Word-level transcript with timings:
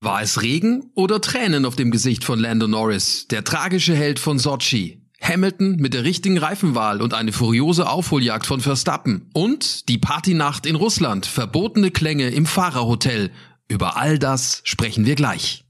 War 0.00 0.22
es 0.22 0.42
Regen 0.42 0.92
oder 0.94 1.20
Tränen 1.20 1.64
auf 1.64 1.74
dem 1.74 1.90
Gesicht 1.90 2.22
von 2.22 2.38
Lando 2.38 2.68
Norris, 2.68 3.26
der 3.26 3.42
tragische 3.42 3.96
Held 3.96 4.20
von 4.20 4.38
Sochi? 4.38 5.02
Hamilton 5.20 5.74
mit 5.80 5.92
der 5.92 6.04
richtigen 6.04 6.38
Reifenwahl 6.38 7.02
und 7.02 7.14
eine 7.14 7.32
furiose 7.32 7.88
Aufholjagd 7.88 8.46
von 8.46 8.60
Verstappen 8.60 9.28
und 9.34 9.88
die 9.88 9.98
Partynacht 9.98 10.66
in 10.66 10.76
Russland, 10.76 11.26
verbotene 11.26 11.90
Klänge 11.90 12.28
im 12.28 12.46
Fahrerhotel. 12.46 13.32
Über 13.66 13.96
all 13.96 14.20
das 14.20 14.60
sprechen 14.62 15.04
wir 15.04 15.16
gleich. 15.16 15.64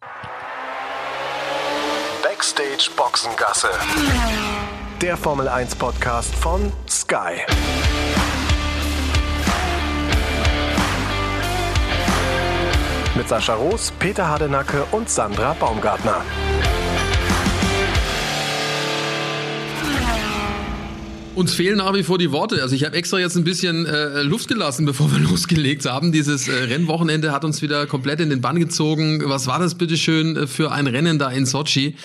Backstage 2.22 2.90
Boxengasse. 2.94 3.70
Der 5.00 5.16
Formel 5.16 5.48
1 5.48 5.74
Podcast 5.76 6.34
von 6.34 6.70
Sky. 6.86 7.46
Mit 13.28 13.40
Sascha 13.42 13.56
Roos, 13.56 13.92
Peter 13.98 14.26
Hardenacke 14.26 14.86
und 14.90 15.10
Sandra 15.10 15.52
Baumgartner. 15.52 16.24
Uns 21.34 21.52
fehlen 21.52 21.76
nach 21.76 21.92
wie 21.92 22.04
vor 22.04 22.16
die 22.16 22.32
Worte. 22.32 22.62
Also 22.62 22.74
ich 22.74 22.86
habe 22.86 22.96
extra 22.96 23.18
jetzt 23.18 23.36
ein 23.36 23.44
bisschen 23.44 23.84
äh, 23.84 24.22
Luft 24.22 24.48
gelassen, 24.48 24.86
bevor 24.86 25.12
wir 25.12 25.18
losgelegt 25.18 25.84
haben. 25.84 26.10
Dieses 26.10 26.48
äh, 26.48 26.52
Rennwochenende 26.54 27.30
hat 27.30 27.44
uns 27.44 27.60
wieder 27.60 27.86
komplett 27.86 28.20
in 28.20 28.30
den 28.30 28.40
Bann 28.40 28.58
gezogen. 28.58 29.20
Was 29.26 29.46
war 29.46 29.58
das 29.58 29.74
bitteschön 29.74 30.34
äh, 30.34 30.46
für 30.46 30.72
ein 30.72 30.86
Rennen 30.86 31.18
da 31.18 31.28
in 31.28 31.44
Sochi? 31.44 31.96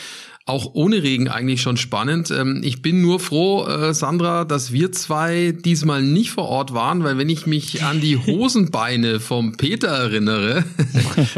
Auch 0.45 0.73
ohne 0.73 1.01
Regen 1.03 1.29
eigentlich 1.29 1.61
schon 1.61 1.77
spannend. 1.77 2.29
Ähm, 2.31 2.61
ich 2.63 2.81
bin 2.81 3.01
nur 3.01 3.19
froh, 3.19 3.65
äh, 3.65 3.93
Sandra, 3.93 4.43
dass 4.43 4.73
wir 4.73 4.91
zwei 4.91 5.53
diesmal 5.53 6.01
nicht 6.01 6.31
vor 6.31 6.49
Ort 6.49 6.73
waren, 6.73 7.03
weil 7.03 7.17
wenn 7.17 7.29
ich 7.29 7.45
mich 7.45 7.83
an 7.83 8.01
die 8.01 8.17
Hosenbeine 8.17 9.19
vom 9.19 9.55
Peter 9.55 9.87
erinnere, 9.87 10.65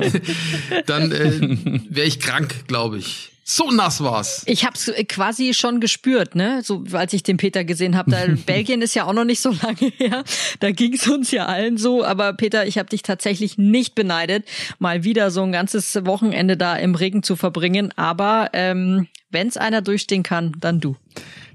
dann 0.88 1.12
äh, 1.12 1.58
wäre 1.90 2.08
ich 2.08 2.20
krank, 2.20 2.68
glaube 2.68 2.98
ich. 2.98 3.35
So 3.48 3.70
nass 3.70 4.02
war's. 4.02 4.42
Ich 4.48 4.66
hab's 4.66 4.92
quasi 5.08 5.54
schon 5.54 5.80
gespürt, 5.80 6.34
ne? 6.34 6.64
So 6.64 6.84
als 6.94 7.14
ich 7.14 7.22
den 7.22 7.38
Peter 7.38 7.64
gesehen 7.64 7.96
habe. 7.96 8.10
Da 8.10 8.26
Belgien 8.48 8.82
ist 8.82 8.96
ja 8.96 9.06
auch 9.06 9.14
noch 9.14 9.24
nicht 9.24 9.40
so 9.40 9.52
lange 9.62 9.92
her. 9.98 10.24
Da 10.62 10.72
ging's 10.72 11.08
uns 11.08 11.30
ja 11.30 11.46
allen 11.46 11.78
so. 11.78 12.04
Aber 12.04 12.34
Peter, 12.34 12.66
ich 12.66 12.80
habe 12.80 12.90
dich 12.90 13.04
tatsächlich 13.04 13.60
nicht 13.60 13.94
beneidet, 13.94 14.48
mal 14.80 15.04
wieder 15.04 15.30
so 15.30 15.44
ein 15.44 15.52
ganzes 15.52 15.94
Wochenende 16.06 16.58
da 16.58 16.76
im 16.76 16.96
Regen 16.96 17.22
zu 17.22 17.36
verbringen. 17.36 17.94
Aber 17.96 18.50
ähm, 18.54 19.08
wenn's 19.30 19.58
einer 19.58 19.84
durchstehen 19.84 20.24
kann, 20.24 20.54
dann 20.60 20.80
du. 20.80 20.96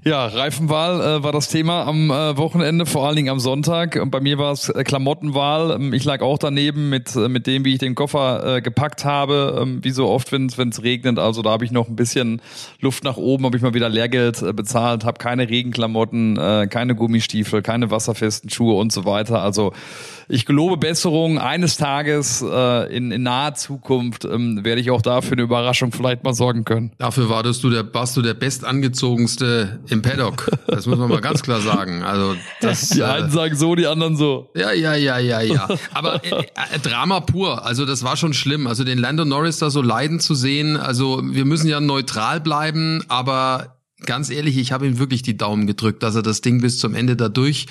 Ja, 0.03 0.25
Reifenwahl 0.25 0.99
äh, 0.99 1.23
war 1.23 1.31
das 1.31 1.47
Thema 1.49 1.85
am 1.85 2.09
äh, 2.09 2.35
Wochenende, 2.35 2.87
vor 2.87 3.05
allen 3.05 3.17
Dingen 3.17 3.29
am 3.29 3.39
Sonntag. 3.39 3.99
Und 4.01 4.09
bei 4.09 4.19
mir 4.19 4.39
war 4.39 4.51
es 4.51 4.67
äh, 4.67 4.83
Klamottenwahl. 4.83 5.75
Ähm, 5.79 5.93
ich 5.93 6.03
lag 6.05 6.21
auch 6.21 6.39
daneben 6.39 6.89
mit 6.89 7.15
äh, 7.15 7.29
mit 7.29 7.45
dem, 7.45 7.65
wie 7.65 7.73
ich 7.73 7.77
den 7.77 7.93
Koffer 7.93 8.55
äh, 8.57 8.61
gepackt 8.63 9.05
habe. 9.05 9.59
Ähm, 9.61 9.83
wie 9.83 9.91
so 9.91 10.07
oft, 10.07 10.31
wenn 10.31 10.47
es 10.47 10.81
regnet. 10.81 11.19
Also 11.19 11.43
da 11.43 11.51
habe 11.51 11.65
ich 11.65 11.71
noch 11.71 11.87
ein 11.87 11.95
bisschen 11.95 12.41
Luft 12.79 13.03
nach 13.03 13.17
oben, 13.17 13.45
habe 13.45 13.55
ich 13.55 13.61
mal 13.61 13.75
wieder 13.75 13.89
Lehrgeld 13.89 14.41
äh, 14.41 14.53
bezahlt, 14.53 15.05
habe 15.05 15.19
keine 15.19 15.47
Regenklamotten, 15.47 16.35
äh, 16.35 16.67
keine 16.67 16.95
Gummistiefel, 16.95 17.61
keine 17.61 17.91
wasserfesten 17.91 18.49
Schuhe 18.49 18.79
und 18.79 18.91
so 18.91 19.05
weiter. 19.05 19.43
Also 19.43 19.71
ich 20.27 20.47
gelobe 20.47 20.77
Besserung. 20.77 21.37
Eines 21.37 21.77
Tages 21.77 22.41
äh, 22.41 22.95
in, 22.95 23.11
in 23.11 23.21
naher 23.21 23.53
Zukunft 23.53 24.25
ähm, 24.25 24.63
werde 24.63 24.81
ich 24.81 24.89
auch 24.89 25.03
dafür 25.03 25.33
eine 25.33 25.43
Überraschung 25.43 25.91
vielleicht 25.91 26.23
mal 26.23 26.33
sorgen 26.33 26.65
können. 26.65 26.91
Dafür 26.97 27.29
wartest 27.29 27.63
du 27.63 27.69
der, 27.69 27.93
warst 27.93 28.17
du 28.17 28.23
der 28.23 28.33
bestangezogenste 28.33 29.79
im 29.91 30.01
Paddock. 30.01 30.49
Das 30.67 30.85
muss 30.87 30.97
man 30.97 31.09
mal 31.09 31.21
ganz 31.21 31.41
klar 31.41 31.61
sagen. 31.61 32.03
Also 32.03 32.35
das, 32.61 32.89
die 32.89 33.03
einen 33.03 33.27
äh, 33.27 33.31
sagen 33.31 33.55
so, 33.55 33.75
die 33.75 33.87
anderen 33.87 34.15
so. 34.15 34.49
Ja, 34.55 34.71
ja, 34.71 34.95
ja, 34.95 35.17
ja, 35.17 35.41
ja. 35.41 35.67
Aber 35.93 36.23
äh, 36.23 36.29
äh, 36.29 36.79
Drama 36.81 37.19
pur. 37.19 37.65
Also 37.65 37.85
das 37.85 38.03
war 38.03 38.17
schon 38.17 38.33
schlimm. 38.33 38.67
Also 38.67 38.83
den 38.83 38.97
Lando 38.97 39.25
Norris 39.25 39.57
da 39.57 39.69
so 39.69 39.81
leiden 39.81 40.19
zu 40.19 40.35
sehen. 40.35 40.77
Also 40.77 41.21
wir 41.23 41.45
müssen 41.45 41.67
ja 41.67 41.79
neutral 41.79 42.39
bleiben, 42.39 43.03
aber 43.07 43.77
ganz 44.05 44.29
ehrlich, 44.29 44.57
ich 44.57 44.71
habe 44.71 44.87
ihm 44.87 44.99
wirklich 44.99 45.21
die 45.21 45.37
Daumen 45.37 45.67
gedrückt, 45.67 46.03
dass 46.03 46.15
er 46.15 46.21
das 46.21 46.41
Ding 46.41 46.61
bis 46.61 46.79
zum 46.79 46.95
Ende 46.95 47.15
dadurch 47.15 47.67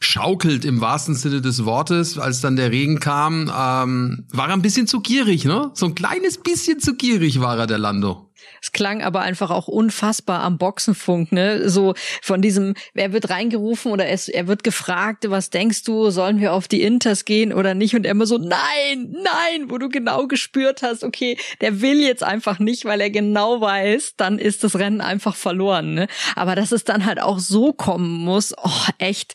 schaukelt 0.00 0.64
im 0.64 0.80
wahrsten 0.80 1.14
Sinne 1.14 1.40
des 1.40 1.64
Wortes. 1.64 2.18
Als 2.18 2.40
dann 2.40 2.56
der 2.56 2.70
Regen 2.70 3.00
kam, 3.00 3.42
ähm, 3.42 4.26
war 4.30 4.48
er 4.48 4.54
ein 4.54 4.62
bisschen 4.62 4.86
zu 4.86 5.00
gierig, 5.00 5.44
ne? 5.44 5.70
So 5.74 5.86
ein 5.86 5.94
kleines 5.94 6.38
bisschen 6.38 6.80
zu 6.80 6.94
gierig 6.96 7.40
war 7.40 7.58
er, 7.58 7.66
der 7.66 7.78
Lando. 7.78 8.31
Es 8.60 8.72
klang 8.72 9.02
aber 9.02 9.20
einfach 9.20 9.50
auch 9.50 9.68
unfassbar 9.68 10.40
am 10.40 10.58
Boxenfunk, 10.58 11.32
ne? 11.32 11.68
So 11.68 11.94
von 12.22 12.42
diesem, 12.42 12.74
er 12.94 13.12
wird 13.12 13.30
reingerufen 13.30 13.92
oder 13.92 14.08
es, 14.08 14.28
er 14.28 14.46
wird 14.46 14.64
gefragt, 14.64 15.28
was 15.28 15.50
denkst 15.50 15.84
du, 15.84 16.10
sollen 16.10 16.40
wir 16.40 16.52
auf 16.52 16.68
die 16.68 16.82
Inters 16.82 17.24
gehen 17.24 17.52
oder 17.52 17.74
nicht? 17.74 17.94
Und 17.94 18.04
er 18.04 18.12
immer 18.12 18.26
so, 18.26 18.38
nein, 18.38 19.12
nein, 19.12 19.70
wo 19.70 19.78
du 19.78 19.88
genau 19.88 20.26
gespürt 20.26 20.82
hast, 20.82 21.04
okay, 21.04 21.36
der 21.60 21.80
will 21.80 22.00
jetzt 22.00 22.22
einfach 22.22 22.58
nicht, 22.58 22.84
weil 22.84 23.00
er 23.00 23.10
genau 23.10 23.60
weiß, 23.60 24.14
dann 24.16 24.38
ist 24.38 24.64
das 24.64 24.78
Rennen 24.78 25.00
einfach 25.00 25.34
verloren, 25.34 25.94
ne? 25.94 26.06
Aber 26.36 26.54
dass 26.54 26.72
es 26.72 26.84
dann 26.84 27.04
halt 27.04 27.20
auch 27.20 27.38
so 27.38 27.72
kommen 27.72 28.24
muss, 28.24 28.54
oh, 28.56 28.86
echt, 28.98 29.34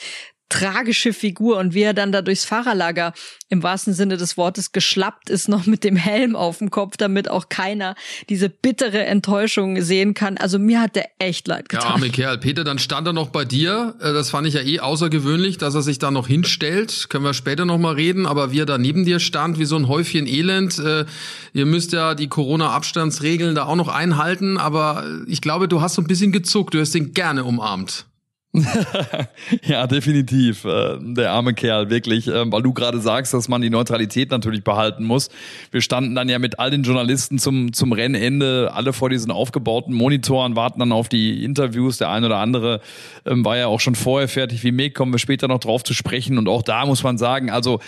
tragische 0.49 1.13
Figur 1.13 1.57
und 1.57 1.73
wie 1.73 1.81
er 1.81 1.93
dann 1.93 2.11
da 2.11 2.21
durchs 2.21 2.45
Fahrerlager 2.45 3.13
im 3.49 3.63
wahrsten 3.63 3.93
Sinne 3.93 4.17
des 4.17 4.37
Wortes 4.37 4.71
geschlappt 4.71 5.29
ist, 5.29 5.47
noch 5.47 5.65
mit 5.65 5.83
dem 5.83 5.95
Helm 5.95 6.35
auf 6.35 6.59
dem 6.59 6.69
Kopf, 6.69 6.97
damit 6.97 7.29
auch 7.29 7.49
keiner 7.49 7.95
diese 8.29 8.49
bittere 8.49 9.05
Enttäuschung 9.05 9.81
sehen 9.81 10.13
kann. 10.13 10.37
Also 10.37 10.59
mir 10.59 10.81
hat 10.81 10.95
der 10.95 11.09
echt 11.19 11.47
leid 11.47 11.69
getan. 11.69 11.87
Ja, 11.87 11.93
arme 11.93 12.09
Kerl. 12.09 12.37
Peter, 12.37 12.63
dann 12.63 12.79
stand 12.79 13.07
er 13.07 13.13
noch 13.13 13.29
bei 13.29 13.45
dir. 13.45 13.95
Äh, 13.99 14.13
das 14.13 14.29
fand 14.29 14.47
ich 14.47 14.53
ja 14.53 14.61
eh 14.61 14.79
außergewöhnlich, 14.79 15.57
dass 15.57 15.75
er 15.75 15.81
sich 15.81 15.99
da 15.99 16.11
noch 16.11 16.27
hinstellt. 16.27 17.09
Können 17.09 17.23
wir 17.23 17.33
später 17.33 17.65
noch 17.65 17.77
mal 17.77 17.93
reden. 17.93 18.25
Aber 18.25 18.51
wie 18.51 18.59
er 18.59 18.65
da 18.65 18.77
neben 18.77 19.05
dir 19.05 19.19
stand, 19.19 19.59
wie 19.59 19.65
so 19.65 19.75
ein 19.75 19.87
Häufchen 19.87 20.27
Elend. 20.27 20.79
Äh, 20.79 21.05
ihr 21.53 21.65
müsst 21.65 21.93
ja 21.93 22.15
die 22.15 22.27
Corona-Abstandsregeln 22.27 23.55
da 23.55 23.65
auch 23.65 23.75
noch 23.75 23.89
einhalten. 23.89 24.57
Aber 24.57 25.05
ich 25.27 25.41
glaube, 25.41 25.67
du 25.67 25.81
hast 25.81 25.95
so 25.95 26.01
ein 26.01 26.07
bisschen 26.07 26.31
gezuckt. 26.31 26.73
Du 26.73 26.79
hast 26.79 26.95
ihn 26.95 27.13
gerne 27.13 27.43
umarmt. 27.43 28.05
ja, 29.63 29.87
definitiv. 29.87 30.65
Äh, 30.65 30.97
der 30.99 31.31
arme 31.31 31.53
Kerl, 31.53 31.89
wirklich. 31.89 32.27
Ähm, 32.27 32.51
weil 32.51 32.61
du 32.61 32.73
gerade 32.73 32.99
sagst, 32.99 33.33
dass 33.33 33.47
man 33.47 33.61
die 33.61 33.69
Neutralität 33.69 34.31
natürlich 34.31 34.63
behalten 34.63 35.03
muss. 35.03 35.29
Wir 35.71 35.81
standen 35.81 36.15
dann 36.15 36.29
ja 36.29 36.39
mit 36.39 36.59
all 36.59 36.71
den 36.71 36.83
Journalisten 36.83 37.39
zum, 37.39 37.73
zum 37.73 37.91
Rennende, 37.91 38.71
alle 38.73 38.93
vor 38.93 39.09
diesen 39.09 39.31
aufgebauten 39.31 39.93
Monitoren, 39.93 40.55
warten 40.55 40.79
dann 40.79 40.91
auf 40.91 41.09
die 41.09 41.43
Interviews. 41.43 41.97
Der 41.97 42.09
eine 42.09 42.27
oder 42.27 42.37
andere 42.37 42.81
ähm, 43.25 43.45
war 43.45 43.57
ja 43.57 43.67
auch 43.67 43.79
schon 43.79 43.95
vorher 43.95 44.27
fertig 44.27 44.63
wie 44.63 44.71
Mick, 44.71 44.95
kommen 44.95 45.11
wir 45.11 45.19
später 45.19 45.47
noch 45.47 45.59
drauf 45.59 45.83
zu 45.83 45.93
sprechen. 45.93 46.37
Und 46.37 46.47
auch 46.47 46.63
da 46.63 46.85
muss 46.85 47.03
man 47.03 47.17
sagen, 47.17 47.49
also 47.49 47.79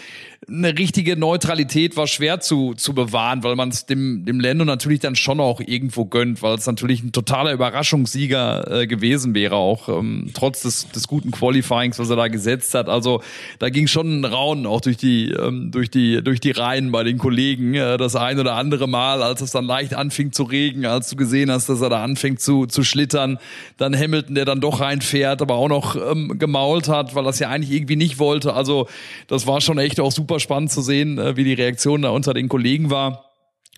eine 0.48 0.78
richtige 0.78 1.18
Neutralität 1.18 1.98
war 1.98 2.08
schwer 2.08 2.40
zu, 2.40 2.74
zu 2.74 2.94
bewahren, 2.94 3.44
weil 3.44 3.56
man 3.56 3.70
es 3.70 3.86
dem, 3.86 4.24
dem 4.26 4.40
Lando 4.40 4.64
natürlich 4.64 5.00
dann 5.00 5.16
schon 5.16 5.40
auch 5.40 5.60
irgendwo 5.60 6.06
gönnt, 6.06 6.42
weil 6.42 6.56
es 6.56 6.66
natürlich 6.66 7.04
ein 7.04 7.12
totaler 7.12 7.52
Überraschungssieger 7.52 8.82
äh, 8.82 8.88
gewesen 8.88 9.36
wäre, 9.36 9.56
auch 9.56 9.90
ähm, 9.90 10.32
trotz 10.34 10.62
des, 10.62 10.90
des 10.90 11.08
guten 11.08 11.32
Qualifyings, 11.32 12.00
was 12.00 12.10
er 12.10 12.16
da 12.16 12.30
gesetzt 12.30 12.74
hat. 12.74 12.88
Also 12.88 13.22
da 13.60 13.70
ging 13.70 13.88
schon 13.88 14.22
ein 14.22 14.26
Raunen 14.26 14.66
auch 14.66 14.82
durch 14.82 14.98
die, 14.98 15.30
ähm, 15.32 15.72
durch 15.72 15.92
die, 15.92 16.24
durch 16.24 16.40
die 16.40 16.52
Reihen 16.52 16.92
bei 16.92 17.04
den 17.04 17.18
Kollegen. 17.18 17.74
Äh, 17.74 17.98
das 17.98 18.16
ein 18.16 18.40
oder 18.40 18.56
andere 18.56 18.88
Mal, 18.88 19.22
als 19.22 19.42
es 19.42 19.52
dann 19.52 19.66
leicht 19.66 19.94
anfing 19.94 20.32
zu 20.32 20.44
regen, 20.44 20.86
als 20.86 21.10
du 21.10 21.18
gesehen 21.18 21.52
hast, 21.52 21.68
dass 21.68 21.82
er 21.82 21.90
da 21.90 22.02
anfängt 22.02 22.40
zu, 22.40 22.66
zu 22.66 22.84
schlittern, 22.84 23.40
dann 23.78 23.96
Hamilton, 23.96 24.36
der 24.36 24.46
dann 24.46 24.62
doch 24.62 24.80
reinfährt, 24.80 25.42
aber 25.42 25.56
auch 25.56 25.68
noch 25.68 25.96
ähm, 25.96 26.40
gemault 26.40 26.88
hat, 26.88 27.14
weil 27.14 27.26
das 27.26 27.40
ja 27.40 27.50
eigentlich 27.50 27.72
irgendwie 27.72 27.98
nicht 27.98 28.20
wollte. 28.20 28.54
Also 28.54 28.88
das 29.28 29.46
war 29.46 29.60
schon 29.60 29.78
echt 29.78 30.00
auch 30.00 30.12
super 30.12 30.28
super 30.29 30.40
spannend 30.40 30.72
zu 30.72 30.81
sehen, 30.81 31.17
äh, 31.17 31.35
wie 31.35 31.44
die 31.44 31.53
Reaktion 31.53 32.03
da 32.03 32.09
unter 32.09 32.35
den 32.35 32.50
Kollegen 32.50 32.91
war. 32.91 33.25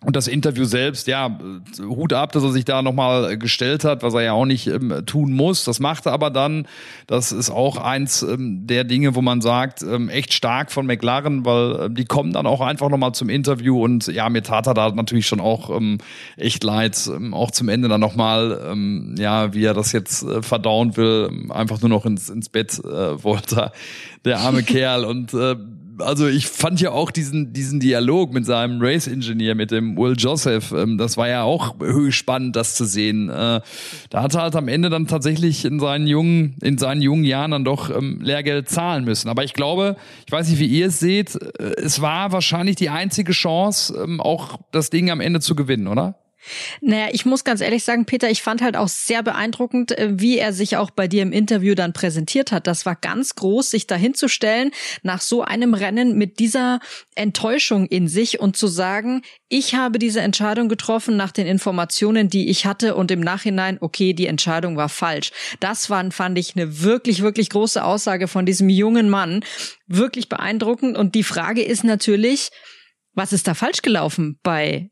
Und 0.03 0.15
das 0.15 0.27
Interview 0.27 0.65
selbst, 0.65 1.05
ja, 1.05 1.37
Hut 1.79 2.11
ab, 2.11 2.31
dass 2.31 2.41
er 2.41 2.51
sich 2.51 2.65
da 2.65 2.81
nochmal 2.81 3.37
gestellt 3.37 3.83
hat, 3.83 4.01
was 4.01 4.15
er 4.15 4.21
ja 4.21 4.33
auch 4.33 4.47
nicht 4.47 4.65
ähm, 4.65 5.03
tun 5.05 5.31
muss. 5.31 5.63
Das 5.63 5.79
macht 5.79 6.07
er 6.07 6.11
aber 6.11 6.31
dann. 6.31 6.67
Das 7.05 7.31
ist 7.31 7.51
auch 7.51 7.77
eins 7.77 8.23
ähm, 8.23 8.65
der 8.65 8.83
Dinge, 8.83 9.13
wo 9.13 9.21
man 9.21 9.41
sagt, 9.41 9.83
ähm, 9.83 10.09
echt 10.09 10.33
stark 10.33 10.71
von 10.71 10.87
McLaren, 10.87 11.45
weil 11.45 11.81
äh, 11.81 11.89
die 11.91 12.05
kommen 12.05 12.33
dann 12.33 12.47
auch 12.47 12.61
einfach 12.61 12.89
nochmal 12.89 13.11
zum 13.11 13.29
Interview. 13.29 13.81
Und 13.81 14.07
ja, 14.07 14.27
mir 14.29 14.41
tat 14.41 14.65
er 14.65 14.73
da 14.73 14.89
natürlich 14.89 15.27
schon 15.27 15.39
auch 15.39 15.69
ähm, 15.69 15.99
echt 16.35 16.63
leid. 16.63 17.07
Ähm, 17.15 17.35
auch 17.35 17.51
zum 17.51 17.69
Ende 17.69 17.87
dann 17.87 18.01
nochmal, 18.01 18.59
ähm, 18.71 19.13
ja, 19.19 19.53
wie 19.53 19.65
er 19.65 19.75
das 19.75 19.91
jetzt 19.91 20.23
äh, 20.23 20.41
verdauen 20.41 20.97
will, 20.97 21.29
einfach 21.49 21.79
nur 21.79 21.89
noch 21.89 22.07
ins, 22.07 22.27
ins 22.27 22.49
Bett 22.49 22.79
äh, 22.79 23.23
wollte. 23.23 23.71
Der 24.25 24.39
arme 24.39 24.63
Kerl. 24.63 25.05
Und 25.05 25.31
äh, 25.35 25.55
also 25.99 26.27
ich 26.27 26.47
fand 26.47 26.81
ja 26.81 26.91
auch 26.91 27.11
diesen, 27.11 27.53
diesen 27.53 27.79
Dialog 27.79 28.33
mit 28.33 28.45
seinem 28.45 28.81
Race-Ingenieur, 28.81 29.55
mit 29.55 29.71
dem 29.71 29.97
Will 29.97 30.15
Joseph, 30.17 30.71
ähm, 30.71 30.97
das 30.97 31.17
war 31.17 31.27
ja 31.27 31.43
auch 31.43 31.75
höchst 31.79 32.19
spannend, 32.19 32.55
das 32.55 32.75
zu 32.75 32.85
sehen. 32.85 33.29
Äh, 33.29 33.61
da 34.09 34.21
hat 34.21 34.33
er 34.35 34.41
halt 34.43 34.55
am 34.55 34.67
Ende 34.67 34.89
dann 34.89 35.07
tatsächlich 35.07 35.65
in 35.65 35.79
seinen 35.79 36.07
jungen, 36.07 36.55
in 36.61 36.77
seinen 36.77 37.01
jungen 37.01 37.23
Jahren 37.23 37.51
dann 37.51 37.65
doch 37.65 37.89
ähm, 37.89 38.19
Lehrgeld 38.21 38.69
zahlen 38.69 39.03
müssen. 39.05 39.29
Aber 39.29 39.43
ich 39.43 39.53
glaube, 39.53 39.95
ich 40.25 40.31
weiß 40.31 40.49
nicht, 40.49 40.59
wie 40.59 40.67
ihr 40.67 40.87
es 40.87 40.99
seht, 40.99 41.35
äh, 41.35 41.73
es 41.77 42.01
war 42.01 42.31
wahrscheinlich 42.31 42.75
die 42.75 42.89
einzige 42.89 43.31
Chance, 43.31 43.93
ähm, 44.03 44.19
auch 44.19 44.57
das 44.71 44.89
Ding 44.89 45.09
am 45.09 45.21
Ende 45.21 45.39
zu 45.39 45.55
gewinnen, 45.55 45.87
oder? 45.87 46.20
Naja, 46.81 47.09
ich 47.11 47.25
muss 47.25 47.43
ganz 47.43 47.61
ehrlich 47.61 47.83
sagen, 47.83 48.05
Peter, 48.05 48.29
ich 48.29 48.41
fand 48.41 48.61
halt 48.61 48.75
auch 48.75 48.87
sehr 48.87 49.23
beeindruckend, 49.23 49.97
äh, 49.97 50.09
wie 50.13 50.37
er 50.37 50.53
sich 50.53 50.77
auch 50.77 50.89
bei 50.91 51.07
dir 51.07 51.21
im 51.21 51.31
Interview 51.31 51.75
dann 51.75 51.93
präsentiert 51.93 52.51
hat. 52.51 52.67
Das 52.67 52.85
war 52.85 52.95
ganz 52.95 53.35
groß, 53.35 53.69
sich 53.69 53.87
dahinzustellen 53.87 54.71
nach 55.03 55.21
so 55.21 55.43
einem 55.43 55.73
Rennen 55.73 56.17
mit 56.17 56.39
dieser 56.39 56.79
Enttäuschung 57.15 57.85
in 57.85 58.07
sich 58.07 58.39
und 58.39 58.57
zu 58.57 58.67
sagen, 58.67 59.21
ich 59.49 59.75
habe 59.75 59.99
diese 59.99 60.21
Entscheidung 60.21 60.69
getroffen 60.69 61.17
nach 61.17 61.31
den 61.31 61.45
Informationen, 61.45 62.29
die 62.29 62.49
ich 62.49 62.65
hatte 62.65 62.95
und 62.95 63.11
im 63.11 63.19
Nachhinein, 63.19 63.77
okay, 63.81 64.13
die 64.13 64.27
Entscheidung 64.27 64.77
war 64.77 64.89
falsch. 64.89 65.31
Das 65.59 65.89
war, 65.89 66.09
fand 66.11 66.37
ich, 66.37 66.55
eine 66.55 66.81
wirklich, 66.81 67.21
wirklich 67.21 67.49
große 67.49 67.83
Aussage 67.83 68.27
von 68.27 68.45
diesem 68.45 68.69
jungen 68.69 69.09
Mann. 69.09 69.43
Wirklich 69.87 70.29
beeindruckend. 70.29 70.97
Und 70.97 71.15
die 71.15 71.23
Frage 71.23 71.61
ist 71.61 71.83
natürlich, 71.83 72.49
was 73.13 73.33
ist 73.33 73.47
da 73.47 73.53
falsch 73.53 73.81
gelaufen 73.81 74.39
bei 74.41 74.89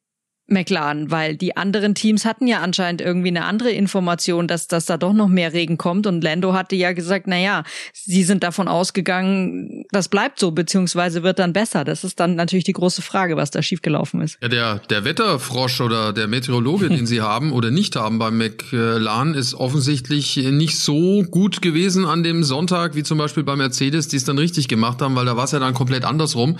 McLaren, 0.51 1.11
weil 1.11 1.35
die 1.35 1.57
anderen 1.57 1.95
Teams 1.95 2.25
hatten 2.25 2.47
ja 2.47 2.59
anscheinend 2.59 3.01
irgendwie 3.01 3.29
eine 3.29 3.45
andere 3.45 3.71
Information, 3.71 4.47
dass, 4.47 4.67
dass 4.67 4.85
da 4.85 4.97
doch 4.97 5.13
noch 5.13 5.27
mehr 5.27 5.53
Regen 5.53 5.77
kommt 5.77 6.07
und 6.07 6.23
Lando 6.23 6.53
hatte 6.53 6.75
ja 6.75 6.93
gesagt, 6.93 7.27
na 7.27 7.37
ja, 7.37 7.63
sie 7.93 8.23
sind 8.23 8.43
davon 8.43 8.67
ausgegangen, 8.67 9.85
das 9.91 10.09
bleibt 10.09 10.39
so, 10.39 10.51
beziehungsweise 10.51 11.23
wird 11.23 11.39
dann 11.39 11.53
besser. 11.53 11.83
Das 11.83 12.03
ist 12.03 12.19
dann 12.19 12.35
natürlich 12.35 12.65
die 12.65 12.73
große 12.73 13.01
Frage, 13.01 13.37
was 13.37 13.51
da 13.51 13.61
schiefgelaufen 13.61 14.21
ist. 14.21 14.37
Ja, 14.41 14.49
der, 14.49 14.79
der 14.89 15.05
Wetterfrosch 15.05 15.81
oder 15.81 16.13
der 16.13 16.27
Meteorologe, 16.27 16.89
den 16.89 17.05
sie 17.05 17.21
haben 17.21 17.51
oder 17.51 17.71
nicht 17.71 17.95
haben 17.95 18.19
beim 18.19 18.37
McLaren, 18.37 19.33
ist 19.33 19.53
offensichtlich 19.53 20.37
nicht 20.37 20.79
so 20.79 21.23
gut 21.23 21.61
gewesen 21.61 22.05
an 22.05 22.23
dem 22.23 22.43
Sonntag, 22.43 22.95
wie 22.95 23.03
zum 23.03 23.17
Beispiel 23.17 23.43
bei 23.43 23.55
Mercedes, 23.55 24.07
die 24.07 24.17
es 24.17 24.25
dann 24.25 24.37
richtig 24.37 24.67
gemacht 24.67 25.01
haben, 25.01 25.15
weil 25.15 25.25
da 25.25 25.37
war 25.37 25.45
es 25.45 25.51
ja 25.51 25.59
dann 25.59 25.73
komplett 25.73 26.05
andersrum. 26.05 26.57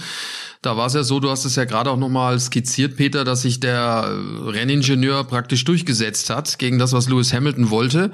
Da 0.62 0.76
war 0.76 0.88
es 0.88 0.94
ja 0.94 1.04
so, 1.04 1.20
du 1.20 1.30
hast 1.30 1.46
es 1.46 1.56
ja 1.56 1.64
gerade 1.64 1.90
auch 1.90 1.98
nochmal 1.98 2.38
skizziert, 2.40 2.98
Peter, 2.98 3.24
dass 3.24 3.44
sich 3.44 3.62
der 3.62 4.14
Renningenieur 4.46 5.24
praktisch 5.24 5.64
durchgesetzt 5.64 6.30
hat 6.30 6.60
gegen 6.60 6.80
das, 6.80 6.92
was 6.92 7.08
Lewis 7.08 7.32
Hamilton 7.32 7.70
wollte. 7.70 8.12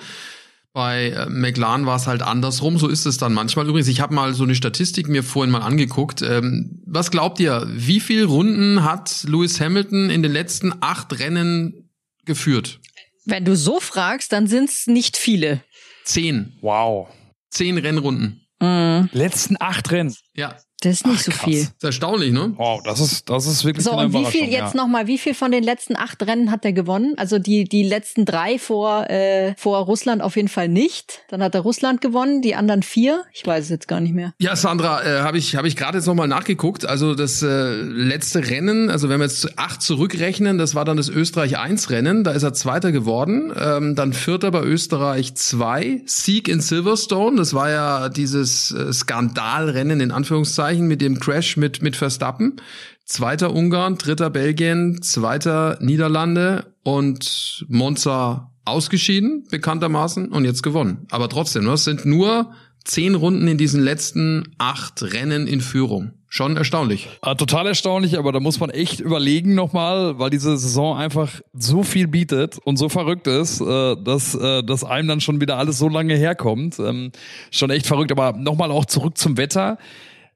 Bei 0.71 1.11
äh, 1.11 1.29
McLaren 1.29 1.85
war 1.85 1.95
es 1.95 2.05
halt 2.05 2.21
andersrum, 2.21 2.77
so 2.77 2.89
ist 2.89 3.05
es 3.05 3.17
dann 3.17 3.33
manchmal. 3.33 3.65
Übrigens, 3.67 3.87
ich 3.87 4.01
habe 4.01 4.13
mal 4.13 4.33
so 4.33 4.43
eine 4.43 4.55
Statistik 4.55 5.07
mir 5.07 5.23
vorhin 5.23 5.49
mal 5.49 5.61
angeguckt. 5.61 6.21
Ähm, 6.21 6.83
was 6.85 7.11
glaubt 7.11 7.39
ihr, 7.39 7.65
wie 7.67 8.01
viele 8.01 8.25
Runden 8.25 8.83
hat 8.83 9.23
Lewis 9.23 9.61
Hamilton 9.61 10.09
in 10.09 10.21
den 10.21 10.33
letzten 10.33 10.73
acht 10.81 11.17
Rennen 11.17 11.89
geführt? 12.25 12.81
Wenn 13.23 13.45
du 13.45 13.55
so 13.55 13.79
fragst, 13.79 14.33
dann 14.33 14.47
sind 14.47 14.69
es 14.69 14.85
nicht 14.85 15.15
viele. 15.15 15.63
Zehn. 16.03 16.57
Wow. 16.61 17.07
Zehn 17.49 17.77
Rennrunden. 17.77 18.41
Mhm. 18.59 19.09
Letzten 19.13 19.55
acht 19.59 19.89
Rennen. 19.91 20.13
Ja. 20.35 20.57
Das 20.85 20.93
ist 20.93 21.07
nicht 21.07 21.17
Ach, 21.17 21.23
so 21.23 21.31
krass. 21.31 21.43
viel. 21.43 21.57
Ist 21.61 21.83
erstaunlich, 21.83 22.31
ne? 22.31 22.53
Wow, 22.57 22.79
das 22.83 22.99
ist, 22.99 23.27
das 23.27 23.47
ist 23.47 23.65
wirklich 23.65 23.83
So, 23.83 23.91
eine 23.93 24.05
und 24.05 24.13
wie 24.13 24.25
viel 24.25 24.43
jetzt 24.43 24.75
ja. 24.75 24.81
nochmal, 24.81 25.07
wie 25.07 25.17
viel 25.17 25.33
von 25.33 25.51
den 25.51 25.63
letzten 25.63 25.95
acht 25.95 26.21
Rennen 26.21 26.51
hat 26.51 26.63
er 26.63 26.73
gewonnen? 26.73 27.15
Also 27.17 27.39
die, 27.39 27.63
die 27.63 27.81
letzten 27.81 28.23
drei 28.23 28.59
vor, 28.59 29.09
äh, 29.09 29.55
vor 29.57 29.79
Russland 29.79 30.21
auf 30.21 30.35
jeden 30.35 30.47
Fall 30.47 30.67
nicht. 30.67 31.23
Dann 31.29 31.41
hat 31.41 31.55
er 31.55 31.61
Russland 31.61 32.01
gewonnen, 32.01 32.43
die 32.43 32.53
anderen 32.53 32.83
vier. 32.83 33.23
Ich 33.33 33.47
weiß 33.47 33.63
es 33.63 33.69
jetzt 33.71 33.87
gar 33.87 33.99
nicht 33.99 34.13
mehr. 34.13 34.33
Ja, 34.37 34.55
Sandra, 34.55 35.03
äh, 35.03 35.21
habe 35.21 35.39
ich, 35.39 35.55
hab 35.55 35.65
ich 35.65 35.75
gerade 35.75 35.97
jetzt 35.97 36.05
nochmal 36.05 36.27
nachgeguckt. 36.27 36.85
Also 36.85 37.15
das 37.15 37.41
äh, 37.41 37.81
letzte 37.81 38.47
Rennen, 38.47 38.91
also 38.91 39.09
wenn 39.09 39.19
wir 39.19 39.25
jetzt 39.25 39.57
acht 39.57 39.81
zurückrechnen, 39.81 40.59
das 40.59 40.75
war 40.75 40.85
dann 40.85 40.97
das 40.97 41.09
Österreich 41.09 41.57
1 41.57 41.89
Rennen, 41.89 42.23
da 42.23 42.31
ist 42.31 42.43
er 42.43 42.53
Zweiter 42.53 42.91
geworden. 42.91 43.51
Ähm, 43.59 43.95
dann 43.95 44.13
Vierter 44.13 44.51
bei 44.51 44.61
Österreich 44.61 45.33
2, 45.33 46.03
Sieg 46.05 46.47
in 46.47 46.61
Silverstone, 46.61 47.37
das 47.37 47.55
war 47.55 47.71
ja 47.71 48.09
dieses 48.09 48.69
äh, 48.69 48.93
Skandalrennen 48.93 49.99
in 49.99 50.11
Anführungszeichen 50.11 50.74
mit 50.81 51.01
dem 51.01 51.19
Crash 51.19 51.57
mit, 51.57 51.81
mit 51.81 51.95
Verstappen. 51.95 52.61
Zweiter 53.05 53.53
Ungarn, 53.53 53.97
dritter 53.97 54.29
Belgien, 54.29 55.01
zweiter 55.01 55.77
Niederlande 55.81 56.73
und 56.83 57.65
Monza 57.67 58.51
ausgeschieden, 58.65 59.45
bekanntermaßen, 59.49 60.29
und 60.29 60.43
jetzt 60.45 60.63
gewonnen. 60.63 61.05
Aber 61.11 61.29
trotzdem, 61.29 61.65
ne, 61.65 61.73
es 61.73 61.83
sind 61.83 62.05
nur 62.05 62.51
zehn 62.83 63.15
Runden 63.15 63.47
in 63.47 63.57
diesen 63.57 63.81
letzten 63.81 64.55
acht 64.57 65.01
Rennen 65.03 65.47
in 65.47 65.61
Führung. 65.61 66.13
Schon 66.27 66.57
erstaunlich. 66.57 67.07
Ah, 67.21 67.35
total 67.35 67.67
erstaunlich, 67.67 68.17
aber 68.17 68.31
da 68.31 68.39
muss 68.39 68.59
man 68.59 68.69
echt 68.69 68.99
überlegen 68.99 69.55
nochmal, 69.55 70.19
weil 70.19 70.29
diese 70.29 70.57
Saison 70.57 70.97
einfach 70.97 71.39
so 71.53 71.81
viel 71.83 72.07
bietet 72.07 72.57
und 72.65 72.77
so 72.77 72.89
verrückt 72.89 73.27
ist, 73.27 73.61
äh, 73.61 73.95
dass, 73.95 74.35
äh, 74.35 74.61
dass 74.61 74.83
einem 74.83 75.07
dann 75.07 75.21
schon 75.21 75.39
wieder 75.39 75.57
alles 75.57 75.77
so 75.77 75.87
lange 75.87 76.15
herkommt. 76.15 76.77
Ähm, 76.79 77.11
schon 77.51 77.69
echt 77.69 77.87
verrückt, 77.87 78.11
aber 78.11 78.33
nochmal 78.37 78.69
auch 78.71 78.85
zurück 78.85 79.17
zum 79.17 79.37
Wetter. 79.37 79.77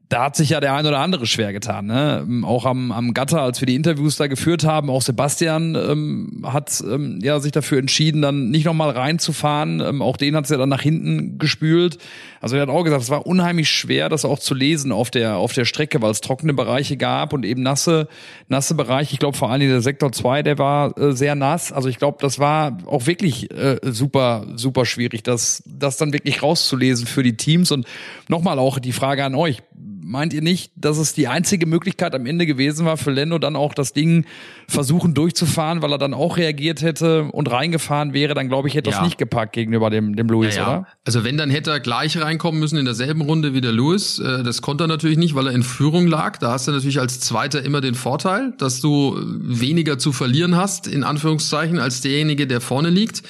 Da 0.10 0.24
hat 0.24 0.36
sich 0.36 0.50
ja 0.50 0.60
der 0.60 0.74
ein 0.74 0.88
oder 0.88 0.98
andere 1.00 1.28
schwer 1.28 1.54
getan. 1.54 1.86
Ne? 1.86 2.26
Ähm, 2.28 2.44
Auch 2.44 2.66
am, 2.66 2.92
am 2.92 3.14
Gatter, 3.14 3.44
als 3.44 3.62
wir 3.62 3.68
die 3.68 3.76
Interviews 3.76 4.16
da 4.16 4.26
geführt 4.26 4.64
haben, 4.64 4.90
auch 4.90 5.04
Sebastian 5.04 5.76
ähm, 5.76 6.44
hat 6.48 6.84
ähm, 6.84 7.20
ja 7.22 7.40
sich 7.40 7.52
dafür 7.52 7.78
entschieden, 7.78 8.24
dann 8.24 8.50
nicht 8.50 8.66
nochmal 8.66 8.90
reinzufahren. 8.90 9.80
Ähm, 9.82 10.02
auch 10.02 10.18
den 10.18 10.36
hat 10.36 10.46
es 10.46 10.50
ja 10.50 10.58
dann 10.58 10.70
nach 10.70 10.82
hinten 10.82 11.38
gespült. 11.38 12.00
Also 12.42 12.56
er 12.56 12.64
hat 12.64 12.70
auch 12.70 12.84
gesagt, 12.84 13.04
es 13.04 13.12
war 13.12 13.28
unheimlich 13.28 13.70
schwer, 13.70 14.10
das 14.10 14.26
auch 14.26 14.40
zu 14.40 14.56
lesen 14.56 14.92
auf 14.92 15.12
der 15.12 15.38
auf 15.38 15.54
der 15.54 15.66
Strecke, 15.66 16.02
weil 16.02 16.10
es 16.10 16.22
trockene 16.22 16.56
Bereiche 16.56 16.98
gab 16.98 17.32
und 17.32 17.46
eben 17.46 17.62
nasse 17.62 18.08
nasse 18.48 18.74
Bereiche. 18.74 19.14
Ich 19.14 19.20
glaube 19.20 19.38
vor 19.38 19.52
allem 19.52 19.62
der 19.62 19.82
Sektor 19.82 20.12
2, 20.12 20.42
der 20.42 20.58
war 20.58 20.98
äh, 20.98 21.12
sehr 21.12 21.36
nass. 21.36 21.72
Also 21.72 21.88
ich 21.88 22.00
glaube, 22.00 22.18
das 22.20 22.40
war 22.40 22.80
auch 22.88 23.06
wirklich 23.06 23.52
äh, 23.52 23.78
super 23.84 24.48
super 24.56 24.86
schwierig, 24.86 25.22
das 25.22 25.62
das 25.68 25.98
dann 25.98 26.14
wirklich 26.14 26.42
rauszulesen 26.42 27.06
für 27.06 27.22
die 27.22 27.38
Teams 27.38 27.72
und 27.72 27.86
nochmal 28.28 28.58
auch 28.58 28.80
die 28.80 28.94
Frage 28.94 29.24
an 29.24 29.36
euch 29.36 29.62
meint 30.01 30.34
ihr 30.34 30.42
nicht, 30.42 30.72
dass 30.75 30.98
es 30.98 31.13
die 31.13 31.28
einzige 31.28 31.66
Möglichkeit 31.66 32.16
am 32.16 32.25
Ende 32.25 32.46
gewesen 32.46 32.86
war, 32.86 32.98
für 32.98 33.12
Lando 33.12 33.38
dann 33.40 33.56
auch 33.56 33.74
das 33.74 33.94
Ding 33.94 34.25
versuchen 34.68 35.13
durchzufahren, 35.13 35.81
weil 35.81 35.92
er 35.92 35.98
dann 35.98 36.13
auch 36.13 36.38
reagiert 36.38 36.81
hätte 36.81 37.24
und 37.25 37.50
reingefahren 37.51 38.13
wäre, 38.13 38.34
dann 38.34 38.48
glaube 38.50 38.68
ich, 38.68 38.75
hätte 38.75 38.90
Ja. 38.90 38.98
es 38.98 39.01
nicht 39.04 39.18
gepackt 39.18 39.54
gegenüber 39.54 39.90
dem, 39.90 40.16
dem 40.16 40.28
Louis, 40.28 40.56
Ja, 40.56 40.62
ja. 40.62 40.69
oder? 40.80 40.88
Also 41.06 41.24
wenn, 41.24 41.38
dann 41.38 41.50
hätte 41.50 41.72
er 41.72 41.80
gleich 41.80 42.19
reinkommen 42.19 42.60
müssen 42.60 42.78
in 42.78 42.86
derselben 42.86 43.22
Runde 43.22 43.54
wie 43.54 43.62
der 43.62 43.72
Lewis. 43.72 44.19
Äh, 44.19 44.44
Das 44.44 44.62
konnte 44.62 44.86
er 44.86 44.88
natürlich 44.88 45.18
nicht, 45.18 45.36
weil 45.36 45.48
er 45.48 45.54
in 45.54 45.63
Führung 45.63 46.07
lag. 46.07 46.38
Da 46.38 46.52
hast 46.52 46.68
du 46.68 46.72
natürlich 46.72 47.00
als 47.00 47.19
Zweiter 47.19 47.63
immer 47.63 47.81
den 47.81 47.95
Vorteil, 47.95 48.54
dass 48.57 48.81
du 48.81 49.18
weniger 49.42 49.98
zu 49.98 50.12
verlieren 50.12 50.56
hast, 50.56 50.88
in 50.88 51.04
Anführungszeichen, 51.04 51.80
als 51.80 52.02
derjenige, 52.02 52.48
der 52.48 52.62
vorne 52.62 52.90
liegt. 52.90 53.24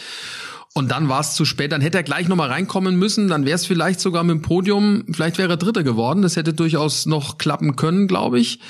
Und 0.80 0.92
dann 0.92 1.10
war 1.10 1.20
es 1.20 1.36
zu 1.36 1.44
spät. 1.44 1.74
Dann 1.74 1.81
hätte 1.81 1.98
er 1.98 2.04
gleich 2.04 2.30
nochmal 2.30 2.48
reinkommen 2.48 2.96
müssen. 2.96 3.28
Dann 3.28 3.46
wäre 3.46 3.56
es 3.56 3.66
vielleicht 3.66 4.00
sogar 4.00 4.24
mit 4.24 4.36
dem 4.36 4.42
Podium, 4.42 5.04
vielleicht 5.12 5.38
wäre 5.38 5.50
er 5.50 5.58
Dritter 5.58 5.84
geworden. 5.84 6.22
Das 6.22 6.38
hätte 6.38 6.54
durchaus 6.54 7.06
noch 7.06 7.38
klappen 7.38 7.76
können, 7.76 8.08
glaube 8.08 8.40
ich. 8.40 8.62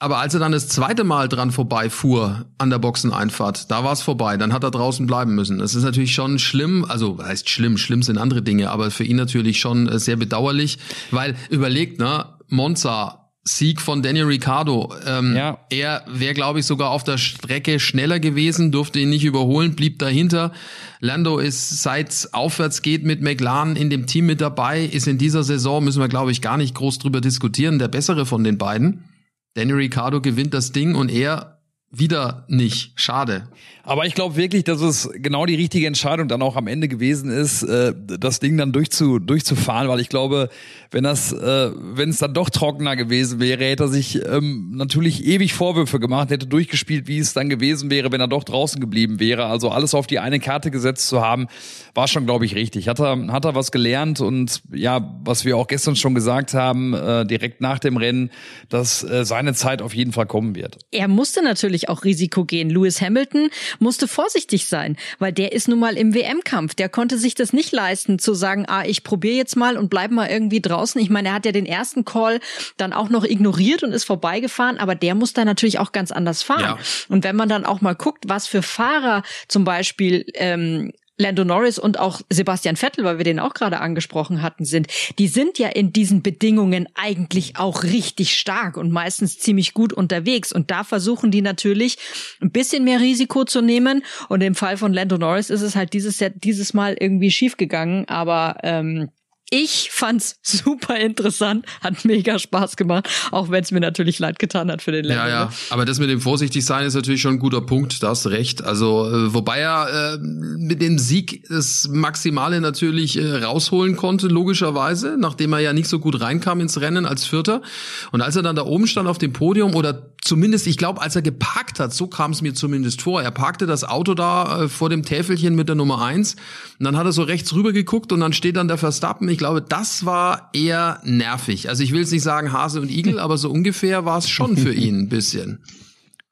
Aber 0.00 0.18
als 0.18 0.34
er 0.34 0.40
dann 0.40 0.50
das 0.50 0.66
zweite 0.66 1.04
Mal 1.04 1.28
dran 1.28 1.52
vorbeifuhr 1.52 2.46
an 2.58 2.70
der 2.70 2.80
Boxeneinfahrt, 2.80 3.70
da 3.70 3.84
war 3.84 3.92
es 3.92 4.02
vorbei. 4.02 4.36
Dann 4.36 4.52
hat 4.52 4.64
er 4.64 4.72
draußen 4.72 5.06
bleiben 5.06 5.36
müssen. 5.36 5.60
Das 5.60 5.76
ist 5.76 5.84
natürlich 5.84 6.12
schon 6.12 6.40
schlimm. 6.40 6.84
Also 6.88 7.22
heißt 7.22 7.48
schlimm, 7.48 7.78
schlimm 7.78 8.02
sind 8.02 8.18
andere 8.18 8.42
Dinge, 8.42 8.70
aber 8.72 8.90
für 8.90 9.04
ihn 9.04 9.16
natürlich 9.16 9.60
schon 9.60 9.88
äh, 9.88 10.00
sehr 10.00 10.16
bedauerlich, 10.16 10.78
weil 11.12 11.36
überlegt, 11.50 12.00
ne, 12.00 12.26
Monza. 12.48 13.23
Sieg 13.46 13.82
von 13.82 14.02
Daniel 14.02 14.24
Ricciardo. 14.24 14.94
Ähm, 15.06 15.36
Ja. 15.36 15.58
Er 15.68 16.02
wäre, 16.06 16.32
glaube 16.32 16.60
ich, 16.60 16.66
sogar 16.66 16.90
auf 16.90 17.04
der 17.04 17.18
Strecke 17.18 17.78
schneller 17.78 18.18
gewesen, 18.18 18.72
durfte 18.72 19.00
ihn 19.00 19.10
nicht 19.10 19.24
überholen, 19.24 19.76
blieb 19.76 19.98
dahinter. 19.98 20.52
Lando 21.00 21.38
ist, 21.38 21.82
seit 21.82 22.28
aufwärts 22.32 22.80
geht 22.80 23.04
mit 23.04 23.20
McLaren 23.20 23.76
in 23.76 23.90
dem 23.90 24.06
Team 24.06 24.24
mit 24.26 24.40
dabei, 24.40 24.84
ist 24.84 25.06
in 25.06 25.18
dieser 25.18 25.44
Saison, 25.44 25.84
müssen 25.84 26.00
wir, 26.00 26.08
glaube 26.08 26.32
ich, 26.32 26.40
gar 26.40 26.56
nicht 26.56 26.74
groß 26.74 26.98
drüber 26.98 27.20
diskutieren, 27.20 27.78
der 27.78 27.88
bessere 27.88 28.24
von 28.24 28.44
den 28.44 28.56
beiden. 28.56 29.04
Daniel 29.52 29.76
Ricciardo 29.76 30.22
gewinnt 30.22 30.54
das 30.54 30.72
Ding 30.72 30.94
und 30.94 31.10
er 31.10 31.60
wieder 31.90 32.44
nicht. 32.48 32.92
Schade. 32.96 33.48
Aber 33.86 34.06
ich 34.06 34.14
glaube 34.14 34.36
wirklich, 34.36 34.64
dass 34.64 34.80
es 34.80 35.10
genau 35.12 35.44
die 35.44 35.54
richtige 35.54 35.86
Entscheidung 35.86 36.26
dann 36.26 36.40
auch 36.40 36.56
am 36.56 36.66
Ende 36.66 36.88
gewesen 36.88 37.30
ist, 37.30 37.62
äh, 37.62 37.92
das 38.18 38.40
Ding 38.40 38.56
dann 38.56 38.72
durchzu, 38.72 39.18
durchzufahren, 39.18 39.88
weil 39.88 40.00
ich 40.00 40.08
glaube, 40.08 40.48
wenn 40.90 41.04
das, 41.04 41.32
äh, 41.32 41.70
wenn 41.74 42.08
es 42.08 42.18
dann 42.18 42.32
doch 42.32 42.48
trockener 42.48 42.96
gewesen 42.96 43.40
wäre, 43.40 43.64
hätte 43.64 43.84
er 43.84 43.88
sich 43.88 44.24
ähm, 44.26 44.72
natürlich 44.74 45.26
ewig 45.26 45.52
Vorwürfe 45.52 46.00
gemacht, 46.00 46.30
hätte 46.30 46.46
durchgespielt, 46.46 47.08
wie 47.08 47.18
es 47.18 47.34
dann 47.34 47.50
gewesen 47.50 47.90
wäre, 47.90 48.10
wenn 48.10 48.20
er 48.20 48.28
doch 48.28 48.44
draußen 48.44 48.80
geblieben 48.80 49.20
wäre. 49.20 49.46
Also 49.46 49.68
alles 49.68 49.94
auf 49.94 50.06
die 50.06 50.18
eine 50.18 50.40
Karte 50.40 50.70
gesetzt 50.70 51.08
zu 51.08 51.20
haben, 51.20 51.48
war 51.94 52.08
schon, 52.08 52.24
glaube 52.24 52.46
ich, 52.46 52.54
richtig. 52.54 52.88
Hat 52.88 53.00
er, 53.00 53.26
hat 53.32 53.44
er 53.44 53.54
was 53.54 53.70
gelernt 53.70 54.20
und 54.20 54.62
ja, 54.72 55.14
was 55.24 55.44
wir 55.44 55.58
auch 55.58 55.66
gestern 55.66 55.94
schon 55.94 56.14
gesagt 56.14 56.54
haben, 56.54 56.94
äh, 56.94 57.26
direkt 57.26 57.60
nach 57.60 57.78
dem 57.78 57.98
Rennen, 57.98 58.30
dass 58.70 59.04
äh, 59.04 59.26
seine 59.26 59.52
Zeit 59.52 59.82
auf 59.82 59.94
jeden 59.94 60.12
Fall 60.12 60.26
kommen 60.26 60.54
wird. 60.54 60.78
Er 60.90 61.08
musste 61.08 61.42
natürlich 61.42 61.90
auch 61.90 62.04
Risiko 62.04 62.44
gehen. 62.44 62.70
Lewis 62.70 63.02
Hamilton 63.02 63.50
musste 63.78 64.08
vorsichtig 64.08 64.66
sein, 64.66 64.96
weil 65.18 65.32
der 65.32 65.52
ist 65.52 65.68
nun 65.68 65.78
mal 65.78 65.96
im 65.96 66.14
WM-Kampf. 66.14 66.74
Der 66.74 66.88
konnte 66.88 67.18
sich 67.18 67.34
das 67.34 67.52
nicht 67.52 67.72
leisten, 67.72 68.18
zu 68.18 68.34
sagen, 68.34 68.66
ah, 68.68 68.84
ich 68.84 69.04
probiere 69.04 69.36
jetzt 69.36 69.56
mal 69.56 69.76
und 69.76 69.90
bleib 69.90 70.10
mal 70.10 70.28
irgendwie 70.28 70.60
draußen. 70.60 71.00
Ich 71.00 71.10
meine, 71.10 71.28
er 71.28 71.34
hat 71.34 71.46
ja 71.46 71.52
den 71.52 71.66
ersten 71.66 72.04
Call 72.04 72.40
dann 72.76 72.92
auch 72.92 73.08
noch 73.08 73.24
ignoriert 73.24 73.82
und 73.82 73.92
ist 73.92 74.04
vorbeigefahren, 74.04 74.78
aber 74.78 74.94
der 74.94 75.14
muss 75.14 75.32
da 75.32 75.44
natürlich 75.44 75.78
auch 75.78 75.92
ganz 75.92 76.12
anders 76.12 76.42
fahren. 76.42 76.60
Ja. 76.60 76.78
Und 77.08 77.24
wenn 77.24 77.36
man 77.36 77.48
dann 77.48 77.64
auch 77.64 77.80
mal 77.80 77.94
guckt, 77.94 78.24
was 78.28 78.46
für 78.46 78.62
Fahrer 78.62 79.22
zum 79.48 79.64
Beispiel 79.64 80.26
ähm, 80.34 80.92
Lando 81.16 81.44
Norris 81.44 81.78
und 81.78 81.98
auch 81.98 82.20
Sebastian 82.28 82.76
Vettel, 82.76 83.04
weil 83.04 83.18
wir 83.18 83.24
den 83.24 83.38
auch 83.38 83.54
gerade 83.54 83.80
angesprochen 83.80 84.42
hatten, 84.42 84.64
sind, 84.64 84.88
die 85.18 85.28
sind 85.28 85.58
ja 85.58 85.68
in 85.68 85.92
diesen 85.92 86.22
Bedingungen 86.22 86.88
eigentlich 86.94 87.56
auch 87.56 87.84
richtig 87.84 88.34
stark 88.34 88.76
und 88.76 88.90
meistens 88.90 89.38
ziemlich 89.38 89.74
gut 89.74 89.92
unterwegs. 89.92 90.52
Und 90.52 90.70
da 90.70 90.82
versuchen 90.82 91.30
die 91.30 91.42
natürlich 91.42 91.98
ein 92.40 92.50
bisschen 92.50 92.84
mehr 92.84 93.00
Risiko 93.00 93.44
zu 93.44 93.60
nehmen. 93.60 94.02
Und 94.28 94.40
im 94.40 94.56
Fall 94.56 94.76
von 94.76 94.92
Lando 94.92 95.16
Norris 95.16 95.50
ist 95.50 95.62
es 95.62 95.76
halt 95.76 95.92
dieses, 95.92 96.22
dieses 96.34 96.74
Mal 96.74 96.96
irgendwie 96.98 97.30
schiefgegangen. 97.30 98.08
Aber 98.08 98.56
ähm, 98.62 99.10
ich 99.54 99.90
fand's 99.92 100.36
super 100.42 100.96
interessant, 100.96 101.64
hat 101.80 102.04
mega 102.04 102.38
Spaß 102.40 102.76
gemacht, 102.76 103.08
auch 103.30 103.50
wenn 103.50 103.62
es 103.62 103.70
mir 103.70 103.78
natürlich 103.78 104.18
leid 104.18 104.40
getan 104.40 104.70
hat 104.70 104.82
für 104.82 104.90
den 104.90 105.04
Länder. 105.04 105.28
Ja, 105.28 105.44
ja, 105.44 105.52
aber 105.70 105.84
das 105.84 106.00
mit 106.00 106.10
dem 106.10 106.20
vorsichtig 106.20 106.64
sein 106.64 106.84
ist 106.84 106.94
natürlich 106.94 107.20
schon 107.20 107.34
ein 107.34 107.38
guter 107.38 107.60
Punkt, 107.60 108.02
da 108.02 108.08
hast 108.08 108.26
recht. 108.26 108.64
Also 108.64 109.08
äh, 109.08 109.32
wobei 109.32 109.60
er 109.60 110.14
äh, 110.14 110.18
mit 110.18 110.82
dem 110.82 110.98
Sieg 110.98 111.44
das 111.48 111.88
Maximale 111.88 112.60
natürlich 112.60 113.16
äh, 113.16 113.44
rausholen 113.44 113.94
konnte, 113.94 114.26
logischerweise, 114.26 115.16
nachdem 115.18 115.52
er 115.52 115.60
ja 115.60 115.72
nicht 115.72 115.88
so 115.88 116.00
gut 116.00 116.20
reinkam 116.20 116.60
ins 116.60 116.80
Rennen 116.80 117.06
als 117.06 117.24
Vierter. 117.24 117.62
Und 118.10 118.22
als 118.22 118.34
er 118.34 118.42
dann 118.42 118.56
da 118.56 118.64
oben 118.64 118.88
stand 118.88 119.08
auf 119.08 119.18
dem 119.18 119.32
Podium 119.32 119.76
oder 119.76 120.10
zumindest, 120.20 120.66
ich 120.66 120.78
glaube, 120.78 121.00
als 121.00 121.14
er 121.14 121.22
geparkt 121.22 121.78
hat, 121.78 121.92
so 121.92 122.06
kam 122.06 122.32
es 122.32 122.42
mir 122.42 122.54
zumindest 122.54 123.02
vor. 123.02 123.22
Er 123.22 123.30
parkte 123.30 123.66
das 123.66 123.84
Auto 123.84 124.14
da 124.14 124.64
äh, 124.64 124.68
vor 124.68 124.90
dem 124.90 125.04
Täfelchen 125.04 125.54
mit 125.54 125.68
der 125.68 125.76
Nummer 125.76 126.02
eins 126.02 126.34
und 126.78 126.84
dann 126.84 126.96
hat 126.96 127.06
er 127.06 127.12
so 127.12 127.22
rechts 127.22 127.54
rüber 127.54 127.72
geguckt 127.72 128.10
und 128.10 128.20
dann 128.20 128.32
steht 128.32 128.56
dann 128.56 128.66
der 128.66 128.78
Verstappen. 128.78 129.28
Ich 129.28 129.38
glaube, 129.44 129.60
das 129.60 130.06
war 130.06 130.48
eher 130.54 131.00
nervig. 131.04 131.68
Also 131.68 131.82
ich 131.82 131.92
will 131.92 132.00
jetzt 132.00 132.12
nicht 132.12 132.22
sagen 132.22 132.50
Hase 132.50 132.80
und 132.80 132.90
Igel, 132.90 133.18
aber 133.18 133.36
so 133.36 133.50
ungefähr 133.50 134.06
war 134.06 134.16
es 134.16 134.26
schon 134.26 134.56
für 134.56 134.72
ihn 134.74 135.00
ein 135.00 135.08
bisschen. 135.10 135.62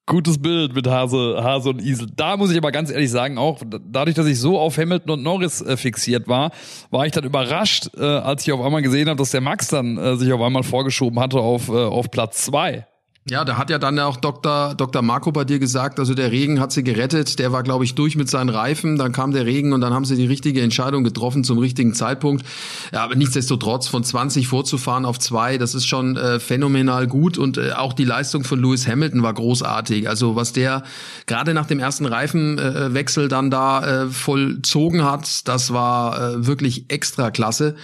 Gutes 0.07 0.41
Bild 0.41 0.75
mit 0.75 0.87
Hase, 0.87 1.39
Hase 1.43 1.69
und 1.69 1.83
Isel. 1.83 2.09
Da 2.17 2.39
muss 2.39 2.51
ich 2.51 2.57
aber 2.57 2.73
ganz 2.73 2.91
ehrlich 2.91 3.11
sagen, 3.11 3.37
auch 3.37 3.61
dadurch, 3.87 4.17
dass 4.17 4.27
ich 4.27 4.41
so 4.41 4.59
auf 4.59 4.79
Hamilton 4.79 5.11
und 5.11 5.23
Norris 5.23 5.61
äh, 5.61 5.77
fixiert 5.77 6.27
war, 6.27 6.53
war 6.91 7.05
ich 7.05 7.13
dann 7.13 7.25
überrascht, 7.25 7.91
äh, 7.99 8.03
als 8.03 8.47
ich 8.47 8.53
auf 8.53 8.63
einmal 8.63 8.81
gesehen 8.81 9.11
habe, 9.11 9.19
dass 9.19 9.31
der 9.31 9.43
Max 9.43 9.69
dann 9.69 9.99
äh, 9.99 10.17
sich 10.17 10.33
auf 10.33 10.41
einmal 10.41 10.63
vorgeschoben 10.63 11.21
hatte 11.21 11.39
auf, 11.39 11.69
äh, 11.69 11.73
auf 11.73 12.11
Platz 12.11 12.47
zwei. 12.47 12.87
Ja, 13.31 13.45
da 13.45 13.57
hat 13.57 13.71
ja 13.71 13.79
dann 13.79 14.01
auch 14.01 14.17
Dr. 14.17 14.75
Dr. 14.75 15.01
Marco 15.01 15.31
bei 15.31 15.45
dir 15.45 15.61
gesagt, 15.61 16.01
also 16.01 16.13
der 16.13 16.33
Regen 16.33 16.59
hat 16.59 16.73
sie 16.73 16.83
gerettet, 16.83 17.39
der 17.39 17.53
war, 17.53 17.63
glaube 17.63 17.85
ich, 17.85 17.95
durch 17.95 18.17
mit 18.17 18.29
seinen 18.29 18.49
Reifen, 18.49 18.99
dann 18.99 19.13
kam 19.13 19.31
der 19.31 19.47
Regen 19.47 19.73
und 19.73 19.81
dann 19.81 19.95
haben 19.95 20.05
sie 20.05 20.17
die 20.17 20.27
richtige 20.27 20.61
Entscheidung 20.61 21.05
getroffen 21.05 21.45
zum 21.45 21.59
richtigen 21.59 21.95
Zeitpunkt. 21.95 22.45
Ja, 22.93 23.05
aber 23.05 23.15
nichtsdestotrotz, 23.15 23.87
von 23.87 24.03
20 24.03 24.49
vorzufahren 24.49 25.05
auf 25.05 25.21
zwei, 25.21 25.57
das 25.57 25.77
ist 25.77 25.87
schon 25.87 26.17
äh, 26.17 26.41
phänomenal 26.41 27.07
gut 27.07 27.39
und 27.39 27.59
äh, 27.59 27.75
auch 27.75 27.93
die 27.93 28.05
Leistung 28.05 28.43
von 28.43 28.61
Lewis 28.61 28.89
Hamilton 28.89 29.23
war 29.23 29.35
großartig. 29.35 30.09
Also 30.09 30.35
was 30.35 30.53
der 30.53 30.83
gerade 31.27 31.55
nach 31.55 31.67
dem 31.67 31.79
ersten 31.79 32.07
Reifenwechsel 32.07 33.29
dann 33.29 33.53
da 33.53 34.03
äh, 34.03 34.07
vollzogen 34.09 35.05
hat, 35.05 35.47
das 35.47 35.73
war 35.73 36.21
äh, 36.21 36.47
wirklich 36.49 36.87
extra 36.89 37.31
klasse. 37.31 37.77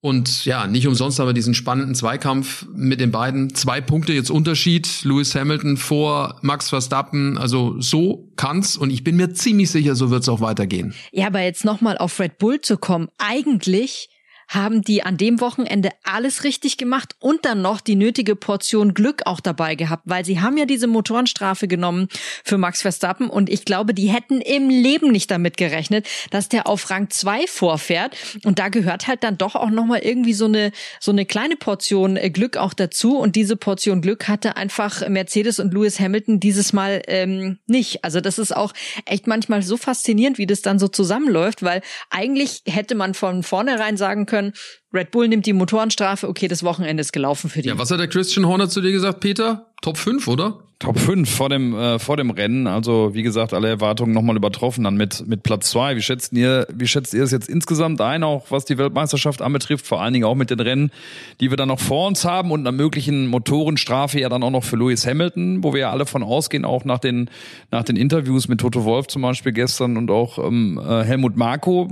Und 0.00 0.44
ja, 0.44 0.68
nicht 0.68 0.86
umsonst 0.86 1.18
haben 1.18 1.26
wir 1.26 1.32
diesen 1.32 1.54
spannenden 1.54 1.94
Zweikampf 1.94 2.66
mit 2.72 3.00
den 3.00 3.10
beiden. 3.10 3.54
Zwei 3.54 3.80
Punkte 3.80 4.12
jetzt 4.12 4.30
Unterschied. 4.30 5.02
Lewis 5.02 5.34
Hamilton 5.34 5.76
vor 5.76 6.38
Max 6.42 6.68
Verstappen. 6.68 7.36
Also 7.36 7.80
so 7.80 8.30
kann's 8.36 8.76
und 8.76 8.90
ich 8.90 9.02
bin 9.02 9.16
mir 9.16 9.32
ziemlich 9.32 9.70
sicher, 9.70 9.96
so 9.96 10.10
wird's 10.10 10.28
auch 10.28 10.40
weitergehen. 10.40 10.94
Ja, 11.10 11.26
aber 11.26 11.40
jetzt 11.40 11.64
nochmal 11.64 11.98
auf 11.98 12.20
Red 12.20 12.38
Bull 12.38 12.60
zu 12.60 12.76
kommen. 12.76 13.08
Eigentlich 13.18 14.08
haben 14.48 14.82
die 14.82 15.02
an 15.02 15.16
dem 15.16 15.40
Wochenende 15.40 15.90
alles 16.04 16.42
richtig 16.42 16.78
gemacht 16.78 17.14
und 17.20 17.44
dann 17.44 17.60
noch 17.60 17.80
die 17.80 17.96
nötige 17.96 18.34
Portion 18.34 18.94
Glück 18.94 19.22
auch 19.26 19.40
dabei 19.40 19.74
gehabt, 19.74 20.04
weil 20.06 20.24
sie 20.24 20.40
haben 20.40 20.56
ja 20.56 20.64
diese 20.64 20.86
Motorenstrafe 20.86 21.68
genommen 21.68 22.08
für 22.44 22.56
Max 22.56 22.82
Verstappen 22.82 23.28
und 23.28 23.50
ich 23.50 23.64
glaube, 23.64 23.92
die 23.92 24.08
hätten 24.08 24.40
im 24.40 24.70
Leben 24.70 25.12
nicht 25.12 25.30
damit 25.30 25.56
gerechnet, 25.58 26.06
dass 26.30 26.48
der 26.48 26.66
auf 26.66 26.90
Rang 26.90 27.10
2 27.10 27.46
vorfährt 27.46 28.16
und 28.44 28.58
da 28.58 28.68
gehört 28.68 29.06
halt 29.06 29.22
dann 29.22 29.36
doch 29.36 29.54
auch 29.54 29.70
nochmal 29.70 30.00
irgendwie 30.00 30.32
so 30.32 30.46
eine 30.46 30.72
so 30.98 31.10
eine 31.10 31.26
kleine 31.26 31.56
Portion 31.56 32.16
äh, 32.16 32.30
Glück 32.30 32.56
auch 32.56 32.72
dazu 32.72 33.18
und 33.18 33.36
diese 33.36 33.56
Portion 33.56 34.00
Glück 34.00 34.28
hatte 34.28 34.56
einfach 34.56 35.06
Mercedes 35.08 35.58
und 35.58 35.74
Lewis 35.74 36.00
Hamilton 36.00 36.40
dieses 36.40 36.72
Mal 36.72 37.02
ähm, 37.06 37.58
nicht. 37.66 38.04
Also 38.04 38.20
das 38.20 38.38
ist 38.38 38.56
auch 38.56 38.72
echt 39.04 39.26
manchmal 39.26 39.62
so 39.62 39.76
faszinierend, 39.76 40.38
wie 40.38 40.46
das 40.46 40.62
dann 40.62 40.78
so 40.78 40.88
zusammenläuft, 40.88 41.62
weil 41.62 41.82
eigentlich 42.10 42.62
hätte 42.66 42.94
man 42.94 43.12
von 43.14 43.42
vornherein 43.42 43.96
sagen 43.96 44.26
können, 44.26 44.37
können. 44.38 44.52
Red 44.92 45.10
Bull 45.10 45.28
nimmt 45.28 45.46
die 45.46 45.52
Motorenstrafe, 45.52 46.28
okay, 46.28 46.48
das 46.48 46.62
Wochenende 46.62 47.00
ist 47.00 47.12
gelaufen 47.12 47.50
für 47.50 47.62
die. 47.62 47.68
Ja, 47.68 47.78
was 47.78 47.90
hat 47.90 48.00
der 48.00 48.08
Christian 48.08 48.46
Horner 48.46 48.68
zu 48.68 48.80
dir 48.80 48.92
gesagt, 48.92 49.20
Peter? 49.20 49.66
Top 49.82 49.96
5, 49.96 50.26
oder? 50.28 50.58
Top 50.80 50.96
5 50.96 51.28
vor 51.28 51.48
dem, 51.48 51.74
äh, 51.74 51.98
vor 51.98 52.16
dem 52.16 52.30
Rennen. 52.30 52.68
Also, 52.68 53.10
wie 53.12 53.24
gesagt, 53.24 53.52
alle 53.52 53.68
Erwartungen 53.68 54.12
nochmal 54.12 54.36
übertroffen 54.36 54.84
dann 54.84 54.96
mit, 54.96 55.26
mit 55.26 55.42
Platz 55.42 55.70
2. 55.70 55.96
Wie 55.96 56.02
schätzt 56.02 56.32
ihr, 56.32 56.68
wie 56.72 56.86
schätzt 56.86 57.14
ihr 57.14 57.24
es 57.24 57.32
jetzt 57.32 57.48
insgesamt 57.48 58.00
ein, 58.00 58.22
auch 58.22 58.46
was 58.50 58.64
die 58.64 58.78
Weltmeisterschaft 58.78 59.42
anbetrifft? 59.42 59.88
Vor 59.88 60.00
allen 60.00 60.12
Dingen 60.12 60.24
auch 60.24 60.36
mit 60.36 60.50
den 60.50 60.60
Rennen, 60.60 60.92
die 61.40 61.50
wir 61.50 61.56
dann 61.56 61.66
noch 61.66 61.80
vor 61.80 62.06
uns 62.06 62.24
haben 62.24 62.52
und 62.52 62.60
einer 62.60 62.70
möglichen 62.70 63.26
Motorenstrafe 63.26 64.20
ja 64.20 64.28
dann 64.28 64.44
auch 64.44 64.52
noch 64.52 64.62
für 64.62 64.76
Lewis 64.76 65.04
Hamilton, 65.04 65.64
wo 65.64 65.72
wir 65.72 65.80
ja 65.80 65.90
alle 65.90 66.06
von 66.06 66.22
ausgehen, 66.22 66.64
auch 66.64 66.84
nach 66.84 67.00
den, 67.00 67.28
nach 67.72 67.82
den 67.82 67.96
Interviews 67.96 68.46
mit 68.46 68.60
Toto 68.60 68.84
Wolf 68.84 69.08
zum 69.08 69.22
Beispiel 69.22 69.52
gestern 69.52 69.96
und 69.96 70.12
auch 70.12 70.38
ähm, 70.38 70.78
äh, 70.78 71.02
Helmut 71.02 71.36
Marko. 71.36 71.88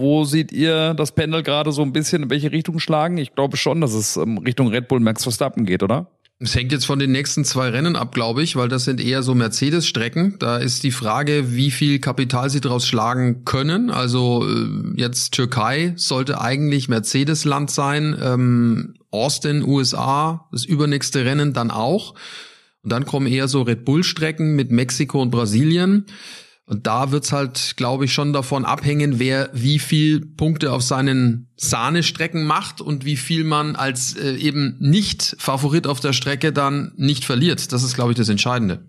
Wo 0.00 0.24
seht 0.24 0.50
ihr 0.50 0.94
das 0.94 1.12
Pendel 1.12 1.42
gerade 1.42 1.72
so 1.72 1.82
ein 1.82 1.92
bisschen, 1.92 2.24
in 2.24 2.30
welche 2.30 2.52
Richtung 2.52 2.78
schlagen? 2.80 3.18
Ich 3.18 3.34
glaube 3.34 3.56
schon, 3.56 3.80
dass 3.80 3.92
es 3.92 4.16
ähm, 4.16 4.38
Richtung 4.38 4.68
Red 4.68 4.88
Bull 4.88 5.00
Max 5.00 5.24
Verstappen 5.24 5.66
geht, 5.66 5.82
oder? 5.82 6.10
Es 6.42 6.54
hängt 6.54 6.72
jetzt 6.72 6.86
von 6.86 6.98
den 6.98 7.12
nächsten 7.12 7.44
zwei 7.44 7.68
Rennen 7.68 7.96
ab, 7.96 8.14
glaube 8.14 8.42
ich, 8.42 8.56
weil 8.56 8.68
das 8.68 8.86
sind 8.86 8.98
eher 8.98 9.22
so 9.22 9.34
Mercedes-Strecken. 9.34 10.36
Da 10.38 10.56
ist 10.56 10.82
die 10.84 10.90
Frage, 10.90 11.54
wie 11.54 11.70
viel 11.70 11.98
Kapital 11.98 12.48
sie 12.48 12.62
daraus 12.62 12.86
schlagen 12.86 13.44
können. 13.44 13.90
Also 13.90 14.48
äh, 14.48 14.98
jetzt 14.98 15.32
Türkei 15.34 15.92
sollte 15.96 16.40
eigentlich 16.40 16.88
Mercedes-Land 16.88 17.70
sein. 17.70 18.16
Ähm, 18.22 18.94
Austin, 19.10 19.62
USA, 19.62 20.48
das 20.50 20.64
übernächste 20.64 21.26
Rennen 21.26 21.52
dann 21.52 21.70
auch. 21.70 22.14
Und 22.82 22.90
dann 22.90 23.04
kommen 23.04 23.26
eher 23.26 23.46
so 23.46 23.60
Red 23.60 23.84
Bull-Strecken 23.84 24.56
mit 24.56 24.70
Mexiko 24.70 25.20
und 25.20 25.30
Brasilien. 25.30 26.06
Und 26.70 26.86
da 26.86 27.10
wird's 27.10 27.32
halt, 27.32 27.74
glaube 27.76 28.04
ich, 28.04 28.12
schon 28.12 28.32
davon 28.32 28.64
abhängen, 28.64 29.18
wer 29.18 29.50
wie 29.52 29.80
viel 29.80 30.20
Punkte 30.20 30.72
auf 30.72 30.82
seinen 30.82 31.48
Sahnestrecken 31.56 32.46
macht 32.46 32.80
und 32.80 33.04
wie 33.04 33.16
viel 33.16 33.42
man 33.42 33.74
als 33.74 34.16
äh, 34.16 34.36
eben 34.36 34.76
nicht 34.78 35.34
Favorit 35.40 35.88
auf 35.88 35.98
der 35.98 36.12
Strecke 36.12 36.52
dann 36.52 36.92
nicht 36.96 37.24
verliert. 37.24 37.72
Das 37.72 37.82
ist, 37.82 37.96
glaube 37.96 38.12
ich, 38.12 38.16
das 38.16 38.28
Entscheidende. 38.28 38.86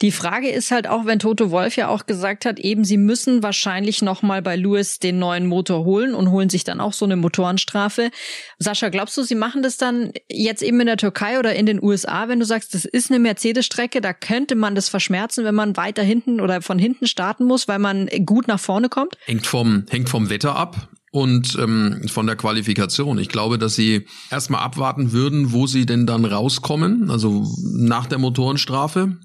Die 0.00 0.12
Frage 0.12 0.50
ist 0.50 0.70
halt 0.70 0.86
auch, 0.86 1.06
wenn 1.06 1.18
Toto 1.18 1.50
Wolf 1.50 1.76
ja 1.76 1.88
auch 1.88 2.06
gesagt 2.06 2.44
hat, 2.44 2.58
eben 2.58 2.84
sie 2.84 2.96
müssen 2.96 3.42
wahrscheinlich 3.42 4.02
noch 4.02 4.22
mal 4.22 4.42
bei 4.42 4.56
Lewis 4.56 4.98
den 4.98 5.18
neuen 5.18 5.46
Motor 5.46 5.84
holen 5.84 6.14
und 6.14 6.30
holen 6.30 6.48
sich 6.48 6.64
dann 6.64 6.80
auch 6.80 6.92
so 6.92 7.04
eine 7.04 7.16
Motorenstrafe. 7.16 8.10
Sascha, 8.58 8.88
glaubst 8.88 9.16
du, 9.16 9.22
sie 9.22 9.34
machen 9.34 9.62
das 9.62 9.76
dann 9.76 10.12
jetzt 10.30 10.62
eben 10.62 10.80
in 10.80 10.86
der 10.86 10.96
Türkei 10.96 11.38
oder 11.38 11.54
in 11.54 11.66
den 11.66 11.82
USA, 11.82 12.28
wenn 12.28 12.40
du 12.40 12.46
sagst, 12.46 12.74
das 12.74 12.84
ist 12.84 13.10
eine 13.10 13.18
Mercedes-Strecke, 13.18 14.00
da 14.00 14.12
könnte 14.12 14.54
man 14.54 14.74
das 14.74 14.88
verschmerzen, 14.88 15.44
wenn 15.44 15.54
man 15.54 15.76
weiter 15.76 16.02
hinten 16.02 16.40
oder 16.40 16.62
von 16.62 16.78
hinten 16.78 17.06
starten 17.06 17.44
muss, 17.44 17.68
weil 17.68 17.78
man 17.78 18.08
gut 18.24 18.48
nach 18.48 18.60
vorne 18.60 18.88
kommt? 18.88 19.16
Hängt 19.24 19.46
vom, 19.46 19.84
hängt 19.90 20.08
vom 20.08 20.30
Wetter 20.30 20.56
ab 20.56 20.88
und 21.12 21.56
ähm, 21.60 22.08
von 22.08 22.26
der 22.26 22.36
Qualifikation. 22.36 23.18
Ich 23.18 23.28
glaube, 23.28 23.58
dass 23.58 23.74
sie 23.74 24.06
erstmal 24.30 24.62
abwarten 24.62 25.12
würden, 25.12 25.52
wo 25.52 25.66
sie 25.66 25.86
denn 25.86 26.06
dann 26.06 26.24
rauskommen, 26.24 27.10
also 27.10 27.46
nach 27.74 28.06
der 28.06 28.18
Motorenstrafe. 28.18 29.18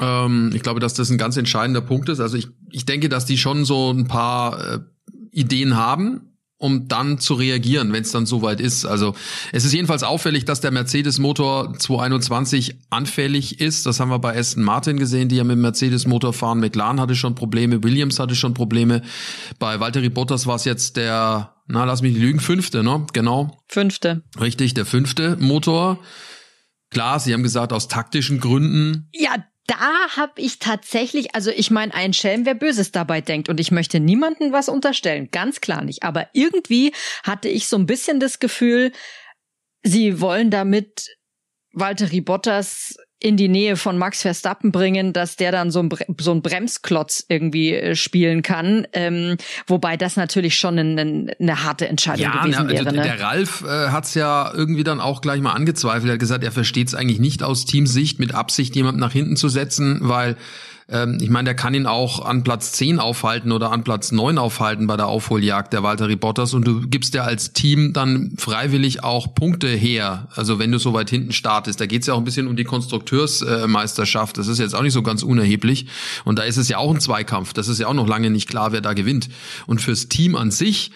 Ähm, 0.00 0.52
ich 0.54 0.62
glaube, 0.62 0.80
dass 0.80 0.94
das 0.94 1.10
ein 1.10 1.18
ganz 1.18 1.36
entscheidender 1.36 1.80
Punkt 1.80 2.08
ist. 2.08 2.20
Also 2.20 2.36
ich, 2.36 2.48
ich 2.70 2.84
denke, 2.86 3.08
dass 3.08 3.26
die 3.26 3.38
schon 3.38 3.64
so 3.64 3.90
ein 3.90 4.06
paar 4.06 4.74
äh, 4.74 4.78
Ideen 5.32 5.76
haben, 5.76 6.36
um 6.58 6.88
dann 6.88 7.18
zu 7.18 7.34
reagieren, 7.34 7.92
wenn 7.92 8.02
es 8.02 8.12
dann 8.12 8.24
soweit 8.24 8.60
ist. 8.60 8.86
Also 8.86 9.14
es 9.52 9.64
ist 9.64 9.74
jedenfalls 9.74 10.02
auffällig, 10.02 10.46
dass 10.46 10.60
der 10.60 10.70
Mercedes-Motor 10.70 11.74
221 11.78 12.78
anfällig 12.88 13.60
ist. 13.60 13.84
Das 13.84 14.00
haben 14.00 14.08
wir 14.08 14.18
bei 14.18 14.38
Aston 14.38 14.64
Martin 14.64 14.96
gesehen, 14.96 15.28
die 15.28 15.36
ja 15.36 15.44
mit 15.44 15.56
dem 15.56 15.62
Mercedes-Motor 15.62 16.32
fahren. 16.32 16.60
McLaren 16.60 17.00
hatte 17.00 17.14
schon 17.14 17.34
Probleme, 17.34 17.82
Williams 17.82 18.18
hatte 18.18 18.34
schon 18.34 18.54
Probleme. 18.54 19.02
Bei 19.58 19.80
Valtteri 19.80 20.08
Bottas 20.08 20.46
war 20.46 20.56
es 20.56 20.64
jetzt 20.64 20.96
der, 20.96 21.54
na 21.66 21.84
lass 21.84 22.00
mich 22.00 22.14
nicht 22.14 22.22
lügen, 22.22 22.40
fünfte, 22.40 22.82
ne? 22.82 23.06
Genau. 23.12 23.62
Fünfte. 23.68 24.22
Richtig, 24.40 24.72
der 24.72 24.86
fünfte 24.86 25.36
Motor. 25.38 25.98
Klar, 26.90 27.20
Sie 27.20 27.34
haben 27.34 27.42
gesagt, 27.42 27.74
aus 27.74 27.88
taktischen 27.88 28.40
Gründen. 28.40 29.10
Ja, 29.12 29.34
da 29.66 30.16
habe 30.16 30.40
ich 30.40 30.58
tatsächlich, 30.58 31.34
also 31.34 31.50
ich 31.50 31.70
meine, 31.70 31.94
ein 31.94 32.12
Schelm, 32.12 32.46
wer 32.46 32.54
Böses 32.54 32.92
dabei 32.92 33.20
denkt. 33.20 33.48
Und 33.48 33.58
ich 33.60 33.70
möchte 33.70 34.00
niemandem 34.00 34.52
was 34.52 34.68
unterstellen, 34.68 35.30
ganz 35.30 35.60
klar 35.60 35.82
nicht. 35.82 36.02
Aber 36.02 36.28
irgendwie 36.32 36.92
hatte 37.24 37.48
ich 37.48 37.66
so 37.66 37.76
ein 37.76 37.86
bisschen 37.86 38.20
das 38.20 38.38
Gefühl, 38.38 38.92
sie 39.82 40.20
wollen 40.20 40.50
damit 40.50 41.16
Walter 41.72 42.08
Bottas 42.22 42.96
in 43.26 43.36
die 43.36 43.48
Nähe 43.48 43.76
von 43.76 43.98
Max 43.98 44.22
Verstappen 44.22 44.70
bringen, 44.70 45.12
dass 45.12 45.34
der 45.34 45.50
dann 45.50 45.72
so 45.72 45.82
ein, 45.82 45.88
so 46.20 46.30
ein 46.30 46.42
Bremsklotz 46.42 47.24
irgendwie 47.28 47.74
äh, 47.74 47.96
spielen 47.96 48.42
kann. 48.42 48.86
Ähm, 48.92 49.36
wobei 49.66 49.96
das 49.96 50.14
natürlich 50.14 50.54
schon 50.54 50.78
eine, 50.78 51.34
eine 51.40 51.64
harte 51.64 51.88
Entscheidung 51.88 52.22
ja, 52.22 52.40
gewesen 52.40 52.66
na, 52.68 52.72
wäre. 52.72 52.92
Ne? 52.92 53.02
Der 53.02 53.20
Ralf 53.20 53.64
äh, 53.64 53.88
hat 53.88 54.04
es 54.04 54.14
ja 54.14 54.52
irgendwie 54.54 54.84
dann 54.84 55.00
auch 55.00 55.22
gleich 55.22 55.40
mal 55.40 55.54
angezweifelt. 55.54 56.08
Er 56.08 56.12
hat 56.12 56.20
gesagt, 56.20 56.44
er 56.44 56.52
versteht 56.52 56.86
es 56.86 56.94
eigentlich 56.94 57.18
nicht 57.18 57.42
aus 57.42 57.64
Teamsicht, 57.64 58.20
mit 58.20 58.32
Absicht 58.32 58.76
jemanden 58.76 59.00
nach 59.00 59.12
hinten 59.12 59.34
zu 59.34 59.48
setzen, 59.48 59.98
weil 60.02 60.36
Ähm, 60.88 61.18
ich 61.20 61.30
meine, 61.30 61.46
der 61.46 61.54
kann 61.54 61.74
ihn 61.74 61.86
auch 61.86 62.24
an 62.24 62.44
Platz 62.44 62.72
10 62.72 63.00
aufhalten 63.00 63.50
oder 63.50 63.72
an 63.72 63.82
Platz 63.82 64.12
9 64.12 64.38
aufhalten 64.38 64.86
bei 64.86 64.96
der 64.96 65.08
Aufholjagd 65.08 65.72
der 65.72 65.82
Walter 65.82 66.14
Bottas 66.16 66.54
und 66.54 66.66
du 66.66 66.86
gibst 66.86 67.14
ja 67.14 67.24
als 67.24 67.52
Team 67.52 67.92
dann 67.92 68.34
freiwillig 68.38 69.02
auch 69.02 69.34
Punkte 69.34 69.68
her. 69.68 70.28
Also 70.34 70.58
wenn 70.58 70.70
du 70.70 70.78
so 70.78 70.92
weit 70.92 71.10
hinten 71.10 71.32
startest, 71.32 71.80
da 71.80 71.86
geht's 71.86 72.06
ja 72.06 72.14
auch 72.14 72.18
ein 72.18 72.24
bisschen 72.24 72.46
um 72.46 72.56
die 72.56 72.64
Konstrukteursmeisterschaft. 72.64 74.38
Das 74.38 74.46
ist 74.46 74.58
jetzt 74.58 74.74
auch 74.74 74.82
nicht 74.82 74.92
so 74.92 75.02
ganz 75.02 75.22
unerheblich. 75.22 75.86
Und 76.24 76.38
da 76.38 76.44
ist 76.44 76.56
es 76.56 76.68
ja 76.68 76.78
auch 76.78 76.94
ein 76.94 77.00
Zweikampf. 77.00 77.52
Das 77.52 77.68
ist 77.68 77.80
ja 77.80 77.88
auch 77.88 77.94
noch 77.94 78.06
lange 78.06 78.30
nicht 78.30 78.48
klar, 78.48 78.72
wer 78.72 78.80
da 78.80 78.92
gewinnt. 78.92 79.28
Und 79.66 79.80
fürs 79.80 80.08
Team 80.08 80.36
an 80.36 80.50
sich 80.50 80.92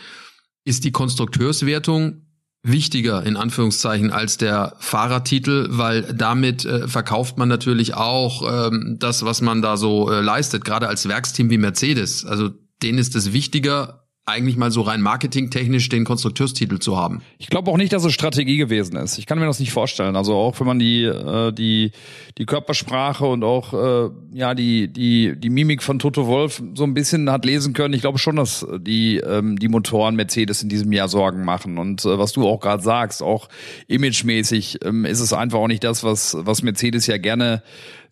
ist 0.65 0.85
die 0.85 0.93
Konstrukteurswertung 0.93 2.30
wichtiger 2.63 3.25
in 3.25 3.37
Anführungszeichen 3.37 4.11
als 4.11 4.37
der 4.37 4.77
Fahrertitel, 4.79 5.69
weil 5.71 6.03
damit 6.03 6.65
äh, 6.65 6.89
verkauft 6.89 7.39
man 7.39 7.49
natürlich 7.49 7.95
auch 7.95 8.69
ähm, 8.69 8.97
das, 8.99 9.25
was 9.25 9.41
man 9.41 9.63
da 9.63 9.77
so 9.77 10.11
äh, 10.11 10.21
leistet, 10.21 10.65
gerade 10.65 10.89
als 10.89 11.09
Werksteam 11.09 11.49
wie 11.49 11.59
Mercedes. 11.59 12.27
Also 12.27 12.51
denen 12.83 12.99
ist 12.99 13.17
es 13.17 13.33
wichtiger, 13.33 14.09
eigentlich 14.31 14.57
mal 14.57 14.71
so 14.71 14.83
rein 14.83 15.01
marketingtechnisch 15.01 15.89
den 15.89 16.05
Konstrukteurstitel 16.05 16.79
zu 16.79 16.97
haben. 16.97 17.23
Ich 17.39 17.49
glaube 17.49 17.71
auch 17.71 17.77
nicht, 17.77 17.93
dass 17.93 18.05
es 18.05 18.13
Strategie 18.13 18.57
gewesen 18.57 18.97
ist. 18.97 19.19
Ich 19.19 19.27
kann 19.27 19.39
mir 19.39 19.47
das 19.47 19.61
nicht 19.61 19.73
vorstellen. 19.73 20.17
Also 20.17 20.35
auch 20.35 20.59
wenn 20.61 20.67
man 20.67 20.79
die 20.79 21.05
äh, 21.05 21.53
die 21.53 21.93
die 22.39 22.47
Körpersprache 22.47 23.25
und 23.27 23.45
auch 23.45 23.73
äh, 23.73 24.11
ja 24.33 24.55
die 24.55 24.89
die 24.89 25.35
die 25.37 25.51
Mimik 25.51 25.83
von 25.83 25.99
Toto 25.99 26.27
Wolf 26.27 26.63
so 26.75 26.85
ein 26.85 26.95
bisschen 26.95 27.31
hat 27.31 27.45
lesen 27.45 27.73
können. 27.73 27.95
Ich 27.95 28.01
glaube 28.01 28.19
schon, 28.19 28.37
dass 28.37 28.67
die 28.79 29.19
ähm, 29.19 29.59
die 29.59 29.69
Motoren 29.69 30.17
Mercedes 30.17 30.63
in 30.63 30.69
diesem 30.69 30.93
Jahr 30.93 31.09
Sorgen 31.09 31.45
machen 31.45 31.79
und 31.79 32.05
äh, 32.05 32.19
was 32.19 32.33
du 32.33 32.47
auch 32.47 32.61
gerade 32.61 32.83
sagst, 32.83 33.23
auch 33.23 33.49
imagemäßig 33.89 34.79
ähm, 34.85 35.05
ist 35.05 35.21
es 35.21 35.33
einfach 35.33 35.59
auch 35.59 35.69
nicht 35.69 35.85
das, 35.85 36.05
was 36.05 36.37
was 36.41 36.63
Mercedes 36.63 37.07
ja 37.07 37.19
gerne 37.19 37.63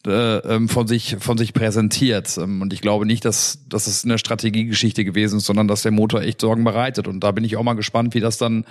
äh, 0.07 0.39
ähm, 0.39 0.69
von 0.69 0.87
sich 0.87 1.17
von 1.19 1.37
sich 1.37 1.53
präsentiert. 1.53 2.39
Ähm, 2.39 2.63
und 2.63 2.73
ich 2.73 2.81
glaube 2.81 3.05
nicht, 3.05 3.25
dass, 3.25 3.65
dass 3.69 3.87
es 3.87 4.05
eine 4.05 4.19
Strategiegeschichte 4.19 5.05
gewesen 5.05 5.39
ist, 5.39 5.47
sondern 5.47 5.69
dass 5.69 5.83
der 5.83 5.93
Motor 5.93 6.23
echt 6.23 6.41
Sorgen 6.41 6.65
bereitet. 6.65 7.09
Und 7.09 7.21
da 7.21 7.33
bin 7.33 7.45
ich 7.45 7.57
auch 7.57 7.63
mal 7.63 7.75
gespannt, 7.75 8.15
wie 8.15 8.21
das 8.21 8.39
dann, 8.39 8.65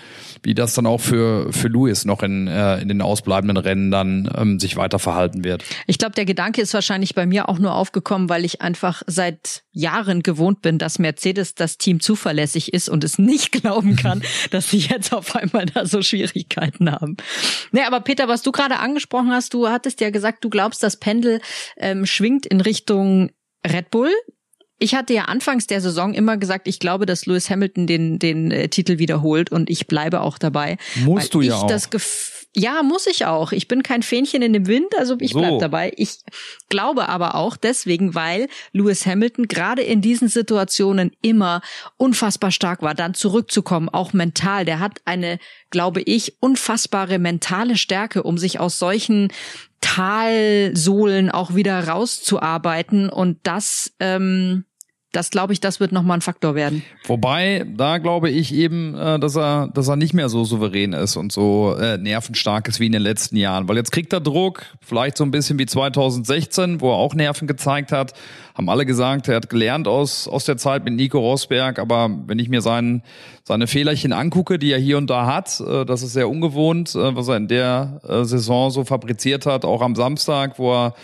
wie 0.43 0.53
das 0.53 0.74
dann 0.74 0.86
auch 0.86 1.01
für 1.01 1.51
für 1.51 1.67
Lewis 1.67 2.05
noch 2.05 2.24
in 2.24 2.48
äh, 2.48 2.79
in 2.79 2.88
den 2.88 3.01
ausbleibenden 3.01 3.57
Rennen 3.57 3.91
dann 3.91 4.31
ähm, 4.36 4.60
sich 4.60 4.77
weiter 4.77 5.00
verhalten 5.00 5.43
wird. 5.43 5.63
Ich 5.86 5.98
glaube, 5.98 6.15
der 6.15 6.25
Gedanke 6.25 6.62
ist 6.62 6.74
wahrscheinlich 6.74 7.13
bei 7.13 7.25
mir 7.25 7.50
auch 7.50 7.60
nur 7.60 7.74
aufgekommen, 7.74 8.29
weil 8.29 8.46
ich 8.46 8.62
einfach 8.62 9.03
seit 9.07 9.63
Jahren 9.72 10.24
gewohnt 10.24 10.62
bin, 10.62 10.77
dass 10.77 10.98
Mercedes 10.98 11.55
das 11.55 11.77
Team 11.77 12.00
zuverlässig 12.00 12.74
ist 12.74 12.89
und 12.89 13.03
es 13.03 13.19
nicht 13.19 13.51
glauben 13.62 13.96
kann, 13.96 14.24
dass 14.51 14.69
sie 14.69 14.79
jetzt 14.79 15.13
auf 15.13 15.36
einmal 15.36 15.65
da 15.65 15.86
so 15.86 16.01
Schwierigkeiten 16.01 16.91
haben. 16.91 17.17
Nee, 17.72 17.84
aber 17.84 18.00
Peter, 18.00 18.27
was 18.27 18.41
du 18.41 18.51
gerade 18.51 18.79
angesprochen 18.79 19.31
hast, 19.31 19.53
du 19.53 19.67
hattest 19.67 20.01
ja 20.01 20.10
gesagt, 20.10 20.43
du 20.43 20.50
glaubst, 20.50 20.84
dass 20.84 20.98
Penn 20.98 21.17
Pendel 21.18 21.42
ähm, 21.78 22.06
schwingt 22.06 22.46
in 22.46 22.62
Richtung 22.62 23.32
Red 23.66 23.90
Bull. 23.90 24.12
Ich 24.80 24.94
hatte 24.94 25.14
ja 25.14 25.24
anfangs 25.24 25.66
der 25.66 25.82
Saison 25.82 26.14
immer 26.14 26.38
gesagt, 26.38 26.68
ich 26.68 26.80
glaube, 26.80 27.08
dass 27.08 27.26
Lewis 27.26 27.50
Hamilton 27.50 27.88
den, 27.88 28.20
den 28.20 28.52
äh, 28.52 28.70
Titel 28.70 29.00
wiederholt 29.00 29.52
und 29.52 29.72
ich 29.72 29.88
bleibe 29.88 30.22
auch 30.22 30.38
dabei. 30.38 30.78
Musst 31.04 31.34
du 31.34 31.42
ja 31.42 31.56
auch. 31.56 31.68
Das 31.68 31.90
ja, 32.58 32.82
muss 32.82 33.06
ich 33.06 33.26
auch. 33.26 33.52
Ich 33.52 33.68
bin 33.68 33.84
kein 33.84 34.02
Fähnchen 34.02 34.42
in 34.42 34.52
dem 34.52 34.66
Wind, 34.66 34.98
also 34.98 35.16
ich 35.20 35.34
so. 35.34 35.40
bleib 35.40 35.60
dabei. 35.60 35.94
Ich 35.96 36.22
glaube 36.70 37.08
aber 37.08 37.36
auch 37.36 37.56
deswegen, 37.56 38.16
weil 38.16 38.48
Lewis 38.74 39.06
Hamilton 39.06 39.48
gerade 39.48 39.84
in 39.84 40.02
diesen 40.02 40.28
Situationen 40.28 41.12
immer 41.22 41.62
unfassbar 41.98 42.50
stark 42.50 42.82
war, 42.82 42.96
dann 42.96 43.14
zurückzukommen, 43.14 43.90
auch 43.90 44.12
mental. 44.12 44.66
Der 44.66 44.80
hat 44.80 45.02
eine, 45.06 45.38
glaube 45.70 46.02
ich, 46.02 46.34
unfassbare 46.40 47.20
mentale 47.20 47.78
Stärke, 47.78 48.24
um 48.24 48.40
sich 48.40 48.60
aus 48.60 48.80
solchen 48.80 49.32
Talsohlen 49.80 51.30
auch 51.30 51.54
wieder 51.54 51.88
rauszuarbeiten 51.88 53.10
und 53.10 53.38
das 53.44 53.94
ähm, 54.00 54.66
das 55.14 55.30
glaube 55.30 55.54
ich, 55.54 55.60
das 55.60 55.80
wird 55.80 55.92
nochmal 55.92 56.18
ein 56.18 56.22
Faktor 56.22 56.54
werden. 56.54 56.84
Wobei, 57.06 57.66
da 57.76 57.98
glaube 57.98 58.30
ich 58.30 58.54
eben, 58.54 58.94
äh, 58.96 59.20
dass 59.20 59.36
er, 59.36 59.70
dass 59.74 59.88
er 59.88 59.96
nicht 59.96 60.14
mehr 60.14 60.30
so 60.30 60.44
souverän 60.44 60.94
ist 60.94 61.16
und 61.16 61.32
so 61.32 61.76
äh, 61.80 61.98
nervenstark 61.98 62.68
ist 62.68 62.80
wie 62.80 62.88
in 62.88 62.92
den 62.92 63.02
letzten 63.02 63.38
Jahren. 63.38 63.68
Weil 63.70 63.78
jetzt 63.78 63.92
kriegt 63.92 64.12
er 64.12 64.20
Druck, 64.20 64.66
vielleicht 64.82 65.18
so 65.18 65.24
ein 65.24 65.32
bisschen 65.32 65.58
wie 65.60 65.66
2016, 65.66 66.82
wo 66.82 66.92
er 66.92 66.98
auch 66.98 67.16
Nerven 67.16 67.48
gezeigt 67.48 67.92
hat. 67.92 68.14
Haben 68.58 68.70
alle 68.70 68.88
gesagt, 68.88 69.28
er 69.28 69.36
hat 69.36 69.52
gelernt 69.52 69.88
aus, 69.88 70.28
aus 70.28 70.46
der 70.46 70.58
Zeit 70.58 70.84
mit 70.84 70.96
Nico 70.96 71.20
Rosberg, 71.20 71.78
aber 71.78 72.10
wenn 72.26 72.40
ich 72.40 72.50
mir 72.50 72.62
seinen, 72.62 73.04
seine 73.44 73.68
Fehlerchen 73.68 74.14
angucke, 74.14 74.58
die 74.58 74.72
er 74.72 74.80
hier 74.80 74.98
und 74.98 75.12
da 75.12 75.28
hat, 75.28 75.60
äh, 75.60 75.86
das 75.86 76.02
ist 76.02 76.14
sehr 76.14 76.28
ungewohnt, 76.28 76.96
äh, 76.96 77.16
was 77.16 77.28
er 77.28 77.38
in 77.38 77.48
der 77.48 78.02
äh, 78.08 78.24
Saison 78.24 78.72
so 78.72 78.84
fabriziert 78.84 79.46
hat, 79.46 79.64
auch 79.64 79.84
am 79.84 79.94
Samstag, 79.94 80.58
wo 80.58 80.74
er 80.74 80.96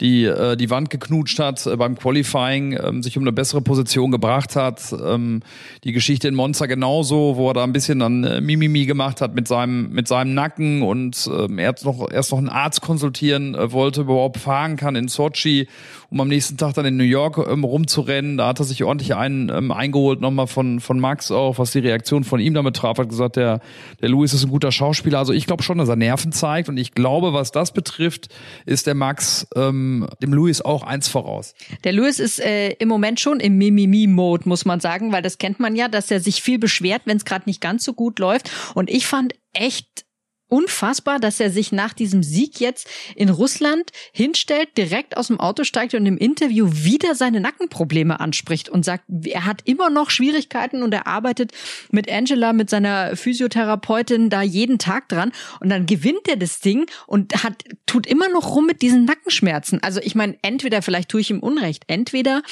die 0.00 0.24
äh, 0.24 0.56
die 0.56 0.70
Wand 0.70 0.90
geknutscht 0.90 1.38
hat 1.38 1.66
äh, 1.66 1.76
beim 1.76 1.96
Qualifying, 1.96 2.78
ähm, 2.82 3.02
sich 3.02 3.16
um 3.16 3.22
eine 3.22 3.32
bessere 3.32 3.60
Position 3.60 4.10
gebracht 4.10 4.56
hat. 4.56 4.80
Ähm, 4.92 5.42
die 5.84 5.92
Geschichte 5.92 6.28
in 6.28 6.34
Monza 6.34 6.66
genauso, 6.66 7.36
wo 7.36 7.50
er 7.50 7.54
da 7.54 7.64
ein 7.64 7.72
bisschen 7.72 7.98
dann 7.98 8.24
äh, 8.24 8.40
Mimimi 8.40 8.86
gemacht 8.86 9.20
hat 9.20 9.34
mit 9.34 9.46
seinem 9.46 9.90
mit 9.92 10.08
seinem 10.08 10.34
Nacken. 10.34 10.82
Und 10.82 11.28
ähm, 11.32 11.58
er 11.58 11.74
noch 11.84 12.10
erst 12.10 12.32
noch 12.32 12.38
einen 12.38 12.48
Arzt 12.48 12.80
konsultieren 12.80 13.54
äh, 13.54 13.72
wollte, 13.72 14.02
überhaupt 14.02 14.38
fahren 14.38 14.76
kann 14.76 14.96
in 14.96 15.08
Sochi, 15.08 15.68
um 16.10 16.20
am 16.20 16.28
nächsten 16.28 16.56
Tag 16.56 16.74
dann 16.74 16.84
in 16.84 16.96
New 16.96 17.04
York 17.04 17.38
ähm, 17.38 17.64
rumzurennen. 17.64 18.36
Da 18.36 18.48
hat 18.48 18.58
er 18.58 18.64
sich 18.64 18.82
ordentlich 18.84 19.14
einen 19.14 19.48
ähm, 19.48 19.70
eingeholt 19.70 20.20
nochmal 20.20 20.46
von 20.46 20.80
von 20.80 20.98
Max 20.98 21.30
auch, 21.30 21.58
was 21.58 21.70
die 21.70 21.78
Reaktion 21.78 22.24
von 22.24 22.40
ihm 22.40 22.54
damit 22.54 22.76
traf, 22.76 22.98
hat 22.98 23.08
gesagt, 23.08 23.36
der 23.36 23.60
der 24.00 24.08
Louis 24.08 24.32
ist 24.32 24.44
ein 24.44 24.50
guter 24.50 24.72
Schauspieler. 24.72 25.18
Also 25.18 25.32
ich 25.32 25.46
glaube 25.46 25.62
schon, 25.62 25.78
dass 25.78 25.88
er 25.88 25.96
Nerven 25.96 26.32
zeigt 26.32 26.68
und 26.68 26.76
ich 26.76 26.92
glaube, 26.92 27.32
was 27.32 27.52
das 27.52 27.72
betrifft, 27.72 28.28
ist 28.66 28.86
der 28.86 28.94
Max 28.94 29.46
ähm, 29.54 30.08
dem, 30.22 30.32
Louis 30.32 30.60
auch 30.60 30.82
eins 30.82 31.08
voraus. 31.08 31.54
Der 31.84 31.92
Louis 31.92 32.18
ist 32.18 32.40
äh, 32.40 32.70
im 32.72 32.88
Moment 32.88 33.20
schon 33.20 33.40
im 33.40 33.58
Mimimi-Mode, 33.58 34.48
muss 34.48 34.64
man 34.64 34.80
sagen, 34.80 35.12
weil 35.12 35.22
das 35.22 35.38
kennt 35.38 35.60
man 35.60 35.76
ja, 35.76 35.88
dass 35.88 36.10
er 36.10 36.20
sich 36.20 36.42
viel 36.42 36.58
beschwert, 36.58 37.02
wenn 37.04 37.16
es 37.16 37.24
gerade 37.24 37.44
nicht 37.46 37.60
ganz 37.60 37.84
so 37.84 37.92
gut 37.92 38.18
läuft. 38.18 38.50
Und 38.74 38.90
ich 38.90 39.06
fand 39.06 39.34
echt 39.52 40.04
unfassbar, 40.50 41.18
dass 41.18 41.40
er 41.40 41.50
sich 41.50 41.72
nach 41.72 41.92
diesem 41.92 42.22
Sieg 42.22 42.60
jetzt 42.60 42.88
in 43.14 43.28
Russland 43.28 43.90
hinstellt, 44.12 44.76
direkt 44.76 45.16
aus 45.16 45.28
dem 45.28 45.40
Auto 45.40 45.64
steigt 45.64 45.94
und 45.94 46.06
im 46.06 46.18
Interview 46.18 46.68
wieder 46.70 47.14
seine 47.14 47.40
Nackenprobleme 47.40 48.20
anspricht 48.20 48.68
und 48.68 48.84
sagt, 48.84 49.04
er 49.24 49.46
hat 49.46 49.62
immer 49.64 49.90
noch 49.90 50.10
Schwierigkeiten 50.10 50.82
und 50.82 50.92
er 50.92 51.06
arbeitet 51.06 51.52
mit 51.90 52.10
Angela, 52.10 52.52
mit 52.52 52.70
seiner 52.70 53.16
Physiotherapeutin 53.16 54.30
da 54.30 54.42
jeden 54.42 54.78
Tag 54.78 55.08
dran 55.08 55.32
und 55.60 55.70
dann 55.70 55.86
gewinnt 55.86 56.28
er 56.28 56.36
das 56.36 56.60
Ding 56.60 56.86
und 57.06 57.44
hat, 57.44 57.64
tut 57.86 58.06
immer 58.06 58.28
noch 58.28 58.54
rum 58.54 58.66
mit 58.66 58.82
diesen 58.82 59.04
Nackenschmerzen. 59.04 59.82
Also 59.82 60.00
ich 60.02 60.14
meine, 60.14 60.36
entweder 60.42 60.82
vielleicht 60.82 61.08
tue 61.08 61.20
ich 61.20 61.30
ihm 61.30 61.40
Unrecht, 61.40 61.84
entweder 61.86 62.42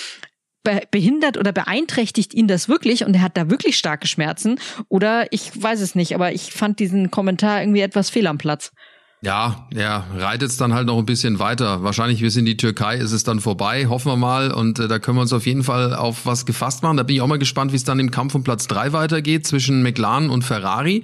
behindert 0.90 1.38
oder 1.38 1.52
beeinträchtigt 1.52 2.34
ihn 2.34 2.48
das 2.48 2.68
wirklich 2.68 3.04
und 3.04 3.14
er 3.14 3.22
hat 3.22 3.36
da 3.36 3.50
wirklich 3.50 3.78
starke 3.78 4.06
Schmerzen 4.06 4.60
oder 4.88 5.32
ich 5.32 5.50
weiß 5.60 5.80
es 5.80 5.94
nicht, 5.94 6.14
aber 6.14 6.32
ich 6.32 6.52
fand 6.52 6.78
diesen 6.78 7.10
Kommentar 7.10 7.60
irgendwie 7.62 7.80
etwas 7.80 8.10
fehl 8.10 8.26
am 8.26 8.38
Platz. 8.38 8.72
Ja, 9.20 9.66
ja, 9.74 10.06
reitet 10.16 10.48
es 10.48 10.58
dann 10.58 10.74
halt 10.74 10.86
noch 10.86 10.96
ein 10.96 11.04
bisschen 11.04 11.40
weiter. 11.40 11.82
Wahrscheinlich 11.82 12.20
bis 12.20 12.36
in 12.36 12.44
die 12.44 12.56
Türkei 12.56 12.98
ist 12.98 13.10
es 13.10 13.24
dann 13.24 13.40
vorbei, 13.40 13.88
hoffen 13.88 14.12
wir 14.12 14.16
mal. 14.16 14.52
Und 14.52 14.78
äh, 14.78 14.86
da 14.86 15.00
können 15.00 15.16
wir 15.16 15.22
uns 15.22 15.32
auf 15.32 15.44
jeden 15.44 15.64
Fall 15.64 15.92
auf 15.92 16.24
was 16.24 16.46
gefasst 16.46 16.84
machen. 16.84 16.98
Da 16.98 17.02
bin 17.02 17.16
ich 17.16 17.22
auch 17.22 17.26
mal 17.26 17.40
gespannt, 17.40 17.72
wie 17.72 17.76
es 17.76 17.82
dann 17.82 17.98
im 17.98 18.12
Kampf 18.12 18.36
um 18.36 18.44
Platz 18.44 18.68
drei 18.68 18.92
weitergeht 18.92 19.44
zwischen 19.44 19.82
McLaren 19.82 20.30
und 20.30 20.44
Ferrari. 20.44 21.02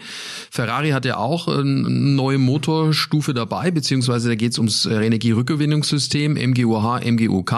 Ferrari 0.52 0.90
hat 0.90 1.04
ja 1.04 1.16
auch 1.16 1.48
eine 1.48 1.64
neue 1.64 2.38
Motorstufe 2.38 3.34
dabei, 3.34 3.72
beziehungsweise 3.72 4.28
da 4.28 4.36
geht 4.36 4.52
es 4.52 4.58
ums 4.58 4.86
äh, 4.86 4.94
Energierückgewinnungssystem 4.94 6.34
MGUH, 6.34 7.00
MGUK. 7.04 7.52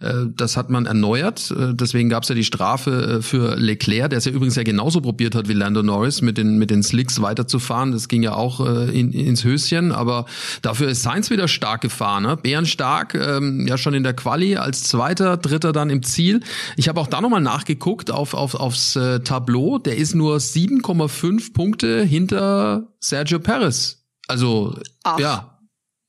Äh, 0.00 0.12
das 0.36 0.58
hat 0.58 0.68
man 0.68 0.84
erneuert. 0.84 1.50
Äh, 1.52 1.72
deswegen 1.72 2.10
gab 2.10 2.24
es 2.24 2.28
ja 2.28 2.34
die 2.34 2.44
Strafe 2.44 2.90
äh, 2.90 3.22
für 3.22 3.56
Leclerc, 3.56 4.10
der 4.10 4.18
es 4.18 4.26
ja 4.26 4.32
übrigens 4.32 4.56
ja 4.56 4.62
genauso 4.62 5.00
probiert 5.00 5.34
hat 5.34 5.48
wie 5.48 5.54
Lando 5.54 5.82
Norris, 5.82 6.20
mit 6.20 6.36
den, 6.36 6.58
mit 6.58 6.68
den 6.68 6.82
Slicks 6.82 7.22
weiterzufahren. 7.22 7.92
Das 7.92 8.08
ging 8.08 8.22
ja 8.22 8.34
auch 8.34 8.60
äh, 8.60 8.90
in, 8.90 9.12
ins 9.12 9.42
Höschen 9.42 9.85
bisschen, 9.86 9.92
aber 9.92 10.26
dafür 10.62 10.88
ist 10.88 11.02
Sainz 11.02 11.30
wieder 11.30 11.48
stark 11.48 11.80
gefahren. 11.80 12.24
Ne? 12.24 12.36
Bärenstark, 12.36 13.14
ähm, 13.14 13.66
ja 13.66 13.78
schon 13.78 13.94
in 13.94 14.02
der 14.02 14.14
Quali 14.14 14.56
als 14.56 14.84
Zweiter, 14.84 15.36
Dritter 15.36 15.72
dann 15.72 15.90
im 15.90 16.02
Ziel. 16.02 16.40
Ich 16.76 16.88
habe 16.88 17.00
auch 17.00 17.06
da 17.06 17.20
nochmal 17.20 17.40
nachgeguckt 17.40 18.10
auf, 18.10 18.34
auf, 18.34 18.54
aufs 18.54 18.96
äh, 18.96 19.20
Tableau. 19.20 19.78
Der 19.78 19.96
ist 19.96 20.14
nur 20.14 20.36
7,5 20.36 21.52
Punkte 21.52 22.02
hinter 22.02 22.88
Sergio 23.00 23.38
Perez. 23.38 24.04
Also, 24.28 24.76
Ach. 25.04 25.18
ja, 25.18 25.55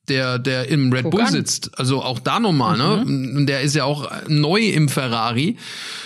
der, 0.08 0.38
der 0.38 0.68
im 0.68 0.92
Red 0.92 1.04
Guck 1.04 1.12
Bull 1.12 1.20
an. 1.22 1.32
sitzt. 1.32 1.78
Also 1.78 2.02
auch 2.02 2.18
da 2.18 2.40
nochmal, 2.40 2.76
ne? 2.76 3.04
mhm. 3.04 3.32
ne? 3.34 3.46
Der 3.46 3.62
ist 3.62 3.74
ja 3.74 3.84
auch 3.84 4.10
neu 4.28 4.60
im 4.60 4.88
Ferrari 4.88 5.56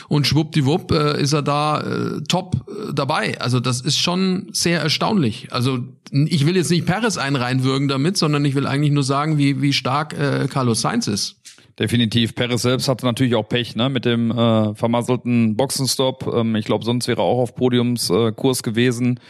und 0.09 0.27
schwuppdiwupp 0.27 0.93
äh, 0.93 1.23
ist 1.23 1.33
er 1.33 1.43
da 1.43 1.81
äh, 1.81 2.23
top 2.29 2.57
äh, 2.69 2.93
dabei. 2.93 3.41
Also 3.41 3.61
das 3.61 3.81
ist 3.81 3.99
schon 3.99 4.49
sehr 4.53 4.81
erstaunlich. 4.81 5.49
Also 5.53 5.79
ich 6.11 6.47
will 6.47 6.57
jetzt 6.57 6.71
nicht 6.71 6.85
Perez 6.87 7.17
einreinwürgen 7.17 7.89
damit, 7.89 8.17
sondern 8.17 8.45
ich 8.45 8.55
will 8.55 8.67
eigentlich 8.67 8.93
nur 8.93 9.05
sagen, 9.05 9.39
wie, 9.39 9.63
wie 9.63 9.73
stark 9.73 10.19
äh, 10.19 10.47
Carlos 10.49 10.83
Sainz 10.83 11.07
ist. 11.07 11.37
Definitiv. 11.79 12.35
Perez 12.35 12.63
selbst 12.63 12.89
hatte 12.89 13.07
natürlich 13.07 13.35
auch 13.35 13.49
Pech, 13.49 13.77
ne, 13.77 13.89
mit 13.89 14.05
dem 14.05 14.31
äh, 14.31 14.75
vermasselten 14.75 15.57
Boxenstopp. 15.57 16.31
Ähm, 16.33 16.55
ich 16.55 16.67
glaube, 16.67 16.85
sonst 16.85 17.09
wäre 17.09 17.23
er 17.23 17.25
auch 17.25 17.41
auf 17.41 17.55
Podiumskurs 17.55 18.61
äh, 18.61 18.63
gewesen. 18.63 19.21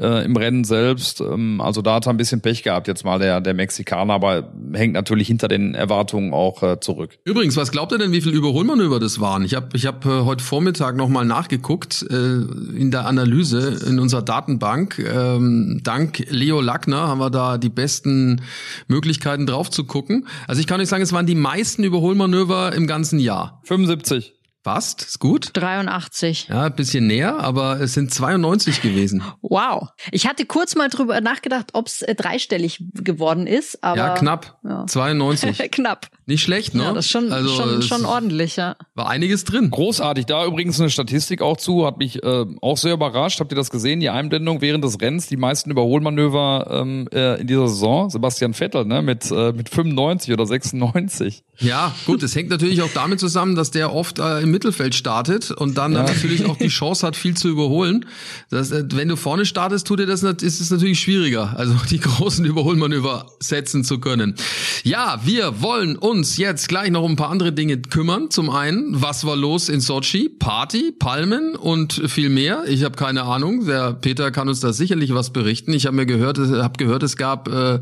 Äh, 0.00 0.24
im 0.24 0.36
Rennen 0.36 0.64
selbst. 0.64 1.20
Ähm, 1.20 1.60
also 1.60 1.82
da 1.82 1.94
hat 1.94 2.06
er 2.06 2.10
ein 2.10 2.16
bisschen 2.16 2.40
Pech 2.40 2.62
gehabt 2.62 2.88
jetzt 2.88 3.04
mal 3.04 3.18
der, 3.18 3.40
der 3.40 3.54
Mexikaner, 3.54 4.14
aber 4.14 4.52
hängt 4.72 4.94
natürlich 4.94 5.28
hinter 5.28 5.48
den 5.48 5.74
Erwartungen 5.74 6.32
auch 6.32 6.62
äh, 6.62 6.80
zurück. 6.80 7.18
Übrigens, 7.24 7.56
was 7.56 7.72
glaubt 7.72 7.92
ihr 7.92 7.98
denn, 7.98 8.12
wie 8.12 8.20
viel 8.20 8.32
Überholmanöver 8.32 9.00
das 9.00 9.20
waren? 9.20 9.44
Ich 9.44 9.54
habe 9.54 9.68
ich 9.74 9.86
hab, 9.86 10.06
äh, 10.06 10.08
heute 10.08 10.44
Vormittag 10.44 10.96
nochmal 10.96 11.24
nachgeguckt 11.24 12.06
äh, 12.08 12.14
in 12.14 12.90
der 12.90 13.06
Analyse 13.06 13.78
in 13.88 13.98
unserer 13.98 14.22
Datenbank. 14.22 14.98
Ähm, 14.98 15.80
dank 15.82 16.24
Leo 16.30 16.60
Lackner 16.60 17.08
haben 17.08 17.18
wir 17.18 17.30
da 17.30 17.58
die 17.58 17.68
besten 17.68 18.42
Möglichkeiten 18.86 19.46
drauf 19.46 19.70
zu 19.70 19.84
gucken. 19.84 20.26
Also 20.46 20.60
ich 20.60 20.66
kann 20.66 20.80
euch 20.80 20.88
sagen, 20.88 21.02
es 21.02 21.12
waren 21.12 21.26
die 21.26 21.34
meisten 21.34 21.84
Überholmanöver 21.84 22.72
im 22.74 22.86
ganzen 22.86 23.18
Jahr. 23.18 23.60
75. 23.64 24.37
Fast, 24.68 25.00
ist 25.00 25.18
gut. 25.18 25.52
83. 25.54 26.48
Ja, 26.50 26.64
ein 26.64 26.74
bisschen 26.74 27.06
näher, 27.06 27.38
aber 27.38 27.80
es 27.80 27.94
sind 27.94 28.12
92 28.12 28.82
gewesen. 28.82 29.22
Wow. 29.40 29.88
Ich 30.12 30.26
hatte 30.26 30.44
kurz 30.44 30.74
mal 30.74 30.90
drüber 30.90 31.22
nachgedacht, 31.22 31.70
ob 31.72 31.86
es 31.86 32.02
äh, 32.02 32.14
dreistellig 32.14 32.84
geworden 32.92 33.46
ist, 33.46 33.82
aber. 33.82 33.96
Ja, 33.96 34.14
knapp. 34.14 34.58
Ja. 34.62 34.84
92. 34.86 35.58
knapp. 35.70 36.08
Nicht 36.26 36.42
schlecht, 36.42 36.74
ne? 36.74 36.82
Ja, 36.82 36.92
das 36.92 37.06
ist 37.06 37.10
schon, 37.10 37.32
also, 37.32 37.48
schon, 37.48 37.80
schon 37.80 38.04
ordentlich, 38.04 38.56
ja. 38.56 38.76
War 38.94 39.08
einiges 39.08 39.44
drin. 39.44 39.70
Großartig. 39.70 40.26
Da 40.26 40.44
übrigens 40.44 40.78
eine 40.78 40.90
Statistik 40.90 41.40
auch 41.40 41.56
zu, 41.56 41.86
hat 41.86 41.96
mich 41.96 42.22
äh, 42.22 42.44
auch 42.60 42.76
sehr 42.76 42.92
überrascht. 42.92 43.40
Habt 43.40 43.50
ihr 43.50 43.56
das 43.56 43.70
gesehen? 43.70 44.00
Die 44.00 44.10
Einblendung 44.10 44.60
während 44.60 44.84
des 44.84 45.00
Rennens, 45.00 45.28
die 45.28 45.38
meisten 45.38 45.70
Überholmanöver 45.70 46.82
ähm, 46.82 47.08
äh, 47.14 47.40
in 47.40 47.46
dieser 47.46 47.68
Saison. 47.68 48.10
Sebastian 48.10 48.52
Vettel, 48.52 48.84
ne? 48.84 49.00
Mit, 49.00 49.30
äh, 49.30 49.52
mit 49.52 49.70
95 49.70 50.34
oder 50.34 50.44
96. 50.44 51.44
Ja, 51.60 51.94
gut, 52.04 52.22
es 52.22 52.36
hängt 52.36 52.50
natürlich 52.50 52.82
auch 52.82 52.90
damit 52.92 53.18
zusammen, 53.18 53.56
dass 53.56 53.70
der 53.70 53.94
oft 53.94 54.18
äh, 54.18 54.40
im 54.40 54.50
Mittelfeld 54.58 54.96
startet 54.96 55.52
und 55.52 55.78
dann 55.78 55.92
Ja. 55.92 56.02
natürlich 56.02 56.46
auch 56.46 56.56
die 56.56 56.66
Chance 56.80 57.06
hat, 57.06 57.14
viel 57.14 57.36
zu 57.36 57.48
überholen. 57.48 58.06
Das, 58.50 58.72
äh, 58.72 58.84
wenn 58.92 59.06
du 59.06 59.14
vorne 59.14 59.46
startest, 59.46 59.86
tut 59.86 60.00
dir 60.00 60.06
das 60.06 60.24
ist 60.24 60.60
es 60.60 60.70
natürlich 60.70 60.98
schwieriger, 60.98 61.54
also 61.56 61.74
die 61.90 62.00
großen 62.00 62.44
Überholmanöver 62.44 63.26
setzen 63.38 63.84
zu 63.84 64.00
können. 64.00 64.34
Ja, 64.82 65.20
wir 65.24 65.62
wollen 65.62 65.96
uns 65.96 66.38
jetzt 66.38 66.68
gleich 66.68 66.90
noch 66.90 67.02
um 67.04 67.12
ein 67.12 67.16
paar 67.16 67.30
andere 67.30 67.52
Dinge 67.52 67.78
kümmern. 67.78 68.30
Zum 68.30 68.50
einen, 68.50 69.00
was 69.00 69.24
war 69.24 69.36
los 69.36 69.68
in 69.68 69.80
Sochi? 69.80 70.28
Party, 70.28 70.92
Palmen 70.98 71.54
und 71.54 72.02
viel 72.08 72.30
mehr. 72.30 72.64
Ich 72.66 72.82
habe 72.82 72.96
keine 72.96 73.22
Ahnung. 73.22 73.66
Der 73.66 73.92
Peter 73.92 74.32
kann 74.32 74.48
uns 74.48 74.58
da 74.58 74.72
sicherlich 74.72 75.14
was 75.14 75.30
berichten. 75.30 75.72
Ich 75.72 75.86
habe 75.86 75.94
mir 75.94 76.06
gehört, 76.06 76.38
habe 76.38 76.76
gehört, 76.78 77.04
es 77.04 77.16
gab 77.16 77.48
äh, 77.48 77.78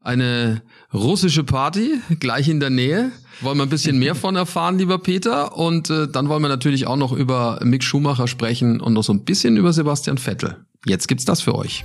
eine 0.00 0.62
russische 0.92 1.42
Party 1.44 1.98
gleich 2.20 2.48
in 2.48 2.60
der 2.60 2.70
Nähe. 2.70 3.10
Wollen 3.40 3.58
wir 3.58 3.64
ein 3.64 3.68
bisschen 3.68 3.98
mehr 3.98 4.14
von 4.14 4.36
erfahren, 4.36 4.78
lieber 4.78 4.98
Peter. 4.98 5.56
Und 5.56 5.90
äh, 5.90 6.08
dann 6.08 6.28
wollen 6.28 6.42
wir 6.42 6.48
natürlich 6.48 6.86
auch 6.86 6.96
noch 6.96 7.12
über 7.12 7.58
Mick 7.62 7.82
Schumacher 7.82 8.28
sprechen 8.28 8.80
und 8.80 8.92
noch 8.92 9.04
so 9.04 9.12
ein 9.12 9.24
bisschen 9.24 9.56
über 9.56 9.72
Sebastian 9.72 10.18
Vettel. 10.18 10.64
Jetzt 10.86 11.08
gibt's 11.08 11.24
das 11.24 11.40
für 11.40 11.54
euch. 11.54 11.84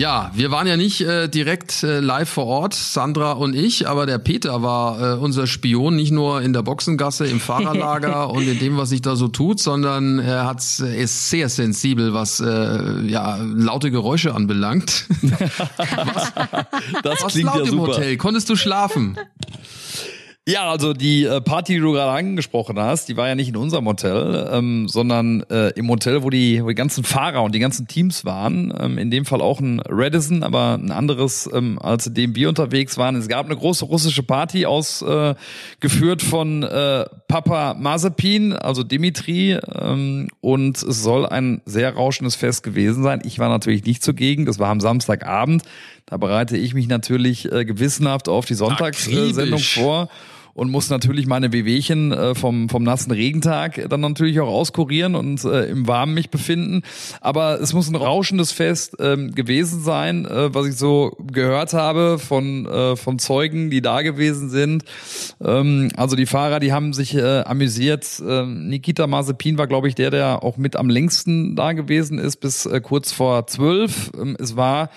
Ja, 0.00 0.30
wir 0.32 0.50
waren 0.50 0.66
ja 0.66 0.78
nicht 0.78 1.02
äh, 1.02 1.28
direkt 1.28 1.82
äh, 1.82 2.00
live 2.00 2.30
vor 2.30 2.46
Ort, 2.46 2.72
Sandra 2.72 3.32
und 3.32 3.54
ich, 3.54 3.86
aber 3.86 4.06
der 4.06 4.16
Peter 4.16 4.62
war 4.62 4.98
äh, 4.98 5.18
unser 5.18 5.46
Spion, 5.46 5.94
nicht 5.94 6.10
nur 6.10 6.40
in 6.40 6.54
der 6.54 6.62
Boxengasse, 6.62 7.26
im 7.26 7.38
Fahrerlager 7.38 8.30
und 8.32 8.48
in 8.48 8.58
dem, 8.58 8.78
was 8.78 8.88
sich 8.88 9.02
da 9.02 9.14
so 9.14 9.28
tut, 9.28 9.60
sondern 9.60 10.18
er 10.18 10.46
hat, 10.46 10.64
er 10.80 10.96
ist 10.96 11.28
sehr 11.28 11.50
sensibel, 11.50 12.14
was 12.14 12.40
äh, 12.40 13.02
ja, 13.08 13.36
laute 13.42 13.90
Geräusche 13.90 14.34
anbelangt. 14.34 15.04
Das 17.02 17.22
Was 17.22 17.32
klingt 17.34 17.46
laut 17.46 17.56
ja 17.56 17.62
im 17.64 17.68
super. 17.68 17.92
Hotel? 17.92 18.16
Konntest 18.16 18.48
du 18.48 18.56
schlafen? 18.56 19.18
Ja, 20.48 20.70
also 20.70 20.94
die 20.94 21.24
äh, 21.24 21.42
Party, 21.42 21.74
die 21.74 21.80
du 21.80 21.92
gerade 21.92 22.12
angesprochen 22.12 22.78
hast, 22.78 23.10
die 23.10 23.16
war 23.18 23.28
ja 23.28 23.34
nicht 23.34 23.50
in 23.50 23.56
unserem 23.56 23.86
Hotel, 23.86 24.48
ähm, 24.50 24.88
sondern 24.88 25.42
äh, 25.50 25.68
im 25.76 25.88
Hotel, 25.90 26.22
wo 26.22 26.30
die, 26.30 26.64
wo 26.64 26.68
die 26.68 26.74
ganzen 26.74 27.04
Fahrer 27.04 27.42
und 27.42 27.54
die 27.54 27.58
ganzen 27.58 27.86
Teams 27.86 28.24
waren. 28.24 28.72
Ähm, 28.80 28.96
in 28.96 29.10
dem 29.10 29.26
Fall 29.26 29.42
auch 29.42 29.60
ein 29.60 29.80
Radisson, 29.86 30.42
aber 30.42 30.78
ein 30.80 30.92
anderes, 30.92 31.48
ähm, 31.52 31.78
als 31.78 32.06
in 32.06 32.14
dem 32.14 32.34
wir 32.34 32.48
unterwegs 32.48 32.96
waren. 32.96 33.16
Es 33.16 33.28
gab 33.28 33.44
eine 33.46 33.56
große 33.56 33.84
russische 33.84 34.22
Party 34.22 34.64
aus, 34.64 35.02
äh, 35.02 35.34
von 36.20 36.62
äh, 36.62 37.04
Papa 37.28 37.74
Mazepin, 37.74 38.54
also 38.54 38.82
Dimitri, 38.82 39.58
ähm, 39.78 40.28
und 40.40 40.82
es 40.82 41.02
soll 41.02 41.26
ein 41.26 41.60
sehr 41.66 41.94
rauschendes 41.94 42.34
Fest 42.34 42.62
gewesen 42.62 43.02
sein. 43.02 43.20
Ich 43.24 43.38
war 43.38 43.50
natürlich 43.50 43.84
nicht 43.84 44.02
zugegen, 44.02 44.46
das 44.46 44.58
war 44.58 44.70
am 44.70 44.80
Samstagabend. 44.80 45.64
Da 46.06 46.16
bereite 46.16 46.56
ich 46.56 46.74
mich 46.74 46.88
natürlich 46.88 47.50
äh, 47.50 47.64
gewissenhaft 47.64 48.28
auf 48.28 48.46
die 48.46 48.54
Sonntagssendung 48.54 49.58
vor 49.60 50.08
und 50.54 50.70
muss 50.70 50.90
natürlich 50.90 51.26
meine 51.26 51.52
Wehwehchen 51.52 52.12
äh, 52.12 52.34
vom, 52.34 52.68
vom 52.68 52.82
nassen 52.82 53.12
Regentag 53.12 53.88
dann 53.88 54.00
natürlich 54.00 54.40
auch 54.40 54.48
auskurieren 54.48 55.14
und 55.14 55.44
äh, 55.44 55.64
im 55.70 55.86
Warmen 55.86 56.14
mich 56.14 56.30
befinden. 56.30 56.82
Aber 57.20 57.60
es 57.60 57.72
muss 57.72 57.88
ein 57.88 57.96
rauschendes 57.96 58.52
Fest 58.52 58.96
ähm, 59.00 59.34
gewesen 59.34 59.82
sein, 59.82 60.26
äh, 60.26 60.52
was 60.54 60.66
ich 60.66 60.76
so 60.76 61.16
gehört 61.32 61.72
habe 61.72 62.18
von, 62.18 62.66
äh, 62.66 62.96
von 62.96 63.18
Zeugen, 63.18 63.70
die 63.70 63.80
da 63.80 64.02
gewesen 64.02 64.50
sind. 64.50 64.84
Ähm, 65.42 65.90
also 65.96 66.16
die 66.16 66.26
Fahrer, 66.26 66.60
die 66.60 66.72
haben 66.72 66.92
sich 66.92 67.14
äh, 67.14 67.40
amüsiert. 67.40 68.06
Ähm, 68.26 68.68
Nikita 68.68 69.06
Mazepin 69.06 69.56
war, 69.56 69.66
glaube 69.66 69.88
ich, 69.88 69.94
der, 69.94 70.10
der 70.10 70.42
auch 70.42 70.56
mit 70.56 70.76
am 70.76 70.90
längsten 70.90 71.56
da 71.56 71.72
gewesen 71.72 72.18
ist, 72.18 72.36
bis 72.36 72.66
äh, 72.66 72.80
kurz 72.80 73.12
vor 73.12 73.46
zwölf. 73.46 74.10
Ähm, 74.20 74.36
es 74.38 74.56
war 74.56 74.90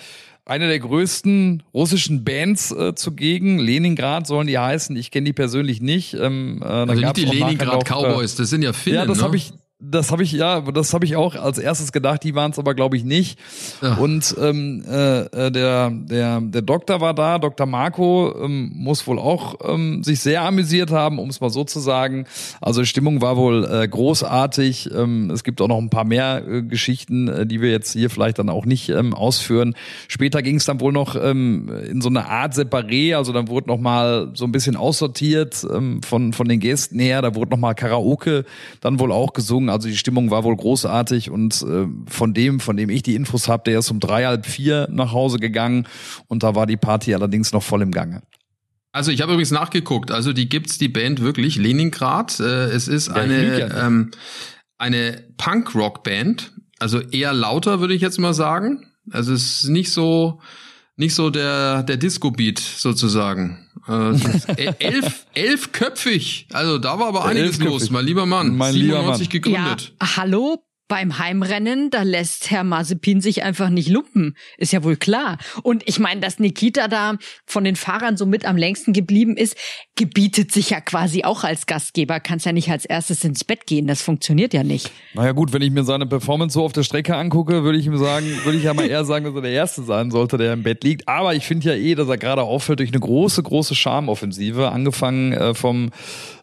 eine 0.45 0.67
der 0.67 0.79
größten 0.79 1.63
russischen 1.73 2.23
Bands 2.25 2.71
äh, 2.71 2.95
zugegen. 2.95 3.60
Leningrad 3.60 4.27
sollen 4.27 4.47
die 4.47 4.58
heißen. 4.58 4.95
Ich 4.95 5.10
kenne 5.12 5.25
die 5.25 5.34
persönlich 5.34 5.82
nicht. 5.82 6.15
Ähm, 6.15 6.62
äh, 6.62 6.65
Also 6.65 6.93
nicht 6.93 7.17
die 7.17 7.27
auch 7.27 7.34
Leningrad 7.34 7.67
noch, 7.67 7.82
äh, 7.82 7.86
Cowboys, 7.86 8.36
das 8.36 8.49
sind 8.49 8.62
ja 8.62 8.73
Finnen, 8.73 8.97
ja, 8.97 9.06
das 9.06 9.19
ne? 9.19 9.23
habe 9.23 9.38
ich, 9.38 9.53
das 9.86 10.12
habe 10.12 10.24
ich, 10.24 10.32
ja, 10.32 10.62
das 10.62 10.93
habe 10.93 11.06
ich 11.06 11.15
auch 11.15 11.36
als 11.36 11.58
erstes 11.58 11.91
gedacht. 11.91 12.24
Die 12.24 12.36
waren 12.36 12.52
es 12.52 12.60
aber, 12.60 12.74
glaube 12.74 12.96
ich, 12.96 13.04
nicht. 13.04 13.38
Ja. 13.82 13.96
Und 13.96 14.36
ähm, 14.39 14.84
äh, 14.89 15.22
äh, 15.22 15.52
der, 15.52 15.91
der, 15.91 16.41
der 16.41 16.62
Doktor 16.62 17.02
war 17.02 17.13
da, 17.13 17.38
Dr. 17.38 17.67
Marco, 17.67 18.34
ähm, 18.41 18.72
muss 18.74 19.06
wohl 19.08 19.19
auch 19.19 19.56
ähm, 19.67 20.04
sich 20.04 20.22
sehr 20.22 20.43
amüsiert 20.43 20.91
haben, 20.91 21.19
um 21.19 21.30
es 21.30 21.41
mal 21.41 21.50
so 21.50 21.65
zu 21.65 21.80
sagen. 21.80 22.26
Also 22.62 22.82
die 22.82 22.88
Stimmung 22.88 23.22
war 23.22 23.36
wohl 23.36 23.65
äh, 23.65 23.88
großartig. 23.88 24.89
Ähm, 24.93 25.30
es 25.32 25.43
gibt 25.43 25.60
auch 25.60 25.67
noch 25.67 25.80
ein 25.80 25.89
paar 25.89 26.06
mehr 26.06 26.48
äh, 26.48 26.62
Geschichten, 26.62 27.28
äh, 27.28 27.46
die 27.46 27.62
wir 27.62 27.69
jetzt 27.69 27.91
hier 27.91 28.10
vielleicht 28.10 28.39
dann 28.39 28.50
auch 28.50 28.65
nicht 28.65 28.89
ähm, 28.89 29.13
ausführen. 29.13 29.76
Später 30.08 30.41
ging 30.41 30.56
es 30.56 30.65
dann 30.65 30.80
wohl 30.80 30.93
noch 30.93 31.15
ähm, 31.22 31.69
in 31.89 32.00
so 32.00 32.10
eine 32.10 32.30
Art 32.30 32.54
Separé, 32.54 33.17
also 33.17 33.34
dann 33.34 33.50
wurde 33.50 33.67
noch 33.67 33.80
mal 33.80 34.32
so 34.34 34.46
ein 34.46 34.52
bisschen 34.54 34.78
aussortiert 34.78 35.65
ähm, 35.74 36.02
von 36.04 36.32
von 36.32 36.48
den 36.48 36.60
Gästen 36.62 37.00
her. 37.00 37.22
Da 37.22 37.36
wurde 37.36 37.52
noch 37.52 37.58
mal 37.58 37.74
Karaoke 37.74 38.46
dann 38.80 39.00
wohl 39.00 39.12
auch 39.12 39.34
gesungen. 39.34 39.72
Also 39.73 39.88
die 39.89 39.97
Stimmung 39.97 40.31
war 40.31 40.43
wohl 40.43 40.55
großartig 40.55 41.29
und 41.29 41.62
äh, 41.63 41.88
von 42.07 42.33
dem, 42.33 42.59
von 42.59 42.77
dem 42.77 42.89
ich 42.89 43.03
die 43.03 43.15
Infos 43.15 43.47
habe, 43.47 43.63
der 43.65 43.79
ist 43.79 43.91
um 43.91 43.99
drei 43.99 44.25
halb 44.25 44.45
vier 44.45 44.88
nach 44.91 45.12
Hause 45.12 45.38
gegangen 45.39 45.88
und 46.27 46.43
da 46.43 46.55
war 46.55 46.65
die 46.65 46.77
Party 46.77 47.13
allerdings 47.13 47.51
noch 47.51 47.63
voll 47.63 47.81
im 47.81 47.91
Gange. 47.91 48.21
Also 48.91 49.12
ich 49.12 49.21
habe 49.21 49.31
übrigens 49.33 49.51
nachgeguckt. 49.51 50.12
Also 50.12 50.33
die 50.33 50.47
gibt's 50.47 50.77
die 50.77 50.88
Band 50.88 51.19
wirklich 51.21 51.55
Leningrad. 51.55 52.39
Äh, 52.39 52.65
es 52.65 52.88
ist 52.88 53.07
Ja, 53.07 53.17
ja 53.17 53.21
eine 53.23 53.49
nicht. 53.65 53.75
ähm, 53.75 54.12
eine 54.77 55.23
Punk-Rock-Band. 55.38 56.51
Also 56.79 56.99
eher 56.99 57.33
lauter 57.33 57.79
würde 57.79 57.93
ich 57.95 58.01
jetzt 58.01 58.19
mal 58.19 58.33
sagen. 58.33 58.86
Also 59.12 59.33
es 59.33 59.63
ist 59.63 59.69
nicht 59.69 59.91
so 59.91 60.39
nicht 60.95 61.15
so 61.15 61.29
der 61.29 61.84
der 61.84 61.97
Disco-Beat 61.97 62.60
sozusagen. 62.60 63.69
Äh, 63.88 64.13
elf 64.79 65.25
elfköpfig. 65.34 66.47
Also 66.53 66.77
da 66.77 66.99
war 66.99 67.08
aber 67.08 67.25
einiges 67.25 67.51
Elfköpfig. 67.60 67.73
los, 67.82 67.89
mein 67.89 68.06
lieber 68.06 68.25
Mann. 68.25 68.56
Mein 68.56 68.73
lieber 68.75 68.97
97 68.99 69.25
Ja, 69.27 69.32
gegründet. 69.39 69.93
hallo? 70.01 70.63
beim 70.89 71.17
Heimrennen, 71.17 71.89
da 71.89 72.03
lässt 72.03 72.51
Herr 72.51 72.63
Mazepin 72.63 73.19
sich 73.19 73.41
einfach 73.41 73.69
nicht 73.69 73.89
lumpen. 73.89 74.36
Ist 74.58 74.73
ja 74.73 74.84
wohl 74.84 74.95
klar. 74.95 75.39
Und 75.63 75.82
ich 75.88 75.97
meine, 75.97 76.21
dass 76.21 76.38
Nikita 76.38 76.88
da 76.88 77.17
von 77.47 77.63
den 77.63 77.75
Fahrern 77.75 78.15
so 78.15 78.27
mit 78.27 78.45
am 78.45 78.58
längsten 78.58 78.93
geblieben 78.93 79.36
ist, 79.36 79.56
gebietet 79.95 80.51
sich 80.51 80.71
ja 80.71 80.82
quasi 80.82 81.23
auch 81.23 81.43
als 81.43 81.67
Gastgeber. 81.67 82.19
Kannst 82.19 82.45
ja 82.45 82.51
nicht 82.51 82.69
als 82.69 82.86
erstes 82.86 83.23
ins 83.23 83.43
Bett 83.43 83.67
gehen. 83.67 83.86
Das 83.86 84.01
funktioniert 84.01 84.53
ja 84.53 84.63
nicht. 84.63 84.91
Naja 85.13 85.34
gut, 85.34 85.53
wenn 85.53 85.62
ich 85.62 85.71
mir 85.71 85.84
seine 85.84 86.08
Performance 86.08 86.56
so 86.56 86.63
auf 86.63 86.73
der 86.73 86.82
Strecke 86.84 87.15
angucke, 87.15 87.63
würde 87.63 87.77
ich 87.77 87.86
ihm 87.86 87.97
sagen, 87.97 88.25
würde 88.43 88.58
ich 88.58 88.63
ja 88.63 88.73
mal 88.73 88.88
eher 88.88 89.06
sagen, 89.06 89.25
dass 89.25 89.36
er 89.36 89.41
der 89.41 89.51
Erste 89.51 89.84
sein 89.84 90.10
sollte, 90.10 90.38
der 90.38 90.53
im 90.53 90.63
Bett 90.63 90.84
liegt. 90.84 91.08
Aber 91.08 91.36
ich 91.36 91.45
finde 91.45 91.69
ja 91.69 91.75
eh, 91.75 91.93
dass 91.93 92.10
er 92.10 92.17
gerade 92.17 92.41
auffällt 92.41 92.79
durch 92.79 92.89
eine 92.89 92.99
große, 92.99 93.43
große 93.43 93.75
Charmoffensive. 93.75 94.71
Angefangen 94.71 95.34
äh, 95.34 95.53
vom 95.53 95.91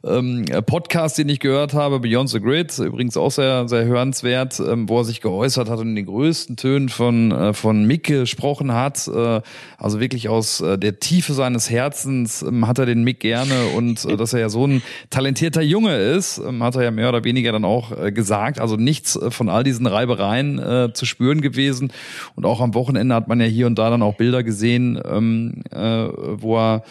ähm, 0.05 0.45
Podcast, 0.67 1.19
den 1.19 1.29
ich 1.29 1.41
gehört 1.41 1.75
habe, 1.75 2.01
Beyond 2.01 2.31
the 2.31 2.41
Grid, 2.41 2.79
übrigens 2.79 3.17
auch 3.17 3.31
sehr, 3.31 3.69
sehr 3.69 3.85
hörenswert, 3.85 4.61
ähm, 4.61 4.89
wo 4.89 4.99
er 4.99 5.05
sich 5.05 5.21
geäußert 5.21 5.69
hat 5.69 5.79
und 5.79 5.89
in 5.89 5.97
den 5.97 6.07
größten 6.07 6.57
Tönen 6.57 6.89
von, 6.89 7.33
äh, 7.33 7.53
von 7.53 7.85
Mick 7.85 8.05
gesprochen 8.05 8.73
hat. 8.73 9.09
Äh, 9.09 9.41
also 9.77 10.01
wirklich 10.01 10.29
aus 10.29 10.61
äh, 10.61 10.79
der 10.79 11.01
Tiefe 11.01 11.35
seines 11.35 11.69
Herzens 11.69 12.43
ähm, 12.43 12.67
hat 12.67 12.79
er 12.79 12.87
den 12.87 13.05
Mick 13.05 13.21
gerne 13.45 13.67
und 13.77 14.05
äh, 14.05 14.17
dass 14.17 14.33
er 14.33 14.41
ja 14.41 14.49
so 14.49 14.67
ein 14.67 14.83
talentierter 15.11 15.63
Junge 15.63 15.97
ist, 15.97 16.39
ähm, 16.39 16.63
hat 16.63 16.77
er 16.77 16.83
ja 16.83 16.91
mehr 16.91 17.09
oder 17.09 17.25
weniger 17.25 17.53
dann 17.53 17.65
auch 17.65 17.97
äh, 17.97 18.13
gesagt. 18.13 18.61
Also 18.61 18.77
nichts 18.77 19.17
äh, 19.17 19.31
von 19.31 19.49
all 19.49 19.65
diesen 19.65 19.87
Reibereien 19.87 20.59
äh, 20.59 20.93
zu 20.93 21.07
spüren 21.07 21.41
gewesen. 21.41 21.93
Und 22.37 22.47
auch 22.47 22.61
am 22.61 22.75
Wochenende 22.75 23.15
hat 23.15 23.29
man 23.29 23.41
ja 23.41 23.47
hier 23.47 23.67
und 23.67 23.79
da 23.79 23.91
dann 23.91 24.03
auch 24.03 24.17
Bilder 24.17 24.43
gesehen, 24.43 25.01
ähm, 25.05 25.63
äh, 25.71 25.79
wo 25.79 26.59
er 26.59 26.83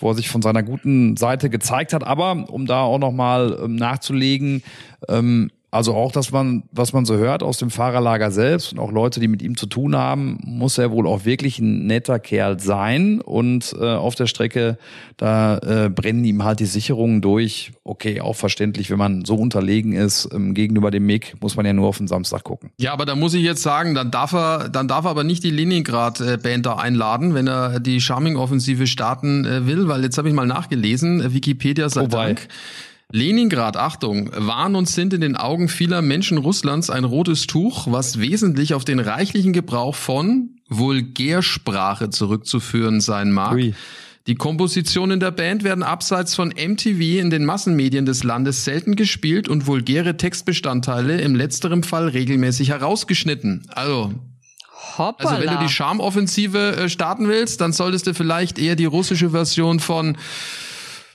wo 0.00 0.10
er 0.10 0.14
sich 0.14 0.28
von 0.28 0.42
seiner 0.42 0.62
guten 0.62 1.16
Seite 1.16 1.50
gezeigt 1.50 1.92
hat. 1.92 2.04
Aber 2.04 2.44
um 2.48 2.66
da 2.66 2.82
auch 2.82 2.98
nochmal 2.98 3.58
ähm, 3.64 3.74
nachzulegen, 3.74 4.62
ähm, 5.08 5.50
also 5.70 5.94
auch, 5.94 6.12
dass 6.12 6.32
man, 6.32 6.62
was 6.72 6.94
man 6.94 7.04
so 7.04 7.16
hört 7.16 7.42
aus 7.42 7.58
dem 7.58 7.70
Fahrerlager 7.70 8.30
selbst 8.30 8.72
und 8.72 8.78
auch 8.78 8.90
Leute, 8.90 9.20
die 9.20 9.28
mit 9.28 9.42
ihm 9.42 9.54
zu 9.54 9.66
tun 9.66 9.94
haben, 9.94 10.38
muss 10.42 10.78
er 10.78 10.90
wohl 10.90 11.06
auch 11.06 11.26
wirklich 11.26 11.58
ein 11.58 11.86
netter 11.86 12.18
Kerl 12.18 12.58
sein. 12.58 13.20
Und 13.20 13.74
äh, 13.78 13.84
auf 13.84 14.14
der 14.14 14.26
Strecke, 14.26 14.78
da 15.18 15.58
äh, 15.58 15.90
brennen 15.90 16.24
ihm 16.24 16.42
halt 16.42 16.60
die 16.60 16.66
Sicherungen 16.66 17.20
durch. 17.20 17.72
Okay, 17.84 18.22
auch 18.22 18.36
verständlich, 18.36 18.88
wenn 18.88 18.96
man 18.96 19.26
so 19.26 19.34
unterlegen 19.34 19.92
ist 19.92 20.30
ähm, 20.32 20.54
gegenüber 20.54 20.90
dem 20.90 21.04
Mick, 21.04 21.34
muss 21.42 21.54
man 21.54 21.66
ja 21.66 21.74
nur 21.74 21.88
auf 21.88 21.98
den 21.98 22.08
Samstag 22.08 22.44
gucken. 22.44 22.70
Ja, 22.80 22.94
aber 22.94 23.04
da 23.04 23.14
muss 23.14 23.34
ich 23.34 23.42
jetzt 23.42 23.62
sagen, 23.62 23.94
dann 23.94 24.10
darf 24.10 24.32
er, 24.32 24.70
dann 24.70 24.88
darf 24.88 25.04
er 25.04 25.10
aber 25.10 25.24
nicht 25.24 25.44
die 25.44 25.50
Leningrad-Band 25.50 26.64
da 26.64 26.76
einladen, 26.76 27.34
wenn 27.34 27.46
er 27.46 27.78
die 27.78 28.00
Charming-Offensive 28.00 28.86
starten 28.86 29.44
äh, 29.44 29.66
will, 29.66 29.86
weil 29.86 30.02
jetzt 30.02 30.16
habe 30.16 30.28
ich 30.28 30.34
mal 30.34 30.46
nachgelesen, 30.46 31.34
Wikipedia 31.34 31.90
sei 31.90 32.02
Wobei. 32.02 32.26
Dank. 32.28 32.48
Leningrad, 33.10 33.78
Achtung, 33.78 34.30
waren 34.34 34.74
und 34.74 34.86
sind 34.86 35.14
in 35.14 35.22
den 35.22 35.34
Augen 35.34 35.68
vieler 35.68 36.02
Menschen 36.02 36.36
Russlands 36.36 36.90
ein 36.90 37.04
rotes 37.04 37.46
Tuch, 37.46 37.86
was 37.90 38.18
wesentlich 38.18 38.74
auf 38.74 38.84
den 38.84 39.00
reichlichen 39.00 39.54
Gebrauch 39.54 39.94
von 39.94 40.50
Vulgärsprache 40.68 42.10
zurückzuführen 42.10 43.00
sein 43.00 43.32
mag. 43.32 43.54
Ui. 43.54 43.74
Die 44.26 44.34
Kompositionen 44.34 45.20
der 45.20 45.30
Band 45.30 45.64
werden 45.64 45.82
abseits 45.82 46.34
von 46.34 46.48
MTV 46.48 47.18
in 47.18 47.30
den 47.30 47.46
Massenmedien 47.46 48.04
des 48.04 48.24
Landes 48.24 48.66
selten 48.66 48.94
gespielt 48.94 49.48
und 49.48 49.66
vulgäre 49.66 50.18
Textbestandteile 50.18 51.18
im 51.22 51.34
letzteren 51.34 51.82
Fall 51.82 52.08
regelmäßig 52.08 52.68
herausgeschnitten. 52.68 53.62
Also, 53.70 54.12
Hoppala. 54.98 55.30
also 55.30 55.42
wenn 55.42 55.54
du 55.54 55.62
die 55.62 55.72
Charmoffensive 55.72 56.76
äh, 56.76 56.88
starten 56.90 57.26
willst, 57.26 57.62
dann 57.62 57.72
solltest 57.72 58.06
du 58.06 58.12
vielleicht 58.12 58.58
eher 58.58 58.76
die 58.76 58.84
russische 58.84 59.30
Version 59.30 59.80
von 59.80 60.18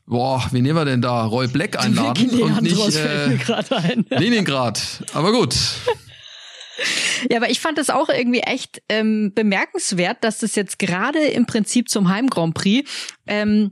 Boah, 0.06 0.46
wen 0.52 0.63
nehmen 0.63 0.76
wir 0.76 0.86
denn 0.86 1.02
da? 1.02 1.26
Roy 1.26 1.48
Black 1.48 1.80
einladen 1.80 2.30
und 2.42 2.62
nicht 2.62 2.96
äh, 2.96 3.38
gerade 3.38 3.78
ein. 3.78 4.06
Leningrad. 4.10 5.04
Aber 5.13 5.32
gut. 5.32 5.56
Ja, 7.30 7.38
aber 7.38 7.50
ich 7.50 7.60
fand 7.60 7.78
es 7.78 7.89
auch 7.89 8.10
irgendwie 8.10 8.42
echt 8.42 8.82
ähm, 8.89 9.32
bemerkenswert, 9.34 10.24
dass 10.24 10.39
das 10.39 10.56
jetzt 10.56 10.80
gerade 10.80 11.20
im 11.20 11.46
Prinzip 11.46 11.89
zum 11.89 12.10
Heim 12.10 12.28
Grand 12.28 12.54
Prix 12.54 12.89
ähm, 13.28 13.72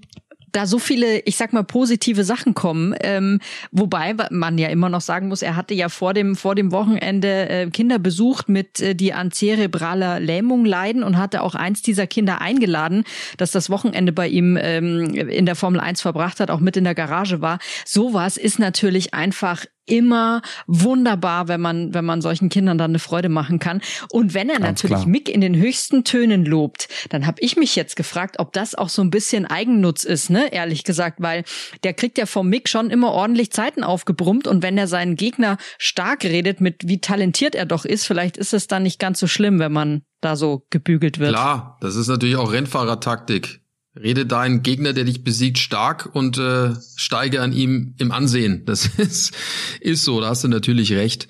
da 0.52 0.66
so 0.66 0.80
viele, 0.80 1.20
ich 1.20 1.38
sag 1.38 1.54
mal, 1.54 1.64
positive 1.64 2.24
Sachen 2.24 2.54
kommen. 2.54 2.96
Ähm, 3.02 3.40
wobei 3.72 4.16
man 4.30 4.58
ja 4.58 4.70
immer 4.70 4.90
noch 4.90 5.02
sagen 5.02 5.28
muss, 5.28 5.42
er 5.42 5.56
hatte 5.56 5.74
ja 5.74 5.90
vor 5.90 6.14
dem, 6.14 6.36
vor 6.36 6.56
dem 6.56 6.72
Wochenende 6.72 7.50
äh, 7.50 7.70
Kinder 7.70 8.00
besucht, 8.00 8.50
mit 8.50 8.80
äh, 8.80 8.96
die 8.96 9.14
an 9.14 9.32
zerebraler 9.32 10.20
Lähmung 10.20 10.66
leiden 10.66 11.04
und 11.04 11.18
hatte 11.18 11.42
auch 11.42 11.56
eins 11.56 11.82
dieser 11.82 12.08
Kinder 12.08 12.42
eingeladen, 12.42 13.04
dass 13.38 13.52
das 13.52 13.70
Wochenende 13.70 14.12
bei 14.12 14.28
ihm 14.28 14.58
ähm, 14.60 15.14
in 15.14 15.46
der 15.46 15.56
Formel 15.56 15.80
1 15.80 16.02
verbracht 16.02 16.40
hat, 16.40 16.52
auch 16.52 16.60
mit 16.60 16.78
in 16.78 16.84
der 16.84 16.96
Garage 16.96 17.42
war. 17.42 17.60
Sowas 17.86 18.38
ist 18.38 18.60
natürlich 18.60 19.14
einfach 19.14 19.66
immer 19.86 20.41
wunderbar, 20.67 21.48
wenn 21.48 21.62
man, 21.62 21.94
wenn 21.94 22.06
man 22.06 22.22
solchen 22.22 22.50
Kindern 22.50 22.78
dann 22.78 22.91
eine 22.91 23.00
Freude 23.00 23.30
machen 23.30 23.60
kann. 23.60 23.82
Und 24.10 24.34
wenn 24.34 24.50
er 24.50 24.60
Ganz 24.60 24.84
natürlich 24.84 25.04
klar. 25.04 25.08
Mick 25.08 25.30
in 25.30 25.41
den 25.41 25.56
höchsten 25.56 26.04
Tönen 26.04 26.46
lobt, 26.46 26.88
dann 27.10 27.26
habe 27.26 27.41
ich 27.41 27.58
mich 27.58 27.76
jetzt 27.76 27.96
gefragt, 27.96 28.38
ob 28.39 28.54
das 28.54 28.76
auch 28.76 28.89
so 28.89 29.02
ein 29.02 29.10
bisschen 29.10 29.46
Eigennutz 29.46 30.04
ist, 30.04 30.30
ne? 30.30 30.54
Ehrlich 30.54 30.84
gesagt, 30.84 31.22
weil 31.22 31.44
der 31.84 31.94
kriegt 31.94 32.17
ja 32.17 32.26
vom 32.26 32.50
Mick 32.50 32.70
schon 32.70 32.89
immer 32.89 33.12
ordentlich 33.12 33.52
Zeiten 33.52 33.84
aufgebrummt 33.84 34.48
und 34.48 34.63
wenn 34.63 34.78
er 34.78 34.88
seinen 34.88 35.15
Gegner 35.15 35.58
stark 35.78 36.24
redet, 36.24 36.62
mit 36.62 36.88
wie 36.88 37.02
talentiert 37.02 37.56
er 37.56 37.65
doch 37.65 37.86
ist, 37.86 38.06
vielleicht 38.06 38.38
ist 38.38 38.54
es 38.54 38.67
dann 38.67 38.84
nicht 38.84 39.00
ganz 39.00 39.20
so 39.20 39.28
schlimm, 39.28 39.60
wenn 39.60 39.72
man 39.72 40.04
da 40.22 40.36
so 40.36 40.65
gebügelt 40.70 41.20
wird. 41.20 41.32
Klar, 41.32 41.78
das 41.82 41.96
ist 41.96 42.08
natürlich 42.08 42.36
auch 42.36 42.52
Rennfahrertaktik. 42.52 43.61
Rede 43.95 44.25
deinen 44.25 44.63
Gegner, 44.63 44.93
der 44.93 45.04
dich 45.04 45.23
besiegt, 45.23 45.60
stark 45.60 46.10
und 46.13 46.38
äh, 46.38 46.71
steige 46.95 47.41
an 47.41 47.51
ihm 47.51 47.93
im 47.97 48.12
Ansehen. 48.12 48.63
Das 48.65 48.86
ist, 48.97 49.34
ist 49.82 50.04
so, 50.04 50.21
da 50.21 50.30
hast 50.30 50.43
du 50.43 50.47
natürlich 50.47 50.93
recht. 50.93 51.27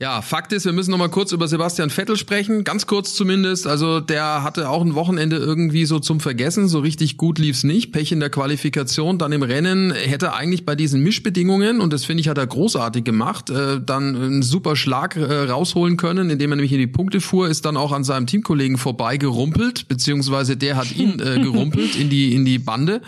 Ja, 0.00 0.22
Fakt 0.22 0.52
ist, 0.52 0.64
wir 0.64 0.72
müssen 0.72 0.92
noch 0.92 0.98
mal 0.98 1.08
kurz 1.08 1.32
über 1.32 1.48
Sebastian 1.48 1.90
Vettel 1.90 2.16
sprechen, 2.16 2.62
ganz 2.62 2.86
kurz 2.86 3.16
zumindest. 3.16 3.66
Also 3.66 3.98
der 3.98 4.44
hatte 4.44 4.70
auch 4.70 4.80
ein 4.80 4.94
Wochenende 4.94 5.38
irgendwie 5.38 5.86
so 5.86 5.98
zum 5.98 6.20
Vergessen, 6.20 6.68
so 6.68 6.78
richtig 6.78 7.16
gut 7.16 7.40
lief's 7.40 7.64
nicht. 7.64 7.90
Pech 7.90 8.12
in 8.12 8.20
der 8.20 8.30
Qualifikation, 8.30 9.18
dann 9.18 9.32
im 9.32 9.42
Rennen 9.42 9.90
hätte 9.90 10.34
eigentlich 10.34 10.64
bei 10.64 10.76
diesen 10.76 11.02
Mischbedingungen 11.02 11.80
und 11.80 11.92
das 11.92 12.04
finde 12.04 12.20
ich 12.20 12.28
hat 12.28 12.38
er 12.38 12.46
großartig 12.46 13.02
gemacht, 13.02 13.50
äh, 13.50 13.80
dann 13.84 14.14
einen 14.14 14.42
super 14.44 14.76
Schlag 14.76 15.16
äh, 15.16 15.50
rausholen 15.50 15.96
können, 15.96 16.30
indem 16.30 16.52
er 16.52 16.56
nämlich 16.56 16.72
in 16.72 16.78
die 16.78 16.86
Punkte 16.86 17.20
fuhr, 17.20 17.48
ist 17.48 17.64
dann 17.64 17.76
auch 17.76 17.90
an 17.90 18.04
seinem 18.04 18.28
Teamkollegen 18.28 18.78
vorbei 18.78 19.16
gerumpelt, 19.16 19.88
beziehungsweise 19.88 20.56
der 20.56 20.76
hat 20.76 20.94
ihn 20.94 21.18
äh, 21.18 21.40
gerumpelt 21.42 21.96
in 21.96 22.08
die 22.08 22.36
in 22.36 22.44
die 22.44 22.60
Bande. 22.60 23.02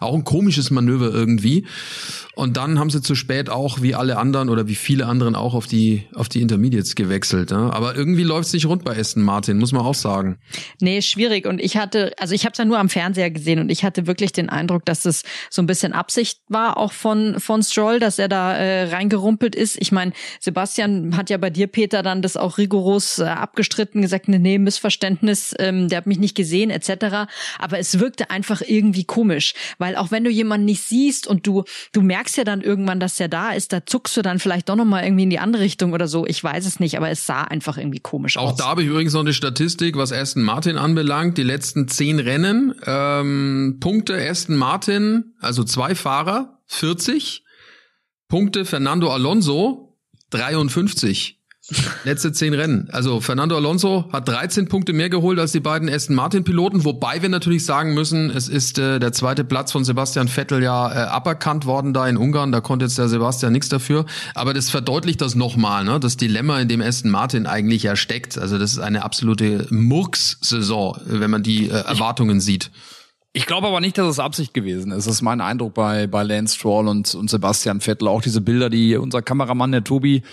Auch 0.00 0.14
ein 0.14 0.24
komisches 0.24 0.70
Manöver 0.70 1.12
irgendwie. 1.12 1.64
Und 2.38 2.56
dann 2.56 2.78
haben 2.78 2.88
sie 2.88 3.02
zu 3.02 3.16
spät 3.16 3.50
auch, 3.50 3.82
wie 3.82 3.96
alle 3.96 4.16
anderen 4.16 4.48
oder 4.48 4.68
wie 4.68 4.76
viele 4.76 5.06
anderen 5.06 5.34
auch 5.34 5.54
auf 5.54 5.66
die, 5.66 6.04
auf 6.14 6.28
die 6.28 6.40
Intermediates 6.40 6.94
gewechselt. 6.94 7.50
Ne? 7.50 7.72
Aber 7.72 7.96
irgendwie 7.96 8.22
läuft 8.22 8.46
es 8.46 8.52
nicht 8.52 8.66
rund 8.66 8.84
bei 8.84 8.96
Aston 8.96 9.24
Martin, 9.24 9.58
muss 9.58 9.72
man 9.72 9.84
auch 9.84 9.96
sagen. 9.96 10.38
Nee, 10.80 11.02
schwierig. 11.02 11.46
Und 11.46 11.60
ich 11.60 11.76
hatte, 11.76 12.12
also 12.16 12.36
ich 12.36 12.44
habe 12.44 12.52
es 12.52 12.58
ja 12.58 12.64
nur 12.64 12.78
am 12.78 12.90
Fernseher 12.90 13.32
gesehen 13.32 13.58
und 13.58 13.70
ich 13.70 13.82
hatte 13.82 14.06
wirklich 14.06 14.30
den 14.30 14.50
Eindruck, 14.50 14.84
dass 14.84 15.04
es 15.04 15.24
so 15.50 15.60
ein 15.60 15.66
bisschen 15.66 15.92
Absicht 15.92 16.38
war, 16.46 16.76
auch 16.76 16.92
von, 16.92 17.40
von 17.40 17.64
Stroll, 17.64 17.98
dass 17.98 18.20
er 18.20 18.28
da 18.28 18.54
äh, 18.54 18.84
reingerumpelt 18.84 19.56
ist. 19.56 19.76
Ich 19.80 19.90
meine, 19.90 20.12
Sebastian 20.38 21.16
hat 21.16 21.30
ja 21.30 21.38
bei 21.38 21.50
dir, 21.50 21.66
Peter, 21.66 22.04
dann 22.04 22.22
das 22.22 22.36
auch 22.36 22.56
rigoros 22.56 23.18
äh, 23.18 23.24
abgestritten, 23.24 24.00
gesagt, 24.00 24.28
nee, 24.28 24.38
nee, 24.38 24.58
Missverständnis, 24.58 25.56
ähm, 25.58 25.88
der 25.88 25.98
hat 25.98 26.06
mich 26.06 26.20
nicht 26.20 26.36
gesehen, 26.36 26.70
etc. 26.70 27.26
Aber 27.58 27.80
es 27.80 27.98
wirkte 27.98 28.30
einfach 28.30 28.62
irgendwie 28.64 29.02
komisch. 29.02 29.54
Weil 29.78 29.96
auch 29.96 30.12
wenn 30.12 30.22
du 30.22 30.30
jemanden 30.30 30.66
nicht 30.66 30.84
siehst 30.84 31.26
und 31.26 31.44
du, 31.44 31.64
du 31.90 32.00
merkst 32.00 32.27
ja 32.36 32.44
dann 32.44 32.60
irgendwann, 32.60 33.00
dass 33.00 33.16
der 33.16 33.28
da 33.28 33.52
ist, 33.52 33.72
da 33.72 33.84
zuckst 33.86 34.16
du 34.16 34.22
dann 34.22 34.38
vielleicht 34.38 34.68
doch 34.68 34.76
nochmal 34.76 35.04
irgendwie 35.04 35.22
in 35.24 35.30
die 35.30 35.38
andere 35.38 35.62
Richtung 35.62 35.92
oder 35.92 36.08
so. 36.08 36.26
Ich 36.26 36.42
weiß 36.42 36.66
es 36.66 36.80
nicht, 36.80 36.96
aber 36.96 37.10
es 37.10 37.24
sah 37.26 37.42
einfach 37.42 37.78
irgendwie 37.78 38.00
komisch 38.00 38.36
Auch 38.36 38.52
aus. 38.52 38.56
da 38.58 38.66
habe 38.66 38.82
ich 38.82 38.88
übrigens 38.88 39.12
noch 39.12 39.20
eine 39.20 39.32
Statistik, 39.32 39.96
was 39.96 40.12
Aston 40.12 40.42
Martin 40.42 40.76
anbelangt. 40.76 41.38
Die 41.38 41.42
letzten 41.42 41.88
zehn 41.88 42.18
Rennen, 42.20 42.74
ähm, 42.86 43.78
Punkte 43.80 44.16
Aston 44.28 44.56
Martin, 44.56 45.34
also 45.40 45.64
zwei 45.64 45.94
Fahrer, 45.94 46.60
40. 46.66 47.44
Punkte 48.28 48.64
Fernando 48.64 49.10
Alonso, 49.10 49.96
53. 50.30 51.37
Letzte 52.04 52.32
zehn 52.32 52.54
Rennen. 52.54 52.88
Also 52.92 53.20
Fernando 53.20 53.54
Alonso 53.54 54.08
hat 54.10 54.26
13 54.26 54.68
Punkte 54.68 54.94
mehr 54.94 55.10
geholt 55.10 55.38
als 55.38 55.52
die 55.52 55.60
beiden 55.60 55.88
Aston 55.90 56.16
Martin 56.16 56.42
Piloten, 56.42 56.86
wobei 56.86 57.20
wir 57.20 57.28
natürlich 57.28 57.66
sagen 57.66 57.92
müssen, 57.92 58.30
es 58.30 58.48
ist 58.48 58.78
äh, 58.78 58.98
der 58.98 59.12
zweite 59.12 59.44
Platz 59.44 59.72
von 59.72 59.84
Sebastian 59.84 60.28
Vettel 60.28 60.62
ja 60.62 60.90
äh, 60.90 61.06
aberkannt 61.08 61.66
worden 61.66 61.92
da 61.92 62.08
in 62.08 62.16
Ungarn. 62.16 62.52
Da 62.52 62.62
konnte 62.62 62.86
jetzt 62.86 62.96
der 62.96 63.08
Sebastian 63.08 63.52
nichts 63.52 63.68
dafür. 63.68 64.06
Aber 64.34 64.54
das 64.54 64.70
verdeutlicht 64.70 65.20
das 65.20 65.34
nochmal, 65.34 65.84
ne? 65.84 66.00
das 66.00 66.16
Dilemma, 66.16 66.58
in 66.58 66.68
dem 66.68 66.80
Aston 66.80 67.10
Martin 67.10 67.46
eigentlich 67.46 67.82
ja 67.82 67.96
steckt. 67.96 68.38
Also 68.38 68.58
das 68.58 68.72
ist 68.72 68.78
eine 68.78 69.04
absolute 69.04 69.66
Murks-Saison, 69.68 70.96
wenn 71.04 71.30
man 71.30 71.42
die 71.42 71.68
äh, 71.68 71.72
Erwartungen 71.72 72.40
sieht. 72.40 72.70
Ich 73.38 73.46
glaube 73.46 73.68
aber 73.68 73.80
nicht, 73.80 73.96
dass 73.96 74.08
es 74.08 74.18
Absicht 74.18 74.52
gewesen 74.52 74.90
ist. 74.90 75.06
Das 75.06 75.14
ist 75.14 75.22
mein 75.22 75.40
Eindruck 75.40 75.72
bei, 75.72 76.08
bei 76.08 76.24
Lance 76.24 76.56
Stroll 76.56 76.88
und, 76.88 77.14
und 77.14 77.30
Sebastian 77.30 77.80
Vettel. 77.80 78.08
Auch 78.08 78.20
diese 78.20 78.40
Bilder, 78.40 78.68
die 78.68 78.96
unser 78.96 79.22
Kameramann, 79.22 79.70
der 79.70 79.84
Tobi, 79.84 80.24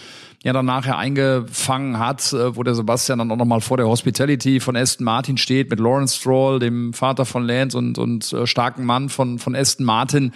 ja 0.45 0.53
dann 0.53 0.67
nachher 0.67 0.99
eingefangen 0.99 1.97
hat, 1.97 2.31
äh, 2.31 2.55
wo 2.55 2.61
der 2.61 2.75
Sebastian 2.75 3.17
dann 3.17 3.31
auch 3.31 3.35
nochmal 3.35 3.61
vor 3.61 3.77
der 3.77 3.87
Hospitality 3.87 4.59
von 4.59 4.75
Aston 4.75 5.03
Martin 5.03 5.37
steht 5.37 5.71
mit 5.71 5.79
Lawrence 5.79 6.15
Stroll, 6.15 6.59
dem 6.59 6.93
Vater 6.93 7.25
von 7.25 7.47
Lance 7.47 7.75
und, 7.75 7.97
und 7.97 8.31
äh, 8.31 8.45
starken 8.45 8.85
Mann 8.85 9.09
von, 9.09 9.39
von 9.39 9.55
Aston 9.55 9.87
Martin 9.87 10.33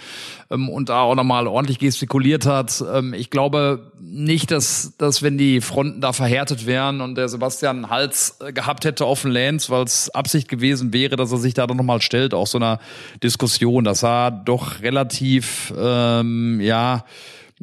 ähm, 0.50 0.68
und 0.68 0.88
da 0.88 1.02
auch 1.02 1.14
nochmal 1.14 1.46
ordentlich 1.46 1.78
gestikuliert 1.78 2.44
hat. 2.44 2.84
Ähm, 2.92 3.14
ich 3.14 3.30
glaube 3.30 3.92
nicht, 4.00 4.50
dass, 4.50 4.94
dass 4.98 5.22
wenn 5.22 5.38
die 5.38 5.60
Fronten 5.60 6.00
da 6.00 6.12
verhärtet 6.12 6.66
wären 6.66 7.00
und 7.00 7.14
der 7.14 7.28
Sebastian 7.28 7.76
einen 7.76 7.90
Hals 7.90 8.38
äh, 8.40 8.52
gehabt 8.52 8.84
hätte 8.84 9.04
auf 9.04 9.22
den 9.22 9.30
Lance, 9.30 9.70
weil 9.70 9.84
es 9.84 10.10
Absicht 10.10 10.48
gewesen 10.48 10.92
wäre, 10.92 11.14
dass 11.14 11.30
er 11.30 11.38
sich 11.38 11.54
da 11.54 11.68
dann 11.68 11.76
nochmal 11.76 12.02
stellt, 12.02 12.34
auch 12.34 12.48
so 12.48 12.58
einer 12.62 12.80
Diskussion. 13.22 13.84
Das 13.84 14.00
sah 14.00 14.30
doch 14.30 14.80
relativ, 14.82 15.72
ähm, 15.78 16.60
ja, 16.60 17.04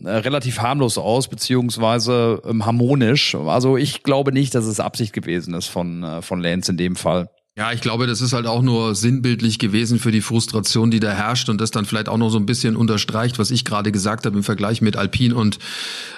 äh, 0.04 0.10
relativ 0.10 0.60
harmlos 0.60 0.98
aus, 0.98 1.28
beziehungsweise 1.28 2.42
ähm, 2.46 2.66
harmonisch. 2.66 3.36
Also 3.36 3.78
ich 3.78 4.04
glaube 4.04 4.32
nicht, 4.32 4.54
dass 4.54 4.66
es 4.66 4.80
Absicht 4.80 5.14
gewesen 5.14 5.54
ist 5.54 5.68
von, 5.68 6.04
äh, 6.04 6.22
von 6.22 6.42
Lance 6.42 6.72
in 6.72 6.78
dem 6.78 6.96
Fall. 6.96 7.30
Ja, 7.58 7.72
ich 7.72 7.82
glaube, 7.82 8.06
das 8.06 8.22
ist 8.22 8.34
halt 8.34 8.46
auch 8.46 8.62
nur 8.62 8.94
sinnbildlich 8.94 9.58
gewesen 9.58 9.98
für 9.98 10.12
die 10.12 10.22
Frustration, 10.22 10.92
die 10.92 11.00
da 11.00 11.10
herrscht 11.10 11.50
und 11.50 11.60
das 11.60 11.72
dann 11.72 11.86
vielleicht 11.86 12.08
auch 12.08 12.20
noch 12.20 12.30
so 12.30 12.38
ein 12.38 12.46
bisschen 12.46 12.76
unterstreicht, 12.76 13.40
was 13.40 13.50
ich 13.50 13.66
gerade 13.66 13.92
gesagt 13.92 14.28
habe 14.28 14.38
im 14.38 14.44
Vergleich 14.44 14.84
mit 14.84 14.96
Alpine 14.96 15.34
und 15.34 15.58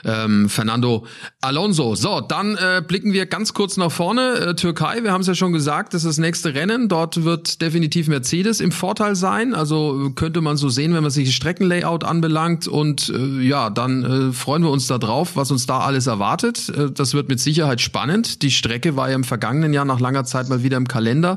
ähm, 0.04 0.50
Fernando 0.50 1.06
Alonso. 1.40 1.96
So, 1.96 2.20
dann 2.20 2.58
äh, 2.58 2.84
blicken 2.86 3.14
wir 3.14 3.26
ganz 3.26 3.54
kurz 3.54 3.78
nach 3.78 3.90
vorne. 3.90 4.34
Äh, 4.34 4.56
Türkei, 4.56 5.02
wir 5.04 5.14
haben 5.14 5.22
es 5.22 5.28
ja 5.28 5.34
schon 5.34 5.54
gesagt, 5.54 5.94
das 5.94 6.04
ist 6.04 6.10
das 6.10 6.18
nächste 6.18 6.56
Rennen. 6.56 6.90
Dort 6.90 7.24
wird 7.24 7.62
definitiv 7.62 8.10
Mercedes 8.10 8.60
im 8.60 8.74
Vorteil 8.74 9.16
sein. 9.16 9.54
Also 9.54 10.12
könnte 10.16 10.42
man 10.42 10.58
so 10.58 10.68
sehen, 10.68 10.94
wenn 10.94 11.04
man 11.04 11.12
sich 11.12 11.30
das 11.30 11.36
Streckenlayout 11.36 12.04
anbelangt. 12.04 12.68
Und 12.68 13.14
äh, 13.16 13.42
ja, 13.42 13.70
dann 13.70 14.04
äh, 14.04 14.34
freuen 14.34 14.64
wir 14.64 14.72
uns 14.72 14.88
da 14.88 14.98
drauf, 14.98 15.38
was 15.38 15.52
uns 15.52 15.66
da 15.66 15.80
alles 15.80 16.06
erwartet. 16.06 16.68
Äh, 16.68 16.92
das 16.92 17.14
wird 17.14 17.30
mit 17.30 17.40
Sicherheit 17.40 17.80
spannend. 17.80 18.42
Die 18.42 18.52
Strecke 18.52 18.98
war 18.98 19.08
ja 19.08 19.16
im 19.16 19.24
vergangenen 19.24 19.72
Jahr 19.72 19.86
nach 19.86 20.02
langer 20.02 20.26
Zeit 20.26 20.50
mal 20.50 20.64
wieder 20.64 20.76
im 20.76 20.90
Kalender. 20.90 21.29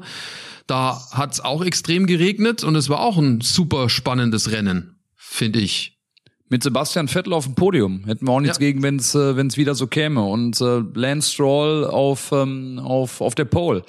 Da 0.67 1.01
hat 1.11 1.33
es 1.33 1.41
auch 1.41 1.65
extrem 1.65 2.07
geregnet 2.07 2.65
und 2.65 2.77
es 2.77 2.89
war 2.89 3.01
auch 3.01 3.19
ein 3.19 3.41
super 3.41 3.89
spannendes 3.89 4.53
Rennen, 4.53 4.97
finde 5.17 5.59
ich. 5.59 5.99
Mit 6.49 6.63
Sebastian 6.63 7.09
Vettel 7.09 7.33
auf 7.33 7.47
dem 7.47 7.55
Podium. 7.55 8.05
Hätten 8.05 8.27
wir 8.27 8.33
auch 8.33 8.41
nichts 8.41 8.59
ja. 8.59 8.67
gegen, 8.67 8.83
wenn 8.83 8.97
es 8.97 9.15
äh, 9.15 9.37
wenn's 9.37 9.57
wieder 9.57 9.75
so 9.75 9.87
käme. 9.87 10.23
Und 10.23 10.61
äh, 10.61 10.83
Lance 10.95 11.33
Stroll 11.33 11.87
auf, 11.87 12.31
ähm, 12.31 12.79
auf, 12.79 13.23
auf 13.23 13.35
der 13.35 13.47
Pole. 13.47 13.83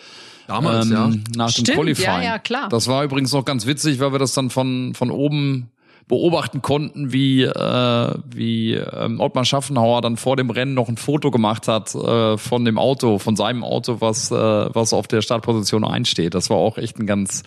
Damals, 0.48 0.86
ähm, 0.86 0.92
ja. 0.92 1.12
Nach 1.36 1.50
Stimmt, 1.50 1.70
dem 1.70 1.76
Qualifying. 1.76 2.08
Ja, 2.08 2.24
ja, 2.24 2.40
klar. 2.40 2.70
Das 2.70 2.88
war 2.88 3.04
übrigens 3.04 3.32
noch 3.34 3.46
ganz 3.46 3.66
witzig, 3.66 4.00
weil 4.00 4.14
wir 4.14 4.20
das 4.20 4.34
dann 4.34 4.50
von, 4.50 4.94
von 4.94 5.12
oben 5.12 5.72
beobachten 6.08 6.62
konnten, 6.62 7.14
wie, 7.14 7.44
äh, 7.44 8.14
wie 8.26 8.74
ähm, 8.74 9.20
Ottmar 9.20 9.46
Schaffenhauer 9.46 10.02
dann 10.02 10.18
vor 10.18 10.36
dem 10.36 10.50
Rennen 10.50 10.74
noch 10.74 10.90
ein 10.90 10.98
Foto 10.98 11.32
gemacht 11.32 11.68
hat 11.68 11.96
äh, 11.96 12.38
von 12.38 12.66
dem 12.66 12.78
Auto, 12.78 13.20
von 13.20 13.36
seinem 13.36 13.64
Auto, 13.64 14.02
was, 14.02 14.32
äh, 14.32 14.36
was 14.36 14.94
auf 14.94 15.08
der 15.08 15.22
Startposition 15.22 15.86
einsteht. 15.86 16.34
Das 16.34 16.50
war 16.50 16.58
auch 16.58 16.78
echt 16.78 17.00
ein 17.00 17.08
ganz, 17.08 17.44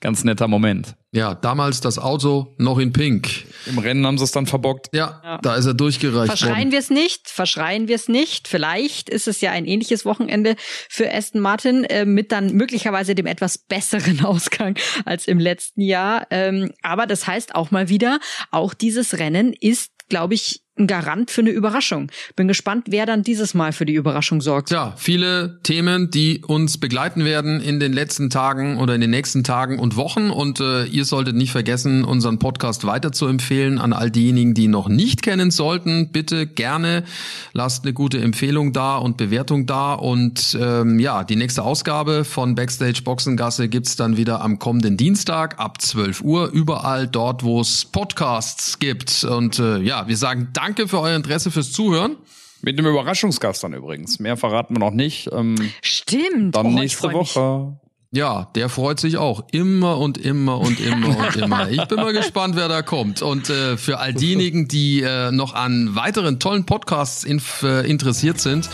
ganz 0.00 0.24
netter 0.24 0.48
Moment. 0.48 0.96
Ja, 1.12 1.34
damals 1.34 1.80
das 1.80 1.98
Auto 1.98 2.54
noch 2.58 2.78
in 2.78 2.92
Pink. 2.92 3.46
Im 3.64 3.78
Rennen 3.78 4.06
haben 4.06 4.18
sie 4.18 4.24
es 4.24 4.32
dann 4.32 4.46
verbockt. 4.46 4.88
Ja, 4.92 5.20
ja. 5.24 5.38
da 5.38 5.56
ist 5.56 5.64
er 5.64 5.72
durchgereicht 5.72 6.26
Verschreien 6.26 6.72
wir 6.72 6.78
es 6.78 6.90
nicht, 6.90 7.30
verschreien 7.30 7.88
wir 7.88 7.96
es 7.96 8.08
nicht. 8.08 8.48
Vielleicht 8.48 9.08
ist 9.08 9.26
es 9.26 9.40
ja 9.40 9.50
ein 9.50 9.64
ähnliches 9.64 10.04
Wochenende 10.04 10.56
für 10.90 11.10
Aston 11.12 11.40
Martin 11.40 11.84
äh, 11.84 12.04
mit 12.04 12.32
dann 12.32 12.52
möglicherweise 12.52 13.14
dem 13.14 13.26
etwas 13.26 13.56
besseren 13.56 14.24
Ausgang 14.24 14.76
als 15.06 15.26
im 15.26 15.38
letzten 15.38 15.80
Jahr. 15.80 16.26
Ähm, 16.30 16.72
aber 16.82 17.06
das 17.06 17.26
heißt 17.26 17.54
auch 17.54 17.70
mal 17.70 17.88
wieder, 17.88 18.18
auch 18.50 18.74
dieses 18.74 19.18
Rennen 19.18 19.54
ist, 19.58 19.92
glaube 20.08 20.34
ich, 20.34 20.65
ein 20.78 20.86
Garant 20.86 21.30
für 21.30 21.40
eine 21.40 21.50
Überraschung. 21.50 22.10
Bin 22.34 22.48
gespannt, 22.48 22.86
wer 22.90 23.06
dann 23.06 23.22
dieses 23.22 23.54
Mal 23.54 23.72
für 23.72 23.86
die 23.86 23.94
Überraschung 23.94 24.40
sorgt. 24.40 24.70
Ja, 24.70 24.92
viele 24.96 25.58
Themen, 25.62 26.10
die 26.10 26.42
uns 26.46 26.78
begleiten 26.78 27.24
werden 27.24 27.60
in 27.60 27.80
den 27.80 27.92
letzten 27.92 28.30
Tagen 28.30 28.78
oder 28.78 28.94
in 28.94 29.00
den 29.00 29.10
nächsten 29.10 29.42
Tagen 29.42 29.78
und 29.78 29.96
Wochen. 29.96 30.30
Und 30.30 30.60
äh, 30.60 30.84
ihr 30.84 31.04
solltet 31.04 31.34
nicht 31.34 31.50
vergessen, 31.50 32.04
unseren 32.04 32.38
Podcast 32.38 32.86
weiter 32.86 33.12
zu 33.12 33.26
empfehlen 33.26 33.78
an 33.78 33.92
all 33.92 34.10
diejenigen, 34.10 34.54
die 34.54 34.64
ihn 34.64 34.70
noch 34.70 34.88
nicht 34.88 35.22
kennen 35.22 35.50
sollten. 35.50 36.10
Bitte 36.12 36.46
gerne 36.46 37.04
lasst 37.52 37.84
eine 37.84 37.94
gute 37.94 38.18
Empfehlung 38.18 38.72
da 38.72 38.96
und 38.96 39.16
Bewertung 39.16 39.66
da. 39.66 39.94
Und 39.94 40.56
ähm, 40.60 40.98
ja, 40.98 41.24
die 41.24 41.36
nächste 41.36 41.62
Ausgabe 41.62 42.24
von 42.24 42.54
Backstage 42.54 43.00
Boxengasse 43.02 43.68
gibt's 43.68 43.96
dann 43.96 44.16
wieder 44.18 44.42
am 44.42 44.58
kommenden 44.58 44.98
Dienstag 44.98 45.58
ab 45.58 45.80
12 45.80 46.20
Uhr. 46.20 46.50
Überall 46.50 47.08
dort, 47.08 47.44
wo 47.44 47.60
es 47.60 47.86
Podcasts 47.86 48.78
gibt. 48.78 49.24
Und 49.24 49.58
äh, 49.58 49.78
ja, 49.78 50.06
wir 50.06 50.16
sagen 50.16 50.48
Danke 50.52 50.65
danke 50.66 50.88
für 50.88 51.00
euer 51.00 51.14
Interesse, 51.14 51.52
fürs 51.52 51.70
Zuhören. 51.70 52.16
Mit 52.60 52.76
einem 52.78 52.88
Überraschungsgast 52.88 53.62
dann 53.62 53.72
übrigens. 53.72 54.18
Mehr 54.18 54.36
verraten 54.36 54.74
wir 54.74 54.80
noch 54.80 54.90
nicht. 54.90 55.28
Ähm, 55.32 55.54
Stimmt. 55.80 56.56
Dann 56.56 56.66
oh, 56.66 56.70
nächste 56.70 57.12
Woche. 57.12 57.78
Ja, 58.10 58.50
der 58.54 58.68
freut 58.68 58.98
sich 58.98 59.16
auch 59.18 59.44
immer 59.52 59.98
und 59.98 60.18
immer 60.18 60.58
und 60.58 60.80
immer 60.80 61.16
und 61.18 61.36
immer. 61.42 61.70
Ich 61.70 61.84
bin 61.84 61.96
mal 61.96 62.12
gespannt, 62.12 62.56
wer 62.56 62.66
da 62.66 62.82
kommt. 62.82 63.22
Und 63.22 63.50
äh, 63.50 63.76
für 63.76 63.98
all 63.98 64.14
diejenigen, 64.14 64.66
die 64.66 65.02
äh, 65.02 65.30
noch 65.30 65.54
an 65.54 65.94
weiteren 65.94 66.40
tollen 66.40 66.66
Podcasts 66.66 67.22
inf 67.22 67.62
äh, 67.62 67.88
interessiert 67.88 68.40
sind, 68.40 68.68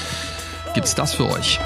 gibt's 0.75 0.95
das 0.95 1.15
für 1.15 1.27
euch. 1.27 1.59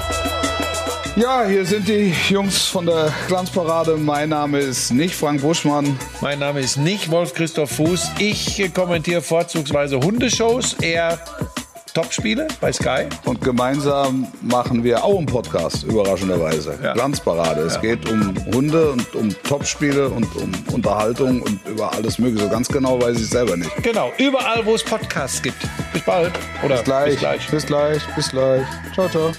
Ja, 1.17 1.45
hier 1.45 1.65
sind 1.65 1.87
die 1.87 2.13
Jungs 2.29 2.67
von 2.67 2.85
der 2.85 3.11
Glanzparade. 3.27 3.97
Mein 3.97 4.29
Name 4.29 4.59
ist 4.59 4.91
nicht 4.91 5.15
Frank 5.15 5.41
Buschmann. 5.41 5.97
Mein 6.21 6.37
Name 6.37 6.59
ist 6.59 6.77
nicht 6.77 7.09
Wolf-Christoph 7.09 7.71
Fuß. 7.71 8.11
Ich 8.19 8.71
kommentiere 8.71 9.23
vorzugsweise 9.23 9.99
Hundeshows, 9.99 10.73
eher 10.73 11.17
Topspiele 11.95 12.47
bei 12.61 12.71
Sky. 12.71 13.07
Und 13.25 13.41
gemeinsam 13.41 14.27
machen 14.43 14.83
wir 14.83 15.03
auch 15.03 15.17
einen 15.17 15.25
Podcast, 15.25 15.85
überraschenderweise. 15.85 16.77
Ja. 16.83 16.93
Glanzparade. 16.93 17.61
Es 17.61 17.73
ja. 17.73 17.81
geht 17.81 18.07
um 18.07 18.35
Hunde 18.53 18.91
und 18.91 19.15
um 19.15 19.29
Topspiele 19.41 20.09
und 20.09 20.27
um 20.35 20.51
Unterhaltung 20.71 21.41
und 21.41 21.67
über 21.67 21.93
alles 21.93 22.19
Mögliche. 22.19 22.43
So 22.43 22.51
ganz 22.51 22.67
genau 22.67 23.01
weiß 23.01 23.19
ich 23.19 23.27
selber 23.27 23.57
nicht. 23.57 23.71
Genau, 23.81 24.11
überall, 24.19 24.63
wo 24.63 24.75
es 24.75 24.83
Podcasts 24.83 25.41
gibt. 25.41 25.57
Bis 25.93 26.03
bald. 26.03 26.33
Oder 26.63 26.75
bis 26.75 26.83
gleich. 26.83 27.09
Bis 27.09 27.19
gleich. 27.19 27.47
Bis 27.49 27.65
gleich. 27.65 28.01
Bis 28.15 28.29
gleich. 28.29 28.61
Ciao, 28.93 29.09
ciao. 29.09 29.31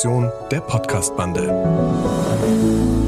Produktion 0.00 0.32
der 0.50 0.62
Podcast-Bande. 0.62 2.99